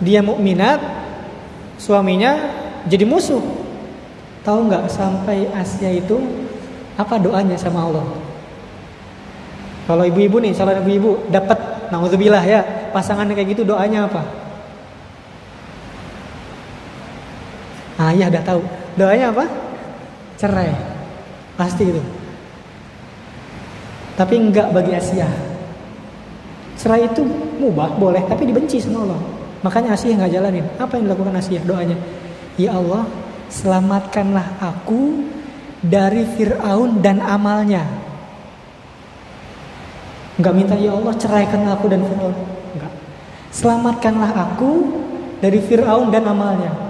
dia 0.00 0.20
mukminat 0.24 0.80
suaminya 1.76 2.36
jadi 2.88 3.04
musuh. 3.04 3.42
Tahu 4.42 4.58
nggak 4.72 4.88
sampai 4.88 5.50
Asia 5.52 5.90
itu 5.92 6.16
apa 6.96 7.20
doanya 7.20 7.58
sama 7.60 7.84
Allah? 7.84 8.06
Kalau 9.86 10.02
ibu-ibu 10.02 10.42
nih, 10.42 10.56
kalau 10.56 10.74
ibu-ibu 10.82 11.30
dapat 11.30 11.58
naudzubillah 11.94 12.42
ya, 12.42 12.90
pasangan 12.90 13.28
kayak 13.30 13.54
gitu 13.54 13.62
doanya 13.62 14.10
apa? 14.10 14.45
Ah 17.96 18.12
iya 18.12 18.28
udah 18.28 18.42
tahu. 18.44 18.60
Doanya 19.00 19.32
apa? 19.32 19.44
Cerai. 20.36 20.72
Pasti 21.56 21.84
itu. 21.88 22.02
Tapi 24.16 24.34
enggak 24.36 24.72
bagi 24.72 24.92
Asia. 24.96 25.28
Cerai 26.76 27.08
itu 27.08 27.24
mubah, 27.56 27.96
boleh, 27.96 28.20
tapi 28.28 28.48
dibenci 28.48 28.80
sama 28.80 29.08
Allah. 29.08 29.20
Makanya 29.64 29.96
Asia 29.96 30.12
nggak 30.12 30.32
jalanin. 30.32 30.64
Apa 30.76 31.00
yang 31.00 31.08
dilakukan 31.08 31.40
Asia? 31.40 31.60
Doanya, 31.64 31.96
Ya 32.56 32.72
Allah, 32.76 33.04
selamatkanlah 33.52 34.60
aku 34.60 35.24
dari 35.84 36.24
Fir'aun 36.36 37.04
dan 37.04 37.20
amalnya. 37.20 37.84
Enggak 40.36 40.52
minta 40.52 40.76
ya 40.76 40.92
Allah 40.92 41.16
ceraikan 41.16 41.64
aku 41.68 41.88
dan 41.88 42.04
Fir'aun. 42.04 42.36
Enggak. 42.76 42.92
Selamatkanlah 43.52 44.32
aku 44.36 44.72
dari 45.40 45.60
Fir'aun 45.64 46.12
dan 46.12 46.28
amalnya. 46.28 46.85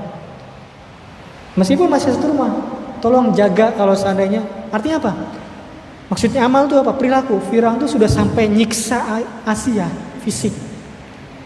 Meskipun 1.56 1.88
masih 1.88 2.12
satu 2.12 2.36
rumah, 2.36 2.52
tolong 3.00 3.32
jaga 3.32 3.72
kalau 3.72 3.96
seandainya. 3.96 4.44
Artinya 4.68 5.00
apa? 5.00 5.12
Maksudnya 6.12 6.44
amal 6.46 6.68
itu 6.68 6.76
apa? 6.78 6.92
Perilaku. 6.94 7.40
Fir'aun 7.50 7.80
itu 7.80 7.88
sudah 7.90 8.06
sampai 8.06 8.46
nyiksa 8.46 9.24
Asia 9.42 9.88
fisik. 10.22 10.54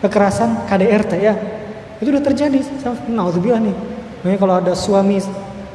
Kekerasan 0.02 0.66
KDRT 0.68 1.12
ya. 1.22 1.34
Itu 2.02 2.10
udah 2.10 2.24
terjadi. 2.24 2.58
Nah, 3.12 3.28
nih 3.30 3.76
Makanya 4.20 4.36
kalau 4.36 4.54
ada 4.60 4.72
suami 4.76 5.16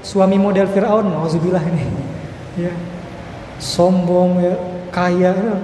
suami 0.05 0.37
model 0.37 0.69
Firaun, 0.69 1.09
nauzubillah 1.09 1.61
ini. 1.65 1.85
Ya. 2.61 2.73
Sombong 3.57 4.37
ya, 4.43 4.53
kaya, 4.93 5.33
ya, 5.33 5.55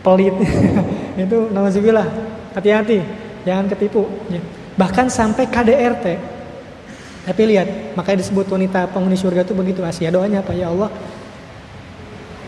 pelit. 0.00 0.32
itu 1.20 1.38
nauzubillah. 1.52 2.08
Hati-hati, 2.56 3.04
jangan 3.44 3.68
ketipu 3.68 4.08
ya. 4.32 4.40
Bahkan 4.80 5.12
sampai 5.12 5.44
KDRT. 5.52 6.37
Tapi 7.28 7.42
lihat, 7.44 7.92
makanya 7.92 8.24
disebut 8.24 8.48
wanita 8.48 8.88
penghuni 8.88 9.20
surga 9.20 9.44
itu 9.44 9.52
begitu 9.52 9.84
Asia. 9.84 10.08
Doanya 10.08 10.40
apa 10.40 10.56
ya 10.56 10.72
Allah? 10.72 10.88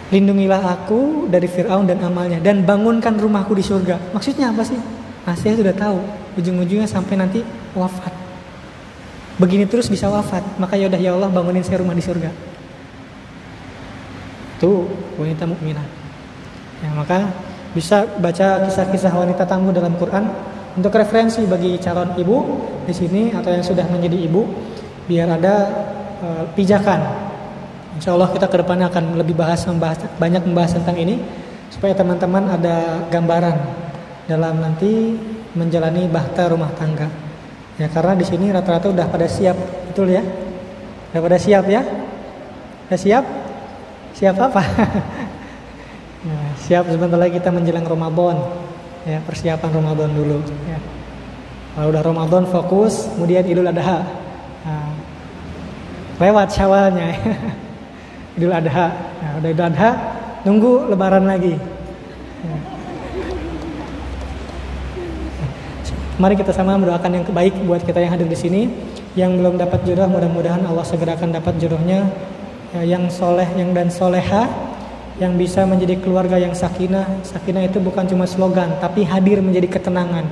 Lindungilah 0.09 0.65
aku 0.65 1.29
dari 1.29 1.47
Fir'aun 1.47 1.85
dan 1.85 2.01
amalnya 2.01 2.41
dan 2.41 2.65
bangunkan 2.65 3.13
rumahku 3.21 3.53
di 3.53 3.63
surga. 3.63 4.17
Maksudnya 4.17 4.49
apa 4.49 4.65
sih? 4.65 4.81
Asia 5.29 5.53
sudah 5.53 5.77
tahu. 5.77 6.01
Ujung-ujungnya 6.41 6.89
sampai 6.89 7.21
nanti 7.21 7.45
wafat 7.77 8.31
begini 9.41 9.65
terus 9.65 9.89
bisa 9.89 10.13
wafat 10.13 10.45
maka 10.61 10.77
ya 10.77 10.93
udah 10.93 11.01
ya 11.01 11.17
Allah 11.17 11.33
bangunin 11.33 11.65
saya 11.65 11.81
rumah 11.81 11.97
di 11.97 12.05
surga 12.05 12.29
tuh 14.61 14.85
wanita 15.17 15.49
mukminah 15.49 15.89
ya 16.85 16.93
maka 16.93 17.25
bisa 17.73 18.05
baca 18.21 18.69
kisah-kisah 18.69 19.17
wanita 19.17 19.49
tangguh 19.49 19.73
dalam 19.73 19.97
Quran 19.97 20.29
untuk 20.79 20.95
referensi 20.95 21.43
bagi 21.49 21.75
calon 21.83 22.15
ibu 22.15 22.37
di 22.87 22.95
sini 22.95 23.35
atau 23.35 23.51
yang 23.51 23.65
sudah 23.65 23.87
menjadi 23.91 24.19
ibu 24.27 24.43
biar 25.11 25.27
ada 25.27 25.55
uh, 26.23 26.45
pijakan. 26.55 27.01
Insya 27.99 28.15
Allah 28.15 28.31
kita 28.31 28.47
ke 28.47 28.63
depannya 28.63 28.87
akan 28.87 29.19
lebih 29.19 29.35
bahas 29.35 29.67
membahas 29.67 30.07
banyak 30.17 30.47
membahas 30.47 30.79
tentang 30.79 30.95
ini 30.95 31.19
supaya 31.75 31.95
teman-teman 31.95 32.47
ada 32.55 33.07
gambaran 33.11 33.57
dalam 34.31 34.63
nanti 34.63 35.19
menjalani 35.59 36.07
bahta 36.07 36.47
rumah 36.47 36.71
tangga. 36.79 37.11
Ya 37.81 37.91
karena 37.91 38.15
di 38.15 38.23
sini 38.29 38.53
rata-rata 38.55 38.93
udah 38.93 39.07
pada 39.09 39.27
siap, 39.27 39.57
betul 39.91 40.13
ya? 40.13 40.23
Udah 41.11 41.21
pada 41.25 41.39
siap 41.41 41.65
ya? 41.67 41.83
Udah 42.87 42.99
siap? 43.01 43.25
Siap 44.15 44.37
apa? 44.37 44.63
nah, 46.29 46.53
siap 46.69 46.87
sebentar 46.87 47.19
lagi 47.19 47.41
kita 47.43 47.51
menjelang 47.51 47.89
Ramadan. 47.89 48.37
Ya, 49.11 49.19
persiapan 49.27 49.75
Ramadan 49.75 50.15
dulu 50.15 50.39
ya. 50.71 50.79
Kalau 51.75 51.91
udah 51.91 52.03
Ramadan 52.03 52.45
fokus, 52.47 53.11
kemudian 53.11 53.43
Idul 53.43 53.67
Adha. 53.67 54.07
Nah, 54.63 54.91
lewat 56.23 56.55
syawalnya 56.55 57.11
ya. 57.11 57.19
Idul 58.39 58.55
Adha. 58.55 58.87
Nah, 58.95 59.31
udah 59.43 59.49
Idul 59.51 59.67
Adha, 59.67 59.91
nunggu 60.47 60.87
lebaran 60.95 61.27
lagi. 61.27 61.59
Ya. 62.47 62.59
Mari 66.23 66.39
kita 66.39 66.55
sama 66.55 66.79
mendoakan 66.79 67.11
yang 67.11 67.25
baik 67.35 67.55
buat 67.67 67.83
kita 67.83 67.99
yang 67.99 68.15
hadir 68.15 68.31
di 68.31 68.39
sini. 68.39 68.71
Yang 69.19 69.43
belum 69.43 69.55
dapat 69.59 69.83
jodoh, 69.83 70.07
mudah-mudahan 70.07 70.63
Allah 70.71 70.87
segerakan 70.87 71.35
dapat 71.35 71.59
jodohnya. 71.59 72.07
Ya, 72.71 72.87
yang 72.87 73.11
soleh, 73.11 73.51
yang 73.59 73.75
dan 73.75 73.91
soleha, 73.91 74.47
yang 75.21 75.37
bisa 75.37 75.69
menjadi 75.69 76.01
keluarga 76.01 76.41
yang 76.41 76.57
sakinah. 76.57 77.21
Sakinah 77.23 77.69
itu 77.69 77.77
bukan 77.79 78.09
cuma 78.09 78.25
slogan, 78.25 78.81
tapi 78.81 79.05
hadir 79.05 79.45
menjadi 79.45 79.69
ketenangan, 79.79 80.25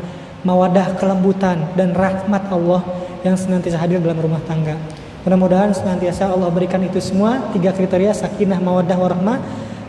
mawadah, 0.43 0.97
kelembutan, 0.97 1.69
dan 1.77 1.93
rahmat 1.93 2.49
Allah 2.49 2.83
yang 3.21 3.37
senantiasa 3.37 3.77
hadir 3.77 4.01
dalam 4.01 4.19
rumah 4.19 4.41
tangga. 4.49 4.81
Mudah-mudahan 5.29 5.77
senantiasa 5.77 6.33
Allah 6.33 6.49
berikan 6.49 6.81
itu 6.81 6.97
semua 7.05 7.53
tiga 7.53 7.77
kriteria 7.77 8.17
sakinah, 8.17 8.59
mawadah, 8.65 8.97
warahmah 8.97 9.39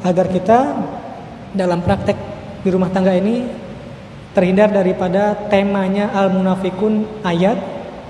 agar 0.03 0.27
kita 0.27 0.59
dalam 1.55 1.79
praktek 1.79 2.19
di 2.59 2.69
rumah 2.69 2.91
tangga 2.91 3.15
ini 3.15 3.47
terhindar 4.35 4.69
daripada 4.69 5.33
temanya 5.47 6.11
al-munafikun 6.11 7.23
ayat 7.23 7.55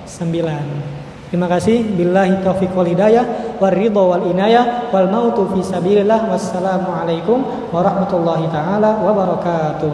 9. 0.09 0.98
Terima 1.29 1.45
kasih. 1.45 1.85
Billahi 1.93 2.41
taufiq 2.41 2.73
wal 2.73 2.89
hidayah 2.89 3.53
war 3.61 3.69
ridha 3.69 4.01
wal 4.01 4.25
inayah 4.33 4.89
wal 4.89 5.05
mautu 5.13 5.45
fi 5.53 5.61
sabilillah. 5.61 6.25
Wassalamualaikum 6.25 7.69
warahmatullahi 7.69 8.49
taala 8.49 8.97
wabarakatuh. 8.97 9.93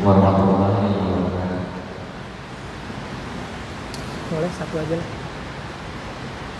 Warahmatullahi 0.00 0.88
wabarakatuh. 0.88 1.60
Boleh 4.32 4.52
satu 4.56 4.74
aja 4.80 4.96
lah. 4.96 5.08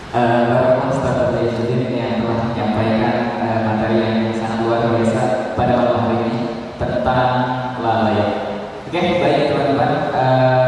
Uh, 0.09 0.89
Ustaz 0.89 1.37
yang 1.37 2.25
telah 2.25 2.41
menyampaikan 2.49 3.17
uh, 3.41 3.61
materi 3.65 3.97
yang 4.01 4.33
sangat 4.37 4.65
luar 4.65 4.85
biasa 4.89 5.53
pada 5.57 5.73
malam 5.81 6.01
hari 6.09 6.17
ini 6.29 6.41
tentang 6.77 7.33
lalai. 7.81 8.21
Oke, 8.89 8.97
okay, 8.97 9.21
baik 9.21 9.53
teman-teman. 9.53 9.93
Uh, 10.17 10.68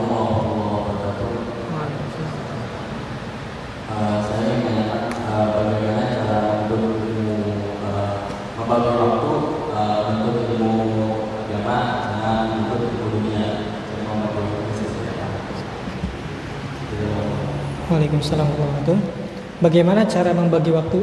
Wabarakatuh. 18.21 18.97
Bagaimana 19.65 20.05
cara 20.05 20.29
membagi 20.29 20.69
waktu? 20.69 21.01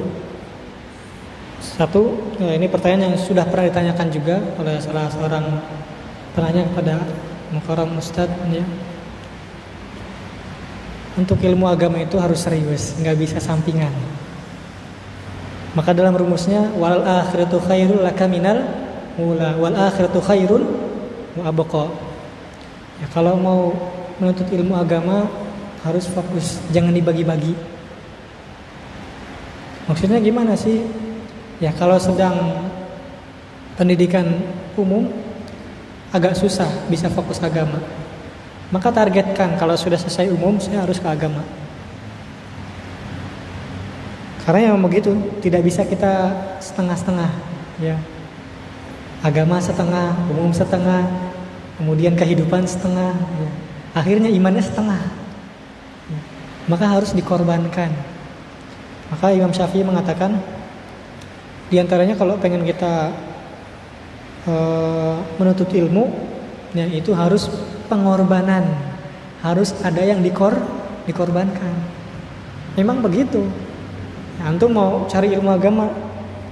Satu, 1.59 2.15
ini 2.39 2.71
pertanyaan 2.71 3.11
yang 3.11 3.19
sudah 3.19 3.43
pernah 3.43 3.67
ditanyakan 3.67 4.07
juga 4.15 4.39
oleh 4.63 4.79
salah 4.79 5.11
seorang 5.11 5.45
penanya 6.39 6.63
kepada 6.71 6.95
Mukarram 7.51 7.99
Ustadz 7.99 8.55
ya. 8.55 8.63
Untuk 11.19 11.43
ilmu 11.43 11.67
agama 11.67 11.99
itu 11.99 12.15
harus 12.23 12.39
serius, 12.39 12.95
nggak 13.03 13.19
bisa 13.19 13.43
sampingan. 13.43 13.91
Maka 15.75 15.91
dalam 15.91 16.15
rumusnya 16.15 16.71
wal 16.79 17.03
akhiratu 17.03 17.59
khairul 17.67 18.07
laka 18.07 18.31
minal 18.31 18.63
mula 19.19 19.59
wal 19.59 19.75
akhiratu 19.75 20.23
khairun 20.23 20.63
wa. 21.35 21.51
Ya, 23.03 23.07
kalau 23.11 23.35
mau 23.35 23.75
menuntut 24.23 24.47
ilmu 24.51 24.79
agama 24.79 25.27
harus 25.87 26.07
fokus, 26.11 26.59
jangan 26.75 26.91
dibagi-bagi. 26.91 27.55
Maksudnya 29.89 30.21
gimana 30.21 30.53
sih? 30.59 30.85
Ya 31.59 31.75
kalau 31.75 31.99
sedang 31.99 32.69
pendidikan 33.75 34.27
umum 34.79 35.11
agak 36.13 36.37
susah 36.37 36.69
bisa 36.87 37.09
fokus 37.09 37.41
agama. 37.43 37.81
Maka 38.69 38.93
targetkan 38.93 39.57
kalau 39.57 39.75
sudah 39.81 39.97
selesai 39.97 40.29
umum 40.29 40.61
saya 40.61 40.85
harus 40.85 41.01
ke 41.01 41.09
agama. 41.09 41.41
Karena 44.45 44.73
yang 44.73 44.81
begitu 44.81 45.13
tidak 45.45 45.65
bisa 45.65 45.85
kita 45.85 46.33
setengah-setengah 46.61 47.31
ya. 47.81 47.97
Agama 49.21 49.59
setengah, 49.59 50.15
umum 50.31 50.55
setengah, 50.55 51.05
kemudian 51.81 52.15
kehidupan 52.15 52.65
setengah 52.65 53.13
ya. 53.17 53.51
Akhirnya 53.97 54.31
imannya 54.31 54.63
setengah. 54.63 55.18
Maka 56.69 56.85
harus 56.85 57.17
dikorbankan. 57.17 57.91
Maka 59.09 59.33
Imam 59.33 59.51
Syafi'i 59.51 59.81
mengatakan 59.81 60.37
di 61.73 61.81
antaranya 61.81 62.17
kalau 62.17 62.37
pengen 62.37 62.65
kita 62.65 63.13
e, 64.45 64.55
menuntut 65.41 65.69
ilmu, 65.73 66.09
ya 66.77 66.85
itu 66.89 67.17
harus 67.17 67.49
pengorbanan, 67.89 68.69
harus 69.41 69.73
ada 69.81 70.05
yang 70.05 70.21
dikor 70.21 70.53
dikorbankan. 71.09 71.73
Memang 72.77 73.01
begitu. 73.01 73.49
Ya, 74.37 74.53
antum 74.53 74.77
mau 74.77 75.09
cari 75.09 75.33
ilmu 75.33 75.51
agama, 75.51 75.89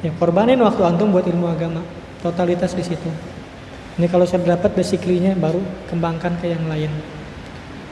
ya 0.01 0.11
korbanin 0.17 0.59
waktu 0.64 0.81
antum 0.85 1.12
buat 1.12 1.29
ilmu 1.29 1.45
agama. 1.49 1.85
Totalitas 2.25 2.73
di 2.73 2.83
situ. 2.83 3.12
Ini 3.97 4.09
kalau 4.12 4.25
saya 4.29 4.45
dapat 4.45 4.77
basically-nya 4.77 5.37
baru 5.37 5.61
kembangkan 5.89 6.37
ke 6.41 6.53
yang 6.53 6.64
lain. 6.69 6.93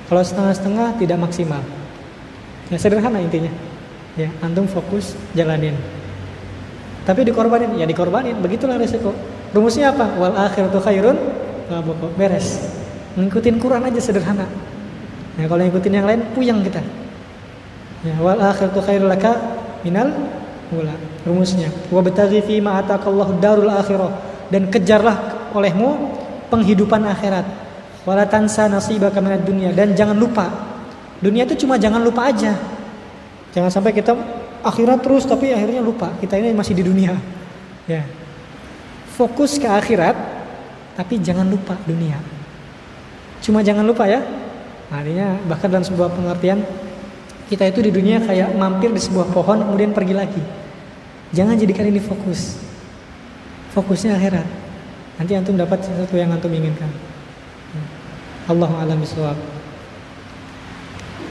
Kalau 0.08 0.20
setengah-setengah 0.20 1.00
tidak 1.00 1.16
maksimal. 1.20 1.64
Ya 2.72 2.78
sederhana 2.80 3.20
intinya. 3.20 3.52
Ya, 4.14 4.30
antum 4.40 4.64
fokus 4.70 5.18
jalanin. 5.34 5.74
Tapi 7.04 7.26
dikorbanin, 7.26 7.76
ya 7.76 7.84
dikorbanin. 7.84 8.38
Begitulah 8.40 8.78
resiko. 8.80 9.12
Rumusnya 9.52 9.92
apa? 9.92 10.16
Wal 10.16 10.34
akhiratu 10.38 10.80
khairun 10.80 11.18
beres. 12.16 12.62
Ngikutin 13.18 13.60
Quran 13.60 13.84
aja 13.84 14.00
sederhana. 14.00 14.46
Nah, 15.34 15.44
kalau 15.50 15.62
ngikutin 15.66 15.92
yang 15.92 16.06
lain 16.06 16.22
puyang 16.32 16.62
kita. 16.62 16.80
Ya, 18.06 18.14
wal 18.22 18.40
akhiratu 18.40 18.80
khairul 18.80 19.10
laka 19.10 19.34
minal 19.84 20.14
ula. 20.72 20.94
Rumusnya, 21.24 21.68
wa 21.88 22.00
bataghi 22.04 22.40
fi 22.44 22.60
ma 22.60 22.80
ataqallahu 22.80 23.40
darul 23.40 23.68
akhirah 23.68 24.12
dan 24.52 24.68
kejarlah 24.68 25.48
olehmu 25.56 26.12
penghidupan 26.52 27.04
akhirat. 27.08 27.44
Wala 28.04 28.28
tansa 28.28 28.68
nasibaka 28.68 29.20
minad 29.24 29.44
dunya 29.48 29.72
dan 29.72 29.96
jangan 29.96 30.16
lupa. 30.16 30.46
Dunia 31.24 31.48
itu 31.48 31.64
cuma 31.64 31.80
jangan 31.80 32.04
lupa 32.04 32.28
aja. 32.28 32.52
Jangan 33.56 33.72
sampai 33.72 33.96
kita 33.96 34.12
akhirat 34.60 35.00
terus 35.00 35.24
tapi 35.24 35.56
akhirnya 35.56 35.80
lupa 35.80 36.12
kita 36.20 36.36
ini 36.36 36.52
masih 36.52 36.76
di 36.76 36.84
dunia. 36.84 37.16
Ya. 37.88 38.04
Fokus 39.16 39.56
ke 39.56 39.64
akhirat 39.64 40.12
tapi 41.00 41.16
jangan 41.24 41.48
lupa 41.48 41.80
dunia. 41.88 42.20
Cuma 43.40 43.64
jangan 43.64 43.88
lupa 43.88 44.04
ya. 44.04 44.20
Artinya 44.92 45.40
bahkan 45.48 45.72
dalam 45.72 45.86
sebuah 45.88 46.12
pengertian 46.12 46.60
kita 47.48 47.72
itu 47.72 47.80
di 47.80 47.90
dunia 47.92 48.20
kayak 48.20 48.52
mampir 48.52 48.92
di 48.92 49.00
sebuah 49.00 49.32
pohon 49.32 49.64
kemudian 49.64 49.96
pergi 49.96 50.12
lagi. 50.12 50.42
Jangan 51.32 51.56
jadikan 51.56 51.88
ini 51.88 52.04
fokus. 52.04 52.60
Fokusnya 53.72 54.20
akhirat. 54.20 54.44
Nanti 55.16 55.32
antum 55.40 55.56
dapat 55.56 55.80
sesuatu 55.88 56.20
yang 56.20 56.36
antum 56.36 56.52
inginkan. 56.52 56.92
Allah 58.44 58.68
alam 58.76 59.00
bisawab. 59.00 59.53